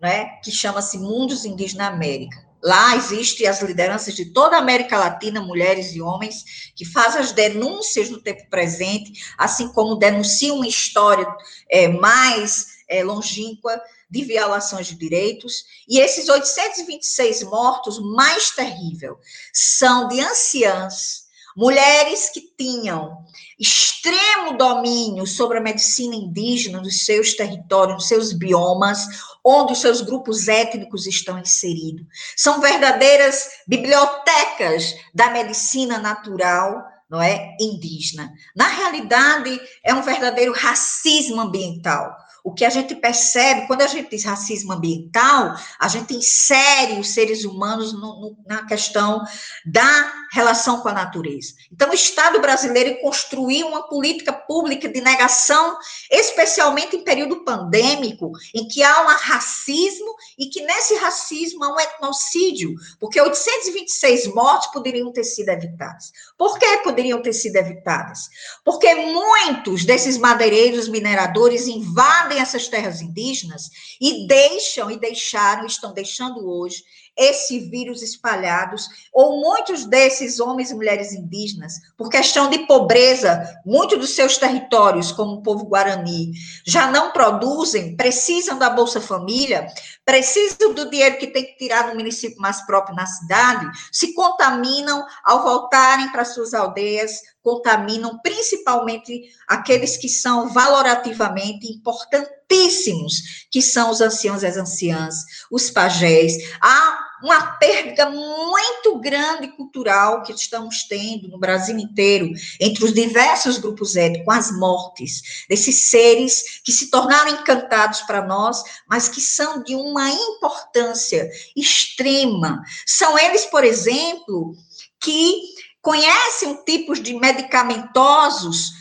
né, 0.00 0.38
que 0.42 0.50
chama-se 0.50 0.98
Mundos 0.98 1.44
Indígenas 1.44 1.88
América. 1.88 2.44
lá 2.62 2.96
existem 2.96 3.46
as 3.46 3.62
lideranças 3.62 4.14
de 4.14 4.32
toda 4.32 4.56
a 4.56 4.58
América 4.58 4.98
Latina, 4.98 5.40
mulheres 5.40 5.94
e 5.94 6.02
homens, 6.02 6.72
que 6.74 6.84
fazem 6.84 7.20
as 7.20 7.32
denúncias 7.32 8.10
no 8.10 8.20
tempo 8.20 8.48
presente, 8.50 9.12
assim 9.38 9.68
como 9.68 9.96
denunciam 9.96 10.56
uma 10.56 10.66
história 10.66 11.26
é, 11.70 11.86
mais 11.88 12.76
é, 12.88 13.04
longínqua 13.04 13.80
de 14.10 14.24
violações 14.24 14.86
de 14.86 14.94
direitos. 14.96 15.64
E 15.88 15.98
esses 15.98 16.28
826 16.28 17.42
mortos, 17.44 17.98
mais 17.98 18.50
terrível, 18.50 19.18
são 19.52 20.08
de 20.08 20.20
anciãs, 20.20 21.26
mulheres 21.56 22.28
que 22.28 22.40
tinham 22.56 23.24
extremo 23.58 24.58
domínio 24.58 25.26
sobre 25.26 25.56
a 25.56 25.62
medicina 25.62 26.14
indígena 26.14 26.80
nos 26.80 27.04
seus 27.04 27.34
territórios, 27.34 27.94
nos 27.94 28.08
seus 28.08 28.32
biomas, 28.32 29.06
onde 29.46 29.74
os 29.74 29.80
seus 29.80 30.00
grupos 30.00 30.48
étnicos 30.48 31.06
estão 31.06 31.38
inseridos. 31.38 32.04
São 32.36 32.60
verdadeiras 32.60 33.48
bibliotecas 33.68 34.92
da 35.14 35.30
medicina 35.30 35.98
natural, 35.98 36.84
não 37.08 37.22
é, 37.22 37.56
indígena. 37.60 38.32
Na 38.56 38.66
realidade, 38.66 39.60
é 39.84 39.94
um 39.94 40.02
verdadeiro 40.02 40.52
racismo 40.52 41.40
ambiental 41.40 42.25
o 42.46 42.54
que 42.54 42.64
a 42.64 42.70
gente 42.70 42.94
percebe, 42.94 43.66
quando 43.66 43.82
a 43.82 43.88
gente 43.88 44.08
diz 44.08 44.24
racismo 44.24 44.72
ambiental, 44.72 45.56
a 45.80 45.88
gente 45.88 46.14
insere 46.14 47.00
os 47.00 47.08
seres 47.08 47.44
humanos 47.44 47.92
no, 47.92 48.20
no, 48.20 48.36
na 48.46 48.64
questão 48.64 49.20
da 49.64 50.12
relação 50.30 50.80
com 50.80 50.88
a 50.88 50.92
natureza. 50.92 51.54
Então, 51.72 51.90
o 51.90 51.94
Estado 51.94 52.40
brasileiro 52.40 53.00
construiu 53.00 53.66
uma 53.66 53.88
política 53.88 54.32
pública 54.32 54.88
de 54.88 55.00
negação, 55.00 55.76
especialmente 56.08 56.94
em 56.94 57.02
período 57.02 57.42
pandêmico, 57.42 58.30
em 58.54 58.68
que 58.68 58.80
há 58.80 59.02
um 59.02 59.06
racismo 59.06 60.14
e 60.38 60.46
que 60.46 60.62
nesse 60.62 60.94
racismo 60.94 61.64
há 61.64 61.74
um 61.74 61.80
etnocídio, 61.80 62.76
porque 63.00 63.20
826 63.20 64.32
mortes 64.32 64.70
poderiam 64.70 65.12
ter 65.12 65.24
sido 65.24 65.48
evitadas. 65.48 66.12
Por 66.38 66.60
que 66.60 66.78
poderiam 66.84 67.20
ter 67.20 67.32
sido 67.32 67.56
evitadas? 67.56 68.28
Porque 68.64 68.94
muitos 68.94 69.84
desses 69.84 70.16
madeireiros 70.16 70.86
mineradores 70.88 71.66
invadem 71.66 72.35
essas 72.38 72.68
terras 72.68 73.00
indígenas 73.00 73.70
e 74.00 74.26
deixam 74.26 74.90
e 74.90 74.98
deixaram, 74.98 75.66
estão 75.66 75.92
deixando 75.92 76.48
hoje 76.48 76.84
esse 77.16 77.58
vírus 77.58 78.02
espalhados, 78.02 78.88
ou 79.12 79.40
muitos 79.40 79.86
desses 79.86 80.38
homens 80.38 80.70
e 80.70 80.74
mulheres 80.74 81.12
indígenas, 81.12 81.74
por 81.96 82.10
questão 82.10 82.50
de 82.50 82.66
pobreza, 82.66 83.42
muitos 83.64 83.98
dos 83.98 84.10
seus 84.14 84.36
territórios, 84.36 85.12
como 85.12 85.36
o 85.36 85.42
povo 85.42 85.64
guarani, 85.64 86.32
já 86.64 86.90
não 86.90 87.12
produzem, 87.12 87.96
precisam 87.96 88.58
da 88.58 88.68
Bolsa 88.68 89.00
Família, 89.00 89.66
precisam 90.04 90.74
do 90.74 90.90
dinheiro 90.90 91.18
que 91.18 91.28
tem 91.28 91.44
que 91.44 91.56
tirar 91.56 91.88
no 91.88 91.94
município 91.94 92.40
mais 92.40 92.64
próprio, 92.66 92.94
na 92.94 93.06
cidade, 93.06 93.66
se 93.90 94.12
contaminam 94.12 95.04
ao 95.24 95.42
voltarem 95.42 96.10
para 96.12 96.24
suas 96.24 96.52
aldeias, 96.52 97.22
contaminam 97.42 98.18
principalmente 98.18 99.22
aqueles 99.46 99.96
que 99.96 100.08
são 100.08 100.48
valorativamente 100.52 101.72
importantíssimos, 101.72 103.46
que 103.50 103.62
são 103.62 103.90
os 103.90 104.00
anciãos 104.00 104.42
e 104.42 104.46
as 104.46 104.56
anciãs, 104.56 105.14
os 105.48 105.70
pajés. 105.70 106.34
Há 106.60 107.05
uma 107.22 107.52
perda 107.58 108.10
muito 108.10 108.98
grande 109.00 109.48
cultural 109.48 110.22
que 110.22 110.32
estamos 110.32 110.84
tendo 110.84 111.28
no 111.28 111.38
Brasil 111.38 111.78
inteiro, 111.78 112.30
entre 112.60 112.84
os 112.84 112.92
diversos 112.92 113.58
grupos 113.58 113.96
étnicos, 113.96 114.34
as 114.34 114.52
mortes 114.58 115.44
desses 115.48 115.90
seres 115.90 116.60
que 116.64 116.72
se 116.72 116.90
tornaram 116.90 117.30
encantados 117.30 118.02
para 118.02 118.24
nós, 118.26 118.62
mas 118.88 119.08
que 119.08 119.20
são 119.20 119.62
de 119.62 119.74
uma 119.74 120.10
importância 120.10 121.28
extrema. 121.56 122.62
São 122.86 123.18
eles, 123.18 123.46
por 123.46 123.64
exemplo, 123.64 124.54
que 125.00 125.40
conhecem 125.80 126.64
tipos 126.64 127.02
de 127.02 127.14
medicamentosos 127.14 128.72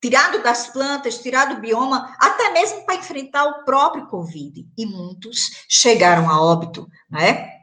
tirado 0.00 0.42
das 0.42 0.66
plantas, 0.68 1.18
tirado 1.18 1.56
do 1.56 1.60
bioma, 1.60 2.16
até 2.18 2.50
mesmo 2.52 2.84
para 2.86 2.94
enfrentar 2.94 3.44
o 3.44 3.64
próprio 3.64 4.06
Covid. 4.06 4.66
E 4.76 4.86
muitos 4.86 5.64
chegaram 5.68 6.28
a 6.30 6.40
óbito, 6.40 6.88
né? 7.10 7.59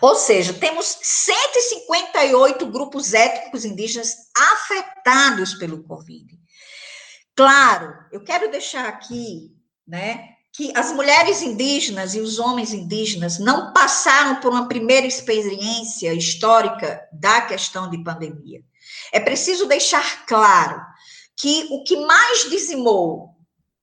Ou 0.00 0.14
seja, 0.14 0.54
temos 0.54 0.98
158 1.02 2.66
grupos 2.66 3.14
étnicos 3.14 3.64
indígenas 3.64 4.14
afetados 4.36 5.54
pelo 5.54 5.82
Covid. 5.82 6.38
Claro, 7.34 7.94
eu 8.12 8.22
quero 8.22 8.50
deixar 8.50 8.88
aqui, 8.88 9.54
né, 9.86 10.36
que 10.52 10.72
as 10.74 10.90
mulheres 10.92 11.42
indígenas 11.42 12.14
e 12.14 12.20
os 12.20 12.38
homens 12.38 12.72
indígenas 12.72 13.38
não 13.38 13.72
passaram 13.74 14.40
por 14.40 14.52
uma 14.52 14.68
primeira 14.68 15.06
experiência 15.06 16.14
histórica 16.14 17.06
da 17.12 17.42
questão 17.42 17.90
de 17.90 18.02
pandemia. 18.02 18.62
É 19.12 19.20
preciso 19.20 19.66
deixar 19.66 20.24
claro 20.26 20.80
que 21.36 21.66
o 21.70 21.84
que 21.84 21.96
mais 22.06 22.48
dizimou 22.48 23.36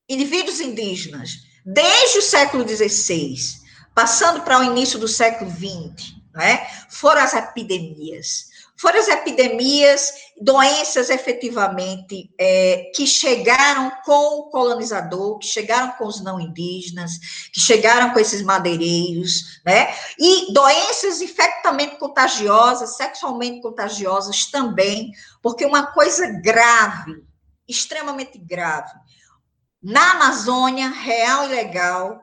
indivíduos 0.09 0.59
indígenas 0.59 1.31
desde 1.63 2.17
o 2.17 2.21
século 2.23 2.67
XVI 2.67 3.62
passando 3.93 4.41
para 4.41 4.59
o 4.59 4.63
início 4.63 4.99
do 4.99 5.07
século 5.07 5.49
XX, 5.49 6.13
né, 6.33 6.67
foram 6.89 7.21
as 7.21 7.33
epidemias. 7.33 8.51
Foram 8.75 8.99
as 8.99 9.07
epidemias, 9.07 10.11
doenças 10.41 11.09
efetivamente 11.09 12.29
é, 12.37 12.91
que 12.93 13.05
chegaram 13.07 13.91
com 14.03 14.39
o 14.39 14.49
colonizador, 14.49 15.37
que 15.37 15.45
chegaram 15.45 15.91
com 15.93 16.05
os 16.05 16.21
não 16.21 16.39
indígenas, 16.39 17.11
que 17.53 17.61
chegaram 17.61 18.11
com 18.11 18.19
esses 18.19 18.41
madeireiros, 18.41 19.61
né? 19.65 19.95
E 20.19 20.51
doenças 20.51 21.21
infectamente 21.21 21.97
contagiosas, 21.97 22.97
sexualmente 22.97 23.61
contagiosas 23.61 24.47
também, 24.47 25.11
porque 25.41 25.65
uma 25.65 25.93
coisa 25.93 26.27
grave, 26.41 27.23
extremamente 27.65 28.37
grave, 28.37 28.91
na 29.81 30.11
Amazônia, 30.11 30.89
real 30.89 31.45
e 31.45 31.49
legal, 31.49 32.21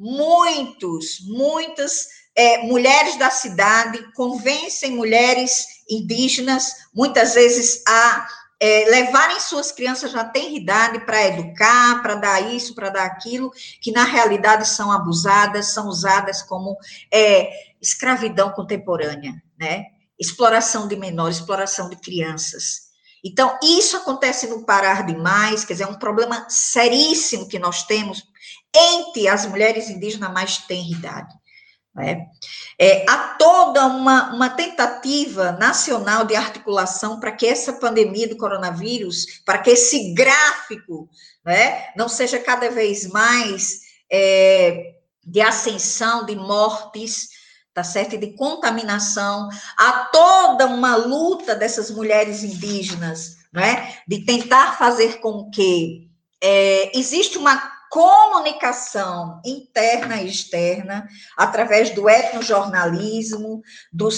muitos, 0.00 1.20
muitas 1.28 2.06
é, 2.34 2.62
mulheres 2.66 3.18
da 3.18 3.28
cidade 3.28 4.02
convencem 4.14 4.92
mulheres 4.92 5.66
indígenas, 5.90 6.72
muitas 6.94 7.34
vezes, 7.34 7.82
a 7.86 8.26
é, 8.58 8.86
levarem 8.88 9.38
suas 9.40 9.70
crianças 9.70 10.14
na 10.14 10.24
tenridade 10.24 11.00
para 11.00 11.26
educar, 11.26 12.00
para 12.00 12.14
dar 12.14 12.40
isso, 12.54 12.74
para 12.74 12.88
dar 12.88 13.04
aquilo, 13.04 13.50
que 13.82 13.92
na 13.92 14.04
realidade 14.04 14.66
são 14.66 14.90
abusadas, 14.90 15.66
são 15.66 15.86
usadas 15.86 16.42
como 16.42 16.78
é, 17.12 17.50
escravidão 17.80 18.52
contemporânea, 18.52 19.34
né? 19.58 19.84
Exploração 20.18 20.88
de 20.88 20.96
menores, 20.96 21.36
exploração 21.36 21.90
de 21.90 21.96
crianças. 21.96 22.90
Então, 23.22 23.58
isso 23.62 23.98
acontece 23.98 24.46
no 24.46 24.64
Parar 24.64 25.04
demais, 25.04 25.64
quer 25.64 25.74
dizer, 25.74 25.84
é 25.84 25.88
um 25.88 25.98
problema 25.98 26.46
seríssimo 26.48 27.48
que 27.48 27.58
nós 27.58 27.82
temos 27.82 28.29
entre 28.74 29.28
as 29.28 29.46
mulheres 29.46 29.88
indígenas 29.88 30.32
mais 30.32 30.58
tenra 30.58 30.90
idade. 30.90 31.40
Né? 31.94 32.26
É, 32.78 33.04
há 33.08 33.34
toda 33.38 33.86
uma, 33.86 34.32
uma 34.32 34.48
tentativa 34.48 35.52
nacional 35.52 36.24
de 36.24 36.36
articulação 36.36 37.18
para 37.18 37.32
que 37.32 37.46
essa 37.46 37.72
pandemia 37.74 38.28
do 38.28 38.36
coronavírus, 38.36 39.40
para 39.44 39.58
que 39.58 39.70
esse 39.70 40.14
gráfico 40.14 41.08
né, 41.44 41.88
não 41.96 42.08
seja 42.08 42.38
cada 42.38 42.70
vez 42.70 43.06
mais 43.08 43.80
é, 44.10 44.94
de 45.24 45.40
ascensão 45.40 46.24
de 46.24 46.36
mortes, 46.36 47.28
tá 47.74 47.82
certo? 47.84 48.16
De 48.16 48.34
contaminação. 48.34 49.48
Há 49.76 50.04
toda 50.12 50.66
uma 50.66 50.96
luta 50.96 51.54
dessas 51.54 51.90
mulheres 51.90 52.42
indígenas, 52.42 53.36
né, 53.52 53.96
de 54.06 54.24
tentar 54.24 54.78
fazer 54.78 55.18
com 55.20 55.50
que 55.50 56.08
é, 56.42 56.96
existe 56.96 57.36
uma 57.36 57.79
comunicação 57.90 59.40
interna 59.44 60.22
e 60.22 60.28
externa, 60.28 61.08
através 61.36 61.90
do 61.90 62.08
etnojornalismo, 62.08 63.62
do 63.92 64.08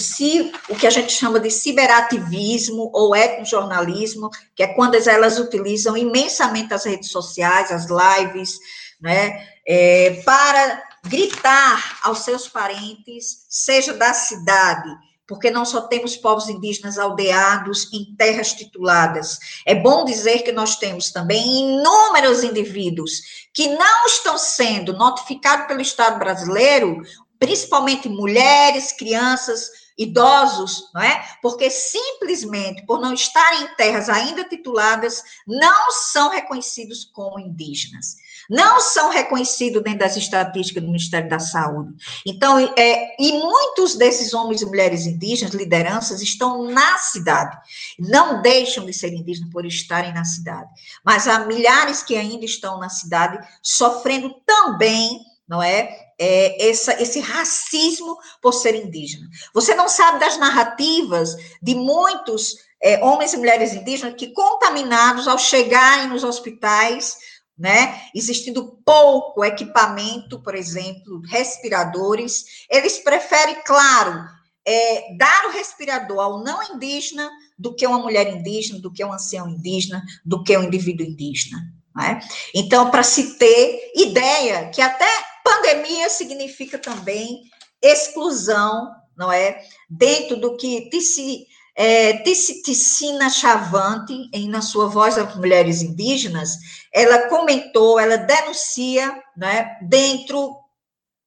o 0.69 0.75
que 0.75 0.85
a 0.85 0.91
gente 0.91 1.11
chama 1.11 1.39
de 1.39 1.49
ciberativismo 1.49 2.91
ou 2.93 3.15
etnojornalismo, 3.15 4.29
que 4.55 4.61
é 4.61 4.67
quando 4.67 4.95
elas 4.95 5.39
utilizam 5.39 5.97
imensamente 5.97 6.71
as 6.71 6.85
redes 6.85 7.09
sociais, 7.09 7.71
as 7.71 7.87
lives, 7.89 8.59
né, 9.01 9.43
é, 9.67 10.21
para 10.23 10.83
gritar 11.03 11.99
aos 12.03 12.19
seus 12.19 12.47
parentes, 12.47 13.45
seja 13.49 13.93
da 13.93 14.13
cidade, 14.13 14.89
porque 15.33 15.49
não 15.49 15.65
só 15.65 15.81
temos 15.81 16.15
povos 16.15 16.47
indígenas 16.47 16.99
aldeados 16.99 17.91
em 17.91 18.13
terras 18.15 18.53
tituladas. 18.53 19.39
É 19.65 19.73
bom 19.73 20.05
dizer 20.05 20.43
que 20.43 20.51
nós 20.51 20.75
temos 20.75 21.11
também 21.11 21.41
inúmeros 21.63 22.43
indivíduos 22.43 23.47
que 23.51 23.67
não 23.69 24.05
estão 24.05 24.37
sendo 24.37 24.93
notificados 24.93 25.65
pelo 25.65 25.81
Estado 25.81 26.19
brasileiro, 26.19 27.01
principalmente 27.39 28.07
mulheres, 28.07 28.91
crianças, 28.91 29.71
idosos, 29.97 30.91
não 30.93 31.01
é? 31.01 31.27
Porque 31.41 31.67
simplesmente 31.67 32.85
por 32.85 33.01
não 33.01 33.11
estarem 33.11 33.63
em 33.63 33.75
terras 33.75 34.09
ainda 34.09 34.43
tituladas, 34.43 35.23
não 35.47 35.91
são 35.91 36.29
reconhecidos 36.29 37.05
como 37.05 37.39
indígenas 37.39 38.17
não 38.49 38.79
são 38.79 39.09
reconhecidos 39.09 39.81
dentro 39.83 39.99
das 39.99 40.17
estatísticas 40.17 40.81
do 40.83 40.87
Ministério 40.87 41.29
da 41.29 41.39
Saúde. 41.39 41.93
Então, 42.25 42.59
é, 42.77 43.15
e 43.19 43.33
muitos 43.33 43.95
desses 43.95 44.33
homens 44.33 44.61
e 44.61 44.65
mulheres 44.65 45.05
indígenas, 45.05 45.53
lideranças, 45.53 46.21
estão 46.21 46.63
na 46.69 46.97
cidade. 46.97 47.57
Não 47.99 48.41
deixam 48.41 48.85
de 48.85 48.93
ser 48.93 49.13
indígenas 49.13 49.51
por 49.51 49.65
estarem 49.65 50.13
na 50.13 50.25
cidade. 50.25 50.69
Mas 51.03 51.27
há 51.27 51.39
milhares 51.39 52.03
que 52.03 52.15
ainda 52.15 52.45
estão 52.45 52.79
na 52.79 52.89
cidade, 52.89 53.39
sofrendo 53.61 54.33
também, 54.45 55.19
não 55.47 55.61
é? 55.61 55.99
É, 56.19 56.69
essa, 56.69 57.01
esse 57.01 57.19
racismo 57.19 58.17
por 58.41 58.53
ser 58.53 58.75
indígena. 58.75 59.27
Você 59.53 59.73
não 59.73 59.89
sabe 59.89 60.19
das 60.19 60.37
narrativas 60.37 61.35
de 61.61 61.73
muitos 61.73 62.55
é, 62.83 63.03
homens 63.03 63.33
e 63.33 63.37
mulheres 63.37 63.73
indígenas 63.73 64.15
que, 64.15 64.27
contaminados 64.27 65.27
ao 65.27 65.39
chegarem 65.39 66.07
nos 66.07 66.23
hospitais, 66.23 67.15
né? 67.57 68.01
Existindo 68.13 68.79
pouco 68.85 69.43
equipamento, 69.43 70.39
por 70.41 70.55
exemplo, 70.55 71.21
respiradores, 71.27 72.65
eles 72.69 72.99
preferem, 72.99 73.55
claro, 73.65 74.25
é, 74.65 75.15
dar 75.17 75.45
o 75.45 75.51
respirador 75.51 76.19
ao 76.19 76.43
não 76.43 76.61
indígena 76.63 77.29
do 77.57 77.75
que 77.75 77.85
uma 77.85 77.99
mulher 77.99 78.33
indígena, 78.33 78.79
do 78.79 78.91
que 78.91 79.03
um 79.03 79.13
ancião 79.13 79.47
indígena, 79.47 80.03
do 80.25 80.43
que 80.43 80.57
um 80.57 80.63
indivíduo 80.63 81.05
indígena. 81.05 81.59
Né? 81.95 82.19
Então, 82.55 82.89
para 82.89 83.03
se 83.03 83.37
ter 83.37 83.91
ideia 83.95 84.69
que 84.69 84.81
até 84.81 85.07
pandemia 85.43 86.09
significa 86.09 86.77
também 86.77 87.43
exclusão, 87.81 88.89
não 89.15 89.31
é? 89.31 89.61
Dentro 89.89 90.37
do 90.37 90.55
que 90.55 90.89
se 91.01 91.45
é, 91.75 92.17
Ticina 92.19 93.29
Chavante, 93.29 94.29
em 94.31 94.47
Na 94.47 94.61
Sua 94.61 94.87
Voz 94.87 95.15
das 95.15 95.35
Mulheres 95.35 95.81
Indígenas, 95.81 96.57
ela 96.93 97.27
comentou, 97.29 97.99
ela 97.99 98.17
denuncia, 98.17 99.21
né, 99.35 99.77
dentro 99.81 100.55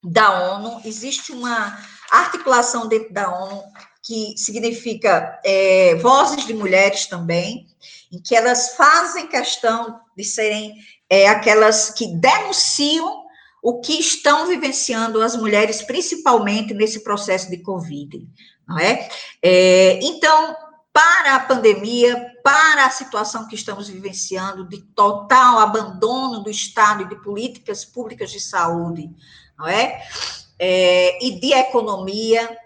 da 0.03 0.55
ONU, 0.55 0.81
existe 0.85 1.33
uma 1.33 1.77
articulação 2.11 2.87
dentro 2.87 3.13
da 3.13 3.29
ONU 3.29 3.63
que 4.05 4.35
significa 4.37 5.41
é, 5.45 5.97
vozes 5.97 6.47
de 6.47 6.55
mulheres 6.55 7.07
também, 7.07 7.67
em 8.13 8.23
que 8.23 8.37
elas 8.37 8.77
fazem 8.77 9.27
questão 9.27 10.01
de 10.17 10.23
serem 10.23 10.77
é, 11.11 11.27
aquelas 11.27 11.91
que 11.91 12.07
denunciam 12.07 13.25
o 13.61 13.81
que 13.81 13.95
estão 13.95 14.47
vivenciando 14.47 15.21
as 15.21 15.35
mulheres, 15.35 15.83
principalmente 15.83 16.73
nesse 16.73 17.03
processo 17.03 17.51
de 17.51 17.59
Covid 17.59 18.25
não 18.67 18.79
é? 18.79 19.09
é? 19.43 19.99
Então, 20.03 20.57
para 20.93 21.37
a 21.37 21.41
pandemia, 21.41 22.33
para 22.43 22.87
a 22.87 22.91
situação 22.91 23.47
que 23.47 23.55
estamos 23.55 23.89
vivenciando 23.89 24.67
de 24.67 24.81
total 24.81 25.59
abandono 25.59 26.43
do 26.43 26.51
Estado 26.51 27.03
e 27.03 27.09
de 27.09 27.17
políticas 27.17 27.85
públicas 27.85 28.31
de 28.31 28.41
saúde, 28.41 29.11
não 29.59 29.67
é? 29.67 30.03
é 30.59 31.25
e 31.25 31.39
de 31.39 31.53
economia, 31.53 32.57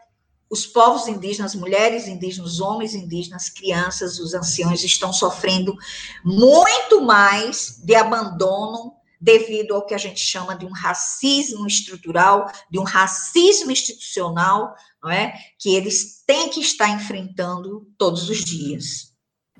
os 0.48 0.66
povos 0.66 1.06
indígenas, 1.06 1.54
mulheres 1.54 2.08
indígenas, 2.08 2.60
homens 2.60 2.94
indígenas, 2.94 3.48
crianças, 3.48 4.18
os 4.18 4.34
anciãos 4.34 4.82
estão 4.82 5.12
sofrendo 5.12 5.76
muito 6.24 7.00
mais 7.00 7.80
de 7.84 7.94
abandono 7.94 8.94
devido 9.20 9.74
ao 9.74 9.84
que 9.84 9.94
a 9.94 9.98
gente 9.98 10.20
chama 10.20 10.56
de 10.56 10.64
um 10.64 10.72
racismo 10.72 11.66
estrutural, 11.66 12.50
de 12.70 12.78
um 12.78 12.84
racismo 12.84 13.70
institucional, 13.70 14.74
não 15.02 15.10
é? 15.10 15.34
Que 15.58 15.74
eles 15.74 16.22
têm 16.26 16.50
que 16.50 16.60
estar 16.60 16.88
enfrentando 16.88 17.86
todos 17.96 18.28
os 18.28 18.38
dias. 18.38 19.10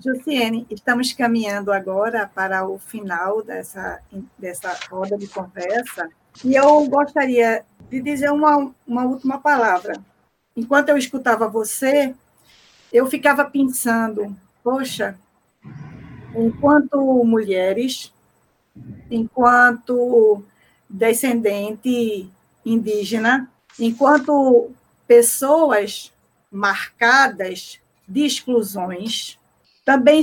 Jussiene, 0.03 0.67
estamos 0.71 1.13
caminhando 1.13 1.73
agora 1.73 2.31
para 2.35 2.67
o 2.67 2.79
final 2.79 3.43
dessa, 3.43 4.01
dessa 4.39 4.75
roda 4.91 5.19
de 5.19 5.29
conversa, 5.29 6.09
e 6.45 6.55
eu 6.55 6.87
gostaria 6.89 7.65
de 7.91 8.01
dizer 8.01 8.31
uma, 8.31 8.73
uma 8.87 9.05
última 9.05 9.39
palavra. 9.39 9.95
Enquanto 10.57 10.89
eu 10.89 10.97
escutava 10.97 11.49
você, 11.49 12.15
eu 12.93 13.07
ficava 13.07 13.45
pensando, 13.45 14.35
poxa, 14.65 15.19
enquanto 16.35 17.23
mulheres, 17.25 18.13
enquanto 19.11 20.43
descendente 20.89 22.31
indígena, 22.65 23.51
enquanto 23.79 24.71
pessoas 25.11 26.13
marcadas 26.53 27.81
de 28.07 28.25
exclusões, 28.25 29.41
também 29.85 30.23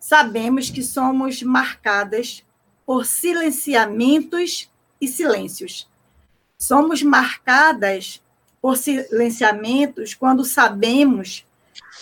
sabemos 0.00 0.68
que 0.68 0.82
somos 0.82 1.44
marcadas 1.44 2.44
por 2.84 3.06
silenciamentos 3.06 4.68
e 5.00 5.06
silêncios. 5.06 5.88
Somos 6.58 7.04
marcadas 7.04 8.20
por 8.60 8.76
silenciamentos 8.76 10.12
quando 10.12 10.44
sabemos 10.44 11.46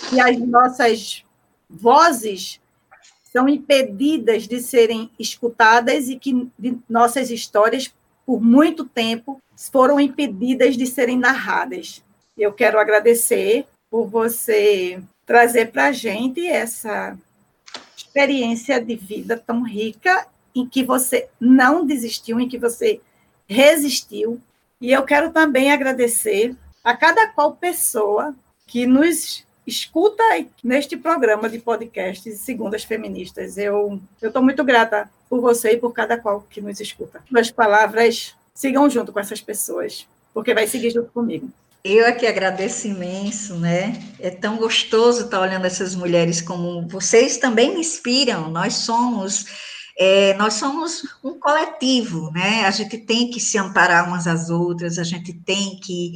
que 0.08 0.18
as 0.18 0.38
nossas 0.38 1.26
vozes 1.68 2.58
são 3.30 3.46
impedidas 3.46 4.48
de 4.48 4.62
serem 4.62 5.10
escutadas 5.18 6.08
e 6.08 6.18
que 6.18 6.50
nossas 6.88 7.30
histórias, 7.30 7.94
por 8.24 8.40
muito 8.40 8.86
tempo, 8.86 9.42
foram 9.70 10.00
impedidas 10.00 10.74
de 10.74 10.86
serem 10.86 11.18
narradas. 11.18 12.02
Eu 12.36 12.52
quero 12.52 12.78
agradecer 12.78 13.66
por 13.90 14.06
você 14.06 15.00
trazer 15.24 15.70
para 15.70 15.86
a 15.86 15.92
gente 15.92 16.46
essa 16.46 17.16
experiência 17.96 18.80
de 18.80 18.96
vida 18.96 19.36
tão 19.36 19.62
rica 19.62 20.26
em 20.54 20.66
que 20.66 20.82
você 20.82 21.28
não 21.40 21.86
desistiu, 21.86 22.38
em 22.38 22.48
que 22.48 22.58
você 22.58 23.00
resistiu. 23.46 24.40
E 24.80 24.92
eu 24.92 25.02
quero 25.04 25.30
também 25.30 25.72
agradecer 25.72 26.54
a 26.82 26.96
cada 26.96 27.28
qual 27.28 27.52
pessoa 27.52 28.34
que 28.66 28.86
nos 28.86 29.44
escuta 29.66 30.22
neste 30.62 30.96
programa 30.96 31.48
de 31.48 31.58
podcast 31.58 32.30
Segundas 32.32 32.84
Feministas. 32.84 33.56
Eu 33.56 34.00
estou 34.22 34.42
muito 34.42 34.62
grata 34.62 35.10
por 35.28 35.40
você 35.40 35.72
e 35.72 35.76
por 35.76 35.92
cada 35.92 36.18
qual 36.18 36.42
que 36.50 36.60
nos 36.60 36.80
escuta. 36.80 37.24
As 37.34 37.50
palavras 37.50 38.34
sigam 38.54 38.88
junto 38.90 39.12
com 39.12 39.20
essas 39.20 39.40
pessoas, 39.40 40.06
porque 40.32 40.52
vai 40.52 40.66
seguir 40.66 40.90
junto 40.90 41.10
comigo. 41.10 41.48
Eu 41.86 42.06
é 42.06 42.26
agradeço 42.26 42.88
imenso, 42.88 43.56
né? 43.56 44.02
É 44.18 44.30
tão 44.30 44.56
gostoso 44.56 45.26
estar 45.26 45.38
olhando 45.38 45.66
essas 45.66 45.94
mulheres 45.94 46.40
como 46.40 46.88
vocês 46.88 47.36
também 47.36 47.74
me 47.74 47.80
inspiram. 47.80 48.50
Nós 48.50 48.76
somos 48.76 49.44
é, 49.98 50.32
nós 50.34 50.54
somos 50.54 51.02
um 51.22 51.38
coletivo, 51.38 52.30
né? 52.32 52.64
A 52.64 52.70
gente 52.70 52.96
tem 52.96 53.30
que 53.30 53.38
se 53.38 53.58
amparar 53.58 54.08
umas 54.08 54.26
às 54.26 54.48
outras, 54.48 54.98
a 54.98 55.04
gente 55.04 55.34
tem 55.34 55.78
que 55.78 56.14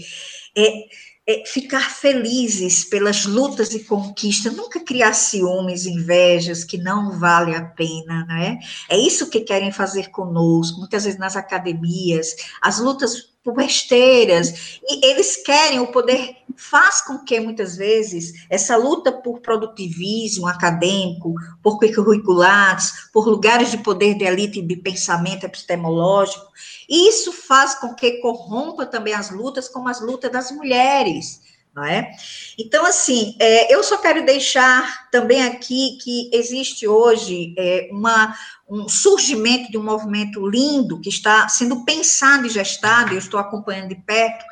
é, 0.57 0.85
é, 1.29 1.45
ficar 1.45 1.91
felizes 1.91 2.85
pelas 2.87 3.27
lutas 3.27 3.75
e 3.75 3.85
conquistas, 3.85 4.57
nunca 4.57 4.81
criar 4.81 5.13
ciúmes, 5.13 5.85
invejas 5.85 6.65
que 6.65 6.79
não 6.79 7.19
vale 7.19 7.55
a 7.55 7.63
pena, 7.63 8.25
né? 8.25 8.59
É 8.89 8.97
isso 8.97 9.29
que 9.29 9.41
querem 9.43 9.71
fazer 9.71 10.09
conosco, 10.11 10.79
muitas 10.79 11.05
vezes 11.05 11.21
nas 11.21 11.37
academias, 11.37 12.35
as 12.63 12.79
lutas 12.79 13.29
por 13.45 13.55
besteiras, 13.55 14.79
e 14.83 15.07
eles 15.07 15.37
querem, 15.37 15.81
o 15.81 15.93
poder 15.93 16.37
faz 16.57 17.01
com 17.03 17.19
que, 17.19 17.39
muitas 17.39 17.77
vezes, 17.77 18.33
essa 18.51 18.77
luta 18.77 19.13
por 19.13 19.41
produtivismo 19.41 20.47
acadêmico, 20.47 21.35
por 21.63 21.79
curriculares, 21.79 22.93
por 23.13 23.29
lugares 23.29 23.71
de 23.71 23.79
poder 23.79 24.15
de 24.15 24.25
elite 24.25 24.61
de 24.61 24.77
pensamento 24.77 25.45
epistemológico, 25.45 26.47
isso 26.89 27.33
faz 27.33 27.75
com 27.77 27.95
que 27.95 28.21
corrompa 28.21 28.85
também 28.85 29.15
as 29.15 29.31
lutas, 29.31 29.69
como 29.69 29.89
as 29.89 30.01
lutas 30.01 30.33
das 30.33 30.51
mulheres, 30.51 31.41
não 31.79 31.85
é? 31.85 32.11
Então, 32.59 32.85
assim, 32.85 33.37
é, 33.39 33.73
eu 33.73 33.83
só 33.85 33.99
quero 33.99 34.27
deixar 34.27 35.09
também 35.11 35.45
aqui 35.45 35.97
que 36.03 36.29
existe 36.33 36.89
hoje 36.89 37.55
é, 37.57 37.89
uma, 37.93 38.35
um 38.69 38.89
surgimento 38.89 39.71
de 39.71 39.79
um 39.79 39.85
movimento 39.85 40.45
lindo 40.49 41.01
que 41.01 41.09
está 41.09 41.49
sendo 41.49 41.85
pensado 41.85 42.47
e 42.47 42.51
gestado, 42.51 43.13
eu 43.13 43.19
estou 43.19 43.39
acompanhando 43.39 43.91
de 43.91 43.95
perto, 43.95 44.45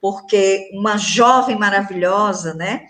porque 0.00 0.70
uma 0.72 0.96
jovem 0.96 1.58
maravilhosa, 1.58 2.54
né? 2.54 2.86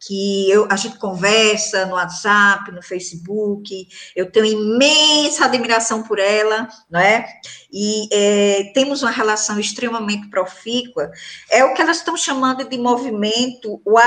Que 0.00 0.50
eu, 0.50 0.66
a 0.70 0.76
gente 0.76 0.98
conversa 0.98 1.84
no 1.84 1.94
WhatsApp, 1.94 2.72
no 2.72 2.82
Facebook, 2.82 3.86
eu 4.16 4.30
tenho 4.30 4.46
imensa 4.46 5.44
admiração 5.44 6.02
por 6.02 6.18
ela, 6.18 6.66
não 6.90 6.98
é? 6.98 7.26
E 7.70 8.08
é, 8.10 8.72
temos 8.72 9.02
uma 9.02 9.10
relação 9.10 9.60
extremamente 9.60 10.28
profícua, 10.28 11.10
é 11.50 11.64
o 11.64 11.74
que 11.74 11.82
elas 11.82 11.98
estão 11.98 12.16
chamando 12.16 12.66
de 12.66 12.78
movimento 12.78 13.80
o 13.84 13.98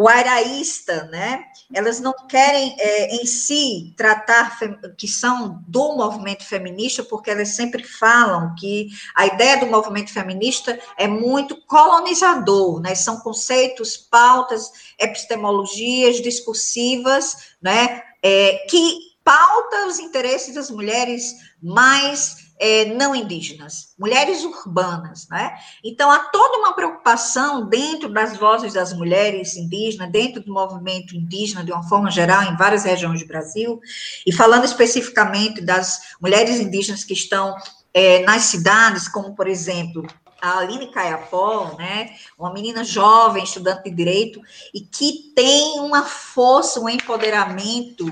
araísta, 0.00 1.04
né? 1.04 1.44
Elas 1.72 2.00
não 2.00 2.14
querem 2.26 2.74
é, 2.78 3.16
em 3.16 3.26
si 3.26 3.92
tratar 3.96 4.58
que 4.96 5.06
são 5.06 5.62
do 5.68 5.96
movimento 5.96 6.44
feminista, 6.44 7.02
porque 7.02 7.30
elas 7.30 7.50
sempre 7.50 7.84
falam 7.84 8.54
que 8.54 8.88
a 9.14 9.26
ideia 9.26 9.58
do 9.58 9.66
movimento 9.66 10.12
feminista 10.12 10.78
é 10.96 11.06
muito 11.06 11.60
colonizador, 11.66 12.80
né? 12.80 12.94
São 12.94 13.20
conceitos, 13.20 13.96
pautas, 13.96 14.94
epistemologias 14.98 16.22
discursivas, 16.22 17.54
né? 17.60 18.02
É, 18.22 18.66
que 18.68 19.12
pauta 19.24 19.86
os 19.86 19.98
interesses 19.98 20.54
das 20.54 20.70
mulheres 20.70 21.34
mais 21.62 22.41
é, 22.64 22.84
não 22.84 23.12
indígenas, 23.12 23.92
mulheres 23.98 24.44
urbanas, 24.44 25.26
né? 25.28 25.52
Então, 25.82 26.12
há 26.12 26.20
toda 26.20 26.58
uma 26.58 26.72
preocupação 26.74 27.68
dentro 27.68 28.08
das 28.08 28.36
vozes 28.36 28.72
das 28.72 28.92
mulheres 28.92 29.56
indígenas, 29.56 30.12
dentro 30.12 30.40
do 30.40 30.52
movimento 30.52 31.16
indígena, 31.16 31.64
de 31.64 31.72
uma 31.72 31.82
forma 31.82 32.08
geral, 32.08 32.44
em 32.44 32.56
várias 32.56 32.84
regiões 32.84 33.20
do 33.20 33.26
Brasil, 33.26 33.80
e 34.24 34.30
falando 34.30 34.64
especificamente 34.64 35.60
das 35.60 36.14
mulheres 36.20 36.60
indígenas 36.60 37.02
que 37.02 37.14
estão 37.14 37.56
é, 37.92 38.20
nas 38.20 38.42
cidades, 38.42 39.08
como, 39.08 39.34
por 39.34 39.48
exemplo, 39.48 40.06
a 40.40 40.58
Aline 40.58 40.92
Caiapó, 40.92 41.74
né, 41.76 42.14
uma 42.38 42.52
menina 42.52 42.84
jovem, 42.84 43.42
estudante 43.42 43.90
de 43.90 43.90
direito, 43.90 44.40
e 44.72 44.82
que 44.82 45.32
tem 45.34 45.80
uma 45.80 46.04
força, 46.04 46.78
um 46.78 46.88
empoderamento 46.88 48.06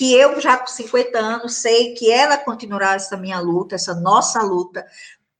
que 0.00 0.14
eu 0.14 0.40
já 0.40 0.56
com 0.56 0.66
50 0.66 1.18
anos 1.18 1.56
sei 1.56 1.92
que 1.92 2.10
ela 2.10 2.38
continuará 2.38 2.94
essa 2.94 3.18
minha 3.18 3.38
luta, 3.38 3.74
essa 3.74 3.94
nossa 3.94 4.42
luta, 4.42 4.86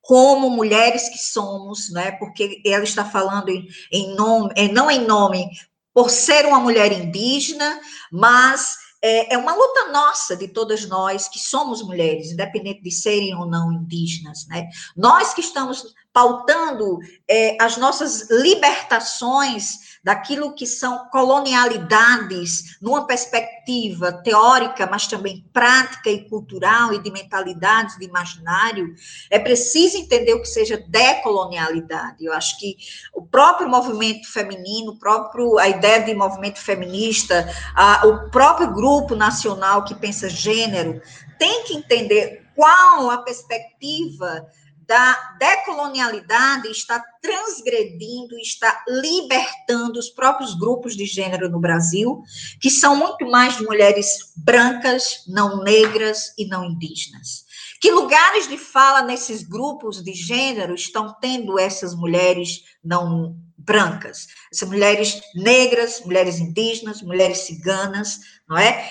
como 0.02 0.50
mulheres 0.50 1.08
que 1.08 1.16
somos, 1.16 1.90
né? 1.90 2.12
Porque 2.12 2.60
ela 2.66 2.84
está 2.84 3.02
falando 3.02 3.48
em, 3.48 3.66
em 3.90 4.14
nome, 4.14 4.52
não 4.70 4.90
em 4.90 5.06
nome 5.06 5.48
por 5.94 6.10
ser 6.10 6.44
uma 6.44 6.60
mulher 6.60 6.92
indígena, 6.92 7.80
mas 8.12 8.76
é, 9.00 9.32
é, 9.32 9.38
uma 9.38 9.54
luta 9.54 9.90
nossa, 9.90 10.36
de 10.36 10.46
todas 10.46 10.86
nós 10.86 11.26
que 11.26 11.38
somos 11.38 11.82
mulheres, 11.82 12.30
independente 12.30 12.82
de 12.82 12.90
serem 12.90 13.34
ou 13.34 13.46
não 13.46 13.72
indígenas, 13.72 14.46
né? 14.46 14.68
Nós 14.94 15.32
que 15.32 15.40
estamos 15.40 15.94
pautando 16.12 16.98
é, 17.28 17.56
as 17.60 17.76
nossas 17.76 18.28
libertações 18.30 19.90
daquilo 20.02 20.54
que 20.54 20.66
são 20.66 21.08
colonialidades, 21.10 22.78
numa 22.80 23.06
perspectiva 23.06 24.12
teórica, 24.12 24.88
mas 24.90 25.06
também 25.06 25.44
prática 25.52 26.08
e 26.08 26.28
cultural 26.28 26.94
e 26.94 27.02
de 27.02 27.10
mentalidades, 27.10 27.98
de 27.98 28.06
imaginário, 28.06 28.94
é 29.30 29.38
preciso 29.38 29.98
entender 29.98 30.32
o 30.32 30.40
que 30.40 30.48
seja 30.48 30.82
decolonialidade. 30.88 32.24
Eu 32.24 32.32
acho 32.32 32.58
que 32.58 32.76
o 33.14 33.22
próprio 33.22 33.68
movimento 33.68 34.32
feminino, 34.32 34.98
próprio 34.98 35.58
a 35.58 35.68
ideia 35.68 36.02
de 36.02 36.14
movimento 36.14 36.58
feminista, 36.58 37.46
a, 37.74 38.06
o 38.06 38.30
próprio 38.30 38.72
grupo 38.72 39.14
nacional 39.14 39.84
que 39.84 39.94
pensa 39.94 40.28
gênero, 40.28 41.00
tem 41.38 41.64
que 41.64 41.74
entender 41.74 42.46
qual 42.54 43.10
a 43.10 43.18
perspectiva 43.18 44.46
da 44.90 45.36
decolonialidade 45.38 46.66
está 46.68 47.00
transgredindo, 47.22 48.36
está 48.40 48.82
libertando 48.88 50.00
os 50.00 50.10
próprios 50.10 50.52
grupos 50.58 50.96
de 50.96 51.06
gênero 51.06 51.48
no 51.48 51.60
Brasil, 51.60 52.24
que 52.60 52.68
são 52.68 52.96
muito 52.96 53.24
mais 53.30 53.60
mulheres 53.60 54.32
brancas, 54.36 55.22
não 55.28 55.62
negras 55.62 56.34
e 56.36 56.44
não 56.48 56.64
indígenas. 56.64 57.44
Que 57.80 57.92
lugares 57.92 58.48
de 58.48 58.58
fala 58.58 59.02
nesses 59.02 59.44
grupos 59.44 60.02
de 60.02 60.12
gênero 60.12 60.74
estão 60.74 61.14
tendo 61.20 61.56
essas 61.56 61.94
mulheres 61.94 62.64
não 62.82 63.36
brancas? 63.56 64.26
Essas 64.52 64.68
mulheres 64.68 65.20
negras, 65.36 66.00
mulheres 66.04 66.40
indígenas, 66.40 67.00
mulheres 67.00 67.38
ciganas, 67.38 68.18
não 68.48 68.58
é? 68.58 68.90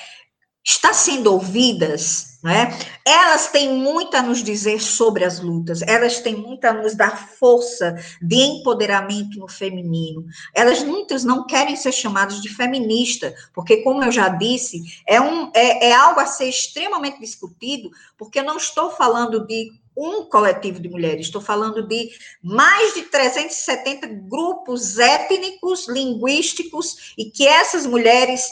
Está 0.70 0.94
sendo 0.94 1.34
ouvidas 1.34 2.30
né? 2.42 2.78
Elas 3.06 3.48
têm 3.48 3.74
muito 3.74 4.16
a 4.16 4.22
nos 4.22 4.42
dizer 4.42 4.80
sobre 4.80 5.26
as 5.26 5.42
lutas, 5.42 5.82
elas 5.82 6.20
têm 6.20 6.36
muito 6.36 6.64
a 6.66 6.74
nos 6.74 6.96
dar 6.96 7.28
força 7.38 7.96
de 8.22 8.36
empoderamento 8.36 9.38
no 9.38 9.48
feminino. 9.48 10.26
Elas 10.56 10.82
muitas 10.82 11.26
não 11.26 11.46
querem 11.46 11.76
ser 11.76 11.92
chamadas 11.92 12.42
de 12.42 12.48
feminista, 12.50 13.34
porque, 13.54 13.78
como 13.78 14.04
eu 14.04 14.12
já 14.12 14.30
disse, 14.30 14.82
é, 15.06 15.20
um, 15.20 15.52
é, 15.54 15.90
é 15.90 15.94
algo 15.94 16.22
a 16.22 16.26
ser 16.26 16.46
extremamente 16.46 17.20
discutido, 17.20 17.92
porque 18.18 18.40
eu 18.40 18.44
não 18.44 18.56
estou 18.56 18.90
falando 18.90 19.46
de 19.46 19.72
um 19.98 20.24
coletivo 20.24 20.80
de 20.80 20.88
mulheres, 20.88 21.26
estou 21.26 21.42
falando 21.42 21.86
de 21.86 22.10
mais 22.42 22.94
de 22.94 23.02
370 23.02 24.08
grupos 24.30 24.98
étnicos, 24.98 25.90
linguísticos, 25.90 27.14
e 27.18 27.26
que 27.26 27.46
essas 27.46 27.86
mulheres 27.86 28.50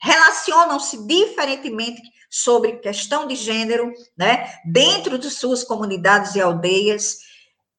relacionam-se 0.00 1.06
diferentemente 1.06 2.00
sobre 2.30 2.76
questão 2.76 3.26
de 3.26 3.34
gênero, 3.34 3.92
né, 4.16 4.52
dentro 4.64 5.18
de 5.18 5.30
suas 5.30 5.64
comunidades 5.64 6.34
e 6.34 6.40
aldeias, 6.40 7.18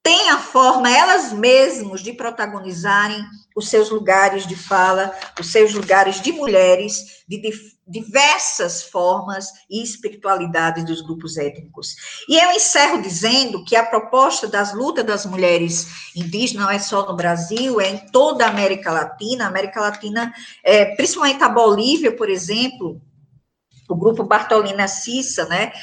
têm 0.02 0.30
a 0.30 0.40
forma 0.40 0.90
elas 0.90 1.32
mesmas 1.32 2.02
de 2.02 2.14
protagonizarem 2.14 3.24
os 3.56 3.70
seus 3.70 3.90
lugares 3.90 4.48
de 4.48 4.56
fala, 4.56 5.14
os 5.40 5.52
seus 5.52 5.74
lugares 5.74 6.22
de 6.22 6.32
mulheres, 6.32 7.24
de 7.28 7.38
diversas 7.90 8.84
formas 8.84 9.52
e 9.70 9.82
espiritualidades 9.82 10.86
dos 10.86 11.02
grupos 11.02 11.38
étnicos. 11.38 11.96
E 12.28 12.38
eu 12.38 12.52
encerro 12.52 13.02
dizendo 13.02 13.64
que 13.66 13.76
a 13.76 13.86
proposta 13.86 14.48
das 14.48 14.74
lutas 14.74 15.06
das 15.06 15.26
mulheres 15.26 15.88
indígenas 16.16 16.66
não 16.66 16.72
é 16.72 16.80
só 16.80 17.06
no 17.06 17.16
Brasil, 17.16 17.82
é 17.82 17.90
em 17.90 17.98
toda 18.12 18.46
a 18.46 18.50
América 18.50 18.92
Latina. 18.92 19.46
A 19.46 19.48
América 19.48 19.82
Latina, 19.82 20.34
é, 20.64 20.96
principalmente 20.96 21.44
a 21.44 21.50
Bolívia, 21.50 22.16
por 22.16 22.30
exemplo, 22.30 23.02
o 23.90 23.96
grupo 23.96 24.24
Bartolina 24.24 24.88
Cissa, 24.88 25.46
né? 25.46 25.74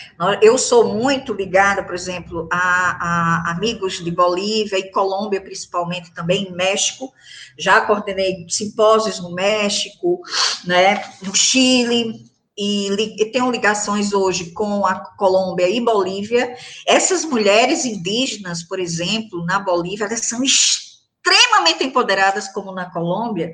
Eu 0.41 0.57
sou 0.57 0.95
muito 0.95 1.33
ligada, 1.35 1.83
por 1.83 1.95
exemplo, 1.95 2.49
a, 2.53 2.59
a, 2.59 3.51
amigos 3.51 4.03
de 4.03 4.11
Bolívia 4.13 4.79
e 4.79 4.93
Colômbia, 4.93 5.41
principalmente 5.41 6.15
também, 6.15 6.53
México. 6.53 7.13
Já 7.59 7.81
coordenei 7.81 8.47
simpósios 8.49 9.19
no 9.19 9.35
México, 9.35 10.21
né? 10.65 11.03
No 11.23 11.35
Chile. 11.35 12.25
E, 12.57 12.89
e 13.21 13.27
tenho 13.27 13.51
ligações 13.51 14.15
hoje 14.15 14.53
com 14.53 14.87
a 14.87 14.95
Colômbia 14.95 15.69
e 15.69 15.81
Bolívia. 15.81 16.57
Essas 16.87 17.25
mulheres 17.25 17.85
indígenas, 17.85 18.63
por 18.63 18.79
exemplo, 18.79 19.45
na 19.45 19.59
Bolívia, 19.59 20.07
elas 20.07 20.27
são 20.27 20.43
extremamente 20.43 21.85
empoderadas, 21.85 22.49
como 22.49 22.73
na 22.73 22.89
Colômbia, 22.91 23.53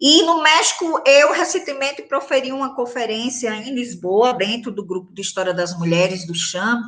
e 0.00 0.22
no 0.22 0.42
México, 0.42 1.02
eu 1.04 1.32
recentemente 1.32 2.00
proferi 2.02 2.52
uma 2.52 2.74
conferência 2.74 3.50
em 3.50 3.74
Lisboa, 3.74 4.32
dentro 4.32 4.72
do 4.72 4.82
grupo 4.82 5.12
de 5.12 5.20
História 5.20 5.52
das 5.52 5.78
Mulheres 5.78 6.26
do 6.26 6.34
CHAM, 6.34 6.80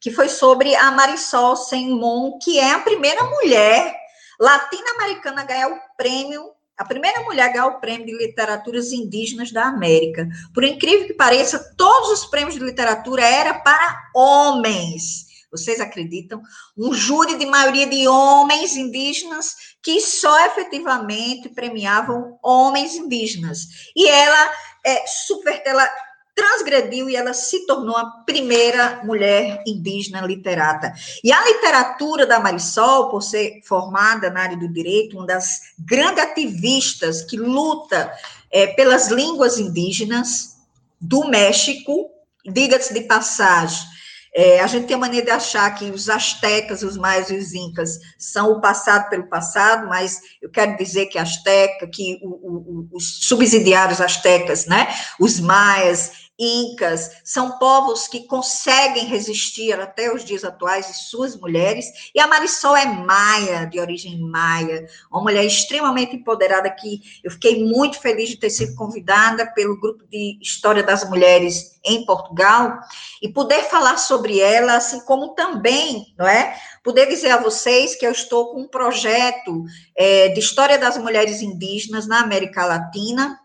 que 0.00 0.10
foi 0.10 0.28
sobre 0.30 0.74
a 0.74 0.90
Marisol 0.90 1.54
Senmon, 1.54 2.38
que 2.38 2.58
é 2.58 2.72
a 2.72 2.78
primeira 2.78 3.22
mulher 3.24 3.94
latino-americana 4.40 5.42
a 5.42 5.44
ganhar 5.44 5.68
o 5.68 5.78
prêmio, 5.98 6.50
a 6.78 6.84
primeira 6.84 7.22
mulher 7.24 7.50
a 7.50 7.52
ganhar 7.52 7.66
o 7.66 7.80
prêmio 7.80 8.06
de 8.06 8.16
literaturas 8.16 8.90
indígenas 8.90 9.52
da 9.52 9.64
América. 9.64 10.26
Por 10.54 10.64
incrível 10.64 11.06
que 11.06 11.14
pareça, 11.14 11.74
todos 11.76 12.10
os 12.10 12.24
prêmios 12.24 12.54
de 12.54 12.60
literatura 12.60 13.22
eram 13.22 13.60
para 13.60 14.10
homens. 14.14 15.25
Vocês 15.50 15.80
acreditam? 15.80 16.42
Um 16.76 16.92
júri 16.92 17.36
de 17.36 17.46
maioria 17.46 17.86
de 17.86 18.06
homens 18.08 18.76
indígenas 18.76 19.54
que 19.82 20.00
só 20.00 20.46
efetivamente 20.46 21.48
premiavam 21.48 22.38
homens 22.42 22.94
indígenas. 22.94 23.60
E 23.94 24.08
ela 24.08 24.52
é, 24.84 25.06
super, 25.06 25.62
ela 25.64 25.88
transgrediu 26.36 27.08
e 27.08 27.16
ela 27.16 27.32
se 27.32 27.66
tornou 27.66 27.96
a 27.96 28.10
primeira 28.26 29.00
mulher 29.02 29.62
indígena 29.66 30.20
literata. 30.20 30.92
E 31.24 31.32
a 31.32 31.42
literatura 31.42 32.26
da 32.26 32.38
Marisol, 32.38 33.08
por 33.08 33.22
ser 33.22 33.62
formada 33.64 34.28
na 34.28 34.42
área 34.42 34.56
do 34.56 34.68
direito, 34.68 35.16
uma 35.16 35.26
das 35.26 35.74
grandes 35.78 36.22
ativistas 36.22 37.22
que 37.22 37.38
luta 37.38 38.12
é, 38.50 38.66
pelas 38.66 39.08
línguas 39.08 39.58
indígenas 39.58 40.56
do 41.00 41.26
México, 41.26 42.10
diga-se 42.44 42.92
de 42.92 43.02
passagem, 43.02 43.95
é, 44.38 44.60
a 44.60 44.66
gente 44.66 44.86
tem 44.86 44.96
a 44.96 45.00
maneira 45.00 45.24
de 45.24 45.32
achar 45.32 45.74
que 45.74 45.86
os 45.90 46.10
astecas, 46.10 46.82
os 46.82 46.98
maias 46.98 47.30
e 47.30 47.36
os 47.36 47.54
incas 47.54 47.98
são 48.18 48.52
o 48.52 48.60
passado 48.60 49.08
pelo 49.08 49.26
passado, 49.30 49.88
mas 49.88 50.20
eu 50.42 50.50
quero 50.50 50.76
dizer 50.76 51.06
que 51.06 51.18
asteca, 51.18 51.86
que 51.86 52.20
o, 52.22 52.28
o, 52.28 52.88
os 52.92 53.26
subsidiários 53.26 53.98
astecas, 53.98 54.66
né, 54.66 54.88
os 55.18 55.40
maias, 55.40 56.25
incas, 56.38 57.10
são 57.24 57.58
povos 57.58 58.06
que 58.06 58.26
conseguem 58.26 59.06
resistir 59.06 59.78
até 59.80 60.12
os 60.12 60.24
dias 60.24 60.44
atuais 60.44 60.90
e 60.90 60.94
suas 60.94 61.34
mulheres. 61.36 61.86
E 62.14 62.20
a 62.20 62.26
Marisol 62.26 62.76
é 62.76 62.84
maia, 62.84 63.64
de 63.64 63.80
origem 63.80 64.20
maia, 64.20 64.86
uma 65.10 65.22
mulher 65.22 65.44
extremamente 65.44 66.16
empoderada 66.16 66.70
que 66.70 67.00
eu 67.24 67.30
fiquei 67.30 67.64
muito 67.64 67.98
feliz 67.98 68.28
de 68.28 68.36
ter 68.36 68.50
sido 68.50 68.76
convidada 68.76 69.46
pelo 69.52 69.80
grupo 69.80 70.04
de 70.06 70.38
História 70.40 70.82
das 70.82 71.08
Mulheres 71.08 71.78
em 71.84 72.04
Portugal 72.04 72.80
e 73.22 73.28
poder 73.28 73.64
falar 73.64 73.96
sobre 73.96 74.40
ela, 74.40 74.76
assim 74.76 75.00
como 75.00 75.34
também, 75.34 76.14
não 76.18 76.26
é? 76.26 76.56
Poder 76.82 77.06
dizer 77.06 77.30
a 77.30 77.40
vocês 77.40 77.94
que 77.94 78.06
eu 78.06 78.12
estou 78.12 78.52
com 78.52 78.62
um 78.62 78.68
projeto 78.68 79.64
é, 79.96 80.28
de 80.28 80.40
História 80.40 80.78
das 80.78 80.98
Mulheres 80.98 81.40
Indígenas 81.40 82.06
na 82.06 82.20
América 82.20 82.66
Latina, 82.66 83.38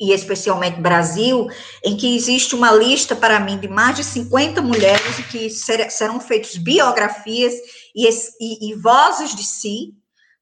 e 0.00 0.12
especialmente 0.12 0.80
Brasil, 0.80 1.46
em 1.84 1.96
que 1.96 2.16
existe 2.16 2.54
uma 2.54 2.72
lista 2.72 3.14
para 3.14 3.38
mim 3.40 3.58
de 3.58 3.68
mais 3.68 3.96
de 3.96 4.04
50 4.04 4.60
mulheres 4.60 5.16
que 5.30 5.48
ser, 5.48 5.90
serão 5.90 6.20
feitas 6.20 6.56
biografias 6.56 7.54
e, 7.94 8.08
e, 8.08 8.70
e 8.70 8.74
vozes 8.74 9.34
de 9.34 9.44
si, 9.44 9.94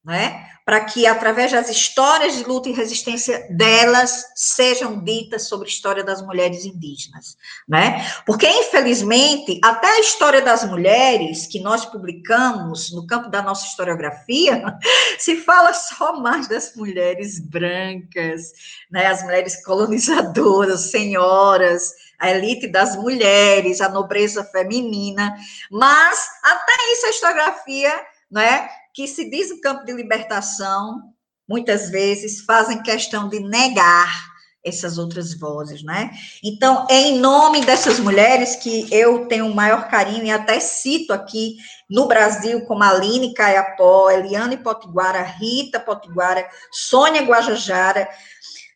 né? 0.04 0.48
para 0.64 0.84
que, 0.84 1.06
através 1.06 1.50
das 1.50 1.68
histórias 1.68 2.36
de 2.36 2.44
luta 2.44 2.68
e 2.68 2.72
resistência 2.72 3.46
delas, 3.50 4.24
sejam 4.34 5.02
ditas 5.02 5.48
sobre 5.48 5.66
a 5.66 5.70
história 5.70 6.04
das 6.04 6.22
mulheres 6.22 6.64
indígenas, 6.64 7.36
né? 7.68 8.06
Porque, 8.24 8.48
infelizmente, 8.48 9.60
até 9.62 9.88
a 9.88 10.00
história 10.00 10.40
das 10.40 10.64
mulheres 10.64 11.48
que 11.48 11.58
nós 11.58 11.84
publicamos 11.84 12.92
no 12.92 13.06
campo 13.06 13.28
da 13.28 13.42
nossa 13.42 13.66
historiografia, 13.66 14.62
se 15.18 15.36
fala 15.38 15.74
só 15.74 16.20
mais 16.20 16.46
das 16.46 16.76
mulheres 16.76 17.40
brancas, 17.40 18.52
né? 18.88 19.06
As 19.06 19.22
mulheres 19.24 19.64
colonizadoras, 19.64 20.90
senhoras, 20.92 21.92
a 22.20 22.30
elite 22.30 22.68
das 22.68 22.94
mulheres, 22.94 23.80
a 23.80 23.88
nobreza 23.88 24.44
feminina, 24.44 25.34
mas 25.68 26.20
até 26.44 26.92
isso 26.92 27.06
a 27.06 27.10
historiografia, 27.10 28.06
né? 28.30 28.68
Que 28.94 29.06
se 29.06 29.28
diz 29.28 29.50
o 29.50 29.60
campo 29.60 29.84
de 29.84 29.92
libertação, 29.92 31.00
muitas 31.48 31.90
vezes 31.90 32.44
fazem 32.44 32.82
questão 32.82 33.28
de 33.28 33.40
negar 33.40 34.32
essas 34.64 34.96
outras 34.96 35.34
vozes, 35.34 35.82
né? 35.82 36.12
Então, 36.42 36.86
é 36.88 36.94
em 36.94 37.18
nome 37.18 37.64
dessas 37.64 37.98
mulheres 37.98 38.54
que 38.54 38.86
eu 38.94 39.26
tenho 39.26 39.46
o 39.46 39.54
maior 39.54 39.88
carinho 39.88 40.24
e 40.24 40.30
até 40.30 40.60
cito 40.60 41.12
aqui 41.12 41.56
no 41.90 42.06
Brasil 42.06 42.64
como 42.64 42.84
Aline 42.84 43.34
Caiapó, 43.34 44.10
Eliane 44.10 44.56
Potiguara, 44.56 45.22
Rita 45.22 45.80
Potiguara, 45.80 46.48
Sônia 46.70 47.22
Guajajara, 47.22 48.08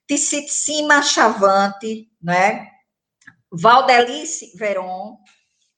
Tissitsima 0.09 1.03
Chavante, 1.03 2.09
né? 2.21 2.67
Valdelice 3.51 4.57
Veron, 4.57 5.19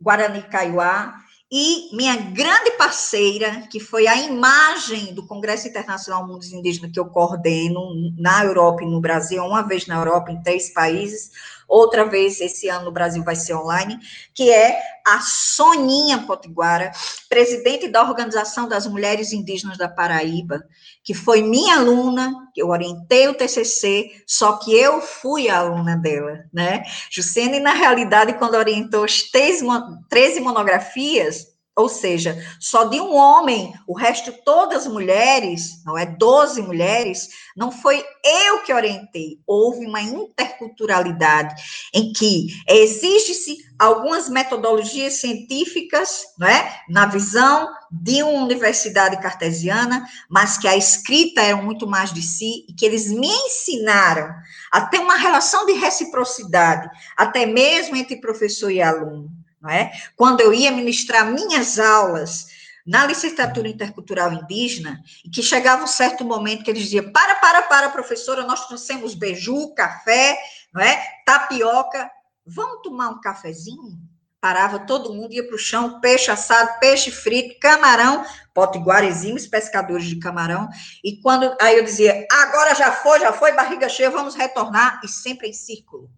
Guarani 0.01 0.43
Kaiowá, 0.43 1.14
e 1.51 1.94
minha 1.96 2.16
grande 2.16 2.72
parceira, 2.72 3.62
que 3.70 3.80
foi 3.80 4.07
a 4.07 4.16
imagem 4.16 5.14
do 5.14 5.26
Congresso 5.26 5.66
Internacional 5.66 6.26
Mundos 6.26 6.53
Indígenas 6.53 6.92
que 6.92 7.01
eu 7.01 7.07
coordeno 7.07 8.12
na 8.18 8.44
Europa 8.44 8.82
e 8.82 8.86
no 8.86 9.01
Brasil, 9.01 9.42
uma 9.42 9.62
vez 9.62 9.86
na 9.86 9.96
Europa, 9.96 10.30
em 10.30 10.42
três 10.42 10.70
países, 10.70 11.30
outra 11.68 12.04
vez 12.04 12.40
esse 12.40 12.68
ano 12.68 12.86
no 12.86 12.92
Brasil 12.92 13.22
vai 13.22 13.36
ser 13.36 13.54
online, 13.54 13.98
que 14.34 14.50
é 14.50 14.80
a 15.06 15.20
Soninha 15.20 16.24
Potiguara, 16.26 16.90
presidente 17.28 17.88
da 17.88 18.02
Organização 18.02 18.66
das 18.66 18.86
Mulheres 18.86 19.32
Indígenas 19.32 19.76
da 19.76 19.88
Paraíba, 19.88 20.64
que 21.04 21.14
foi 21.14 21.42
minha 21.42 21.76
aluna, 21.76 22.32
que 22.54 22.62
eu 22.62 22.68
orientei 22.68 23.28
o 23.28 23.34
TCC, 23.34 24.10
só 24.26 24.56
que 24.56 24.74
eu 24.74 25.00
fui 25.00 25.48
a 25.48 25.58
aluna 25.58 25.96
dela, 25.96 26.44
né? 26.52 26.82
Jucene, 27.10 27.60
na 27.60 27.72
realidade, 27.72 28.34
quando 28.34 28.54
orientou 28.54 29.04
as 29.04 29.22
13 29.22 30.40
monografias, 30.40 31.47
ou 31.78 31.88
seja, 31.88 32.36
só 32.58 32.86
de 32.86 33.00
um 33.00 33.14
homem, 33.14 33.72
o 33.86 33.96
resto 33.96 34.32
todas 34.44 34.84
mulheres, 34.88 35.80
não 35.86 35.96
é? 35.96 36.04
12 36.04 36.60
mulheres, 36.60 37.28
não 37.56 37.70
foi 37.70 38.04
eu 38.24 38.64
que 38.64 38.74
orientei. 38.74 39.38
Houve 39.46 39.86
uma 39.86 40.02
interculturalidade 40.02 41.54
em 41.94 42.12
que 42.12 42.48
existe-se 42.68 43.58
algumas 43.78 44.28
metodologias 44.28 45.20
científicas, 45.20 46.24
não 46.36 46.48
é, 46.48 46.82
na 46.88 47.06
visão 47.06 47.72
de 47.92 48.24
uma 48.24 48.42
universidade 48.42 49.22
cartesiana, 49.22 50.04
mas 50.28 50.58
que 50.58 50.66
a 50.66 50.76
escrita 50.76 51.40
era 51.40 51.56
muito 51.56 51.86
mais 51.86 52.12
de 52.12 52.22
si 52.22 52.66
e 52.68 52.72
que 52.72 52.84
eles 52.84 53.08
me 53.08 53.28
ensinaram 53.28 54.34
a 54.72 54.80
ter 54.80 54.98
uma 54.98 55.16
relação 55.16 55.64
de 55.64 55.74
reciprocidade, 55.74 56.90
até 57.16 57.46
mesmo 57.46 57.94
entre 57.94 58.20
professor 58.20 58.68
e 58.68 58.82
aluno 58.82 59.38
não 59.61 59.70
é? 59.70 59.92
Quando 60.16 60.40
eu 60.40 60.52
ia 60.52 60.70
ministrar 60.70 61.26
minhas 61.26 61.78
aulas 61.78 62.46
na 62.88 63.06
licenciatura 63.06 63.68
intercultural 63.68 64.32
indígena, 64.32 65.02
e 65.22 65.28
que 65.28 65.42
chegava 65.42 65.84
um 65.84 65.88
certo 65.88 66.24
momento 66.24 66.64
que 66.64 66.70
eles 66.70 66.84
diziam, 66.84 67.12
para, 67.12 67.34
para, 67.34 67.62
para, 67.62 67.90
professora, 67.90 68.46
nós 68.46 68.66
trouxemos 68.66 69.14
beiju, 69.14 69.74
café, 69.74 70.38
não 70.72 70.80
é? 70.80 70.98
tapioca, 71.26 72.11
vamos 72.46 72.80
tomar 72.82 73.11
um 73.11 73.20
cafezinho? 73.20 73.98
Parava 74.40 74.78
todo 74.78 75.12
mundo, 75.12 75.34
ia 75.34 75.46
para 75.46 75.54
o 75.54 75.59
chão, 75.59 76.00
peixe 76.00 76.30
assado, 76.30 76.78
peixe 76.78 77.11
frito, 77.11 77.59
camarão, 77.61 78.24
potiguar, 78.54 79.04
exímios 79.04 79.46
pescadores 79.46 80.06
de 80.06 80.18
camarão, 80.18 80.66
e 81.04 81.20
quando, 81.20 81.54
aí 81.61 81.76
eu 81.76 81.84
dizia, 81.84 82.26
agora 82.32 82.74
já 82.74 82.90
foi, 82.90 83.20
já 83.20 83.34
foi, 83.34 83.52
barriga 83.52 83.88
cheia, 83.88 84.09
vamos 84.09 84.34
retornar, 84.34 85.00
e 85.04 85.09
sempre 85.09 85.48
em 85.48 85.52
círculo? 85.52 86.09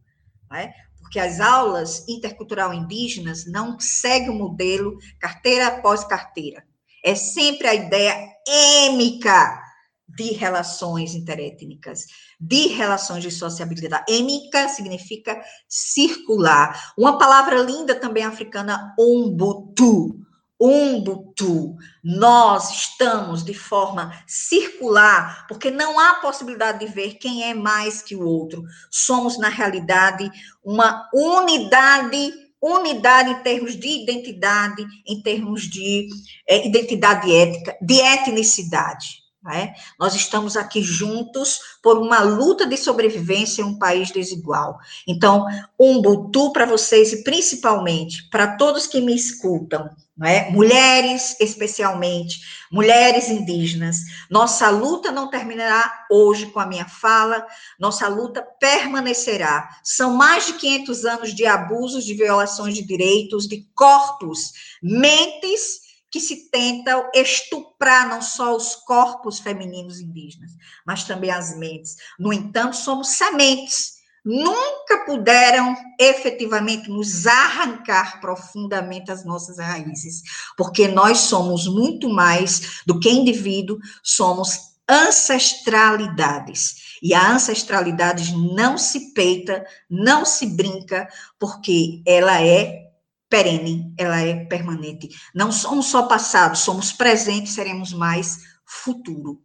Porque 1.10 1.18
as 1.18 1.40
aulas 1.40 2.08
intercultural 2.08 2.72
indígenas 2.72 3.44
não 3.44 3.80
seguem 3.80 4.30
o 4.30 4.34
modelo 4.34 4.96
carteira 5.18 5.66
após 5.66 6.04
carteira. 6.04 6.62
É 7.04 7.16
sempre 7.16 7.66
a 7.66 7.74
ideia 7.74 8.14
êmica 8.46 9.60
de 10.08 10.30
relações 10.34 11.16
interétnicas, 11.16 12.06
de 12.40 12.68
relações 12.68 13.24
de 13.24 13.30
sociabilidade. 13.32 14.04
Êmica 14.08 14.68
significa 14.68 15.42
circular. 15.68 16.92
Uma 16.96 17.18
palavra 17.18 17.56
linda 17.56 17.96
também 17.96 18.22
africana, 18.22 18.94
umbutu, 18.96 20.14
Umbutu, 20.60 21.74
nós 22.04 22.70
estamos 22.70 23.42
de 23.42 23.54
forma 23.54 24.12
circular, 24.26 25.46
porque 25.48 25.70
não 25.70 25.98
há 25.98 26.16
possibilidade 26.16 26.84
de 26.84 26.92
ver 26.92 27.14
quem 27.14 27.44
é 27.44 27.54
mais 27.54 28.02
que 28.02 28.14
o 28.14 28.26
outro. 28.26 28.62
Somos, 28.90 29.38
na 29.38 29.48
realidade, 29.48 30.30
uma 30.62 31.08
unidade, 31.14 32.30
unidade 32.60 33.30
em 33.30 33.42
termos 33.42 33.74
de 33.74 34.02
identidade, 34.02 34.86
em 35.06 35.22
termos 35.22 35.62
de 35.62 36.08
é, 36.46 36.66
identidade 36.66 37.34
ética, 37.34 37.78
de 37.80 37.94
etnicidade. 37.94 39.20
É? 39.50 39.72
Nós 39.98 40.14
estamos 40.14 40.54
aqui 40.54 40.82
juntos 40.82 41.60
por 41.82 41.96
uma 41.96 42.20
luta 42.20 42.66
de 42.66 42.76
sobrevivência 42.76 43.62
em 43.62 43.64
um 43.64 43.78
país 43.78 44.10
desigual. 44.10 44.78
Então, 45.08 45.46
um 45.78 46.02
butu 46.02 46.52
para 46.52 46.66
vocês 46.66 47.10
e 47.14 47.24
principalmente 47.24 48.28
para 48.28 48.58
todos 48.58 48.86
que 48.86 49.00
me 49.00 49.16
escutam, 49.16 49.88
é? 50.26 50.50
mulheres 50.50 51.36
especialmente, 51.40 52.40
mulheres 52.70 53.28
indígenas. 53.28 53.98
Nossa 54.28 54.68
luta 54.68 55.10
não 55.10 55.30
terminará 55.30 56.06
hoje 56.10 56.46
com 56.46 56.60
a 56.60 56.66
minha 56.66 56.86
fala, 56.86 57.46
nossa 57.78 58.06
luta 58.08 58.42
permanecerá. 58.60 59.68
São 59.82 60.14
mais 60.14 60.46
de 60.46 60.54
500 60.54 61.04
anos 61.04 61.34
de 61.34 61.46
abusos, 61.46 62.04
de 62.04 62.14
violações 62.14 62.74
de 62.74 62.82
direitos, 62.82 63.48
de 63.48 63.66
corpos, 63.74 64.52
mentes 64.82 65.90
que 66.10 66.20
se 66.20 66.50
tentam 66.50 67.08
estuprar 67.14 68.08
não 68.08 68.20
só 68.20 68.56
os 68.56 68.74
corpos 68.74 69.38
femininos 69.38 70.00
indígenas, 70.00 70.50
mas 70.84 71.04
também 71.04 71.30
as 71.30 71.56
mentes. 71.56 71.96
No 72.18 72.32
entanto, 72.32 72.76
somos 72.76 73.08
sementes. 73.10 73.99
Nunca 74.24 75.04
puderam 75.06 75.74
efetivamente 75.98 76.90
nos 76.90 77.26
arrancar 77.26 78.20
profundamente 78.20 79.10
as 79.10 79.24
nossas 79.24 79.58
raízes, 79.58 80.22
porque 80.56 80.88
nós 80.88 81.18
somos 81.18 81.66
muito 81.66 82.08
mais 82.08 82.82
do 82.86 83.00
que 83.00 83.08
indivíduo, 83.08 83.78
somos 84.02 84.70
ancestralidades. 84.88 86.98
E 87.02 87.14
a 87.14 87.32
ancestralidade 87.32 88.36
não 88.36 88.76
se 88.76 89.14
peita, 89.14 89.64
não 89.88 90.24
se 90.24 90.46
brinca, 90.46 91.08
porque 91.38 92.02
ela 92.06 92.42
é 92.42 92.90
perene, 93.28 93.94
ela 93.96 94.20
é 94.20 94.44
permanente. 94.44 95.08
Não 95.34 95.52
somos 95.52 95.86
só 95.86 96.02
passado, 96.02 96.58
somos 96.58 96.92
presente, 96.92 97.48
seremos 97.48 97.92
mais 97.92 98.38
futuro. 98.66 99.40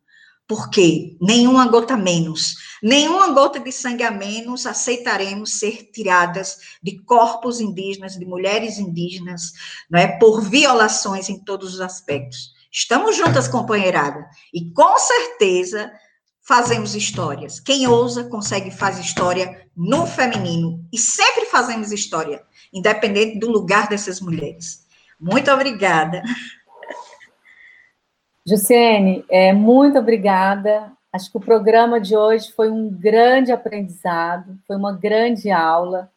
Porque 0.48 1.18
nenhuma 1.20 1.68
gota 1.68 1.98
menos, 1.98 2.56
nenhuma 2.82 3.32
gota 3.32 3.60
de 3.60 3.72
sangue 3.72 4.04
a 4.04 4.12
menos 4.12 4.66
aceitaremos 4.68 5.54
ser 5.60 5.90
tiradas 5.92 6.58
de 6.84 7.00
corpos 7.00 7.60
indígenas, 7.60 8.14
de 8.14 8.26
mulheres 8.26 8.78
indígenas, 8.78 9.54
não 9.90 10.00
é, 10.00 10.08
por 10.20 10.42
violações 10.42 11.30
em 11.30 11.40
todos 11.40 11.74
os 11.74 11.82
aspectos. 11.82 12.54
Estamos 12.72 13.16
juntas, 13.16 13.48
companheirada, 13.48 14.28
e 14.54 14.70
com 14.72 14.98
certeza 15.00 15.92
fazemos 16.46 16.94
histórias. 16.94 17.60
Quem 17.60 17.88
ousa 17.88 18.26
consegue 18.26 18.70
fazer 18.70 19.02
história 19.02 19.68
no 19.76 20.06
feminino 20.06 20.86
e 20.94 20.98
sempre 20.98 21.46
fazemos 21.46 21.92
história, 21.92 22.44
independente 22.72 23.40
do 23.40 23.50
lugar 23.50 23.90
dessas 23.90 24.22
mulheres. 24.22 24.86
Muito 25.20 25.50
obrigada. 25.52 26.22
Jussiene, 28.48 29.26
é, 29.28 29.52
muito 29.54 29.98
obrigada. 29.98 30.92
Acho 31.12 31.32
que 31.32 31.38
o 31.38 31.42
programa 31.42 32.00
de 32.00 32.16
hoje 32.16 32.52
foi 32.52 32.70
um 32.70 32.90
grande 32.90 33.52
aprendizado, 33.52 34.56
foi 34.68 34.76
uma 34.76 34.94
grande 34.94 35.50
aula. 35.50 36.12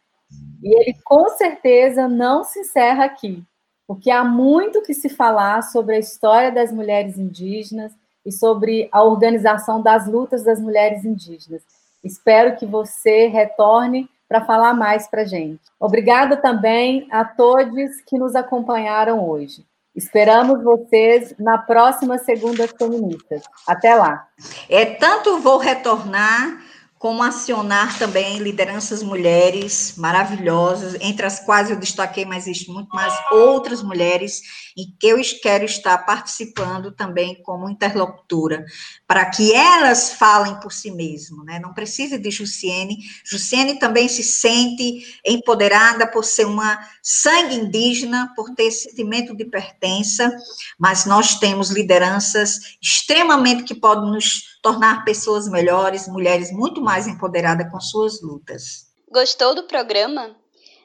E 0.62 0.68
ele 0.78 0.94
com 1.04 1.28
certeza 1.30 2.06
não 2.06 2.44
se 2.44 2.60
encerra 2.60 3.04
aqui, 3.04 3.42
porque 3.86 4.10
há 4.10 4.22
muito 4.22 4.82
que 4.82 4.92
se 4.92 5.08
falar 5.08 5.62
sobre 5.62 5.94
a 5.96 5.98
história 5.98 6.52
das 6.52 6.70
mulheres 6.70 7.16
indígenas 7.16 7.92
e 8.26 8.30
sobre 8.30 8.90
a 8.92 9.02
organização 9.02 9.80
das 9.80 10.06
lutas 10.06 10.44
das 10.44 10.60
mulheres 10.60 11.06
indígenas. 11.06 11.62
Espero 12.04 12.56
que 12.56 12.66
você 12.66 13.26
retorne 13.28 14.06
para 14.28 14.44
falar 14.44 14.74
mais 14.74 15.08
para 15.08 15.22
a 15.22 15.24
gente. 15.24 15.62
Obrigada 15.80 16.36
também 16.36 17.08
a 17.10 17.24
todos 17.24 18.02
que 18.06 18.18
nos 18.18 18.36
acompanharam 18.36 19.26
hoje. 19.26 19.64
Esperamos 19.98 20.62
vocês 20.62 21.34
na 21.40 21.58
próxima 21.58 22.18
Segunda 22.18 22.68
Feministas. 22.68 23.42
Até 23.66 23.96
lá. 23.96 24.28
É 24.70 24.84
tanto 24.84 25.40
vou 25.40 25.58
retornar 25.58 26.62
como 26.98 27.22
acionar 27.22 27.96
também 27.96 28.38
lideranças 28.38 29.02
mulheres 29.02 29.94
maravilhosas, 29.96 30.96
entre 31.00 31.24
as 31.24 31.38
quais 31.38 31.70
eu 31.70 31.76
destaquei, 31.76 32.24
mas 32.24 32.46
existem 32.46 32.74
muito 32.74 32.88
mais 32.88 33.14
outras 33.30 33.82
mulheres 33.82 34.42
em 34.76 34.92
que 34.98 35.06
eu 35.06 35.18
quero 35.40 35.64
estar 35.64 35.98
participando 35.98 36.90
também 36.90 37.40
como 37.42 37.70
interlocutora, 37.70 38.64
para 39.06 39.26
que 39.26 39.52
elas 39.52 40.12
falem 40.12 40.58
por 40.60 40.72
si 40.72 40.90
mesmas, 40.90 41.44
né? 41.44 41.58
Não 41.60 41.72
precisa 41.72 42.18
de 42.18 42.30
Jussiene. 42.30 42.98
Jussiene 43.24 43.78
também 43.78 44.08
se 44.08 44.22
sente 44.22 45.20
empoderada 45.24 46.06
por 46.06 46.24
ser 46.24 46.46
uma 46.46 46.78
sangue 47.02 47.56
indígena, 47.56 48.32
por 48.34 48.50
ter 48.54 48.70
sentimento 48.70 49.36
de 49.36 49.44
pertença, 49.44 50.36
mas 50.78 51.04
nós 51.06 51.38
temos 51.38 51.70
lideranças 51.70 52.76
extremamente 52.82 53.62
que 53.62 53.74
podem 53.74 54.10
nos 54.10 54.57
tornar 54.62 55.04
pessoas 55.04 55.48
melhores, 55.48 56.08
mulheres 56.08 56.52
muito 56.52 56.80
mais 56.80 57.06
empoderadas 57.06 57.70
com 57.70 57.80
suas 57.80 58.20
lutas. 58.20 58.88
Gostou 59.10 59.54
do 59.54 59.64
programa? 59.64 60.36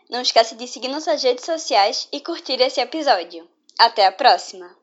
Não 0.10 0.22
esqueça 0.22 0.56
de 0.56 0.68
seguir 0.68 0.90
nossas 0.90 1.24
redes 1.24 1.46
sociais 1.46 2.08
e 2.12 2.22
curtir 2.22 2.62
esse 2.62 2.80
episódio. 2.80 3.48
Até 3.80 4.06
a 4.06 4.12
próxima! 4.12 4.83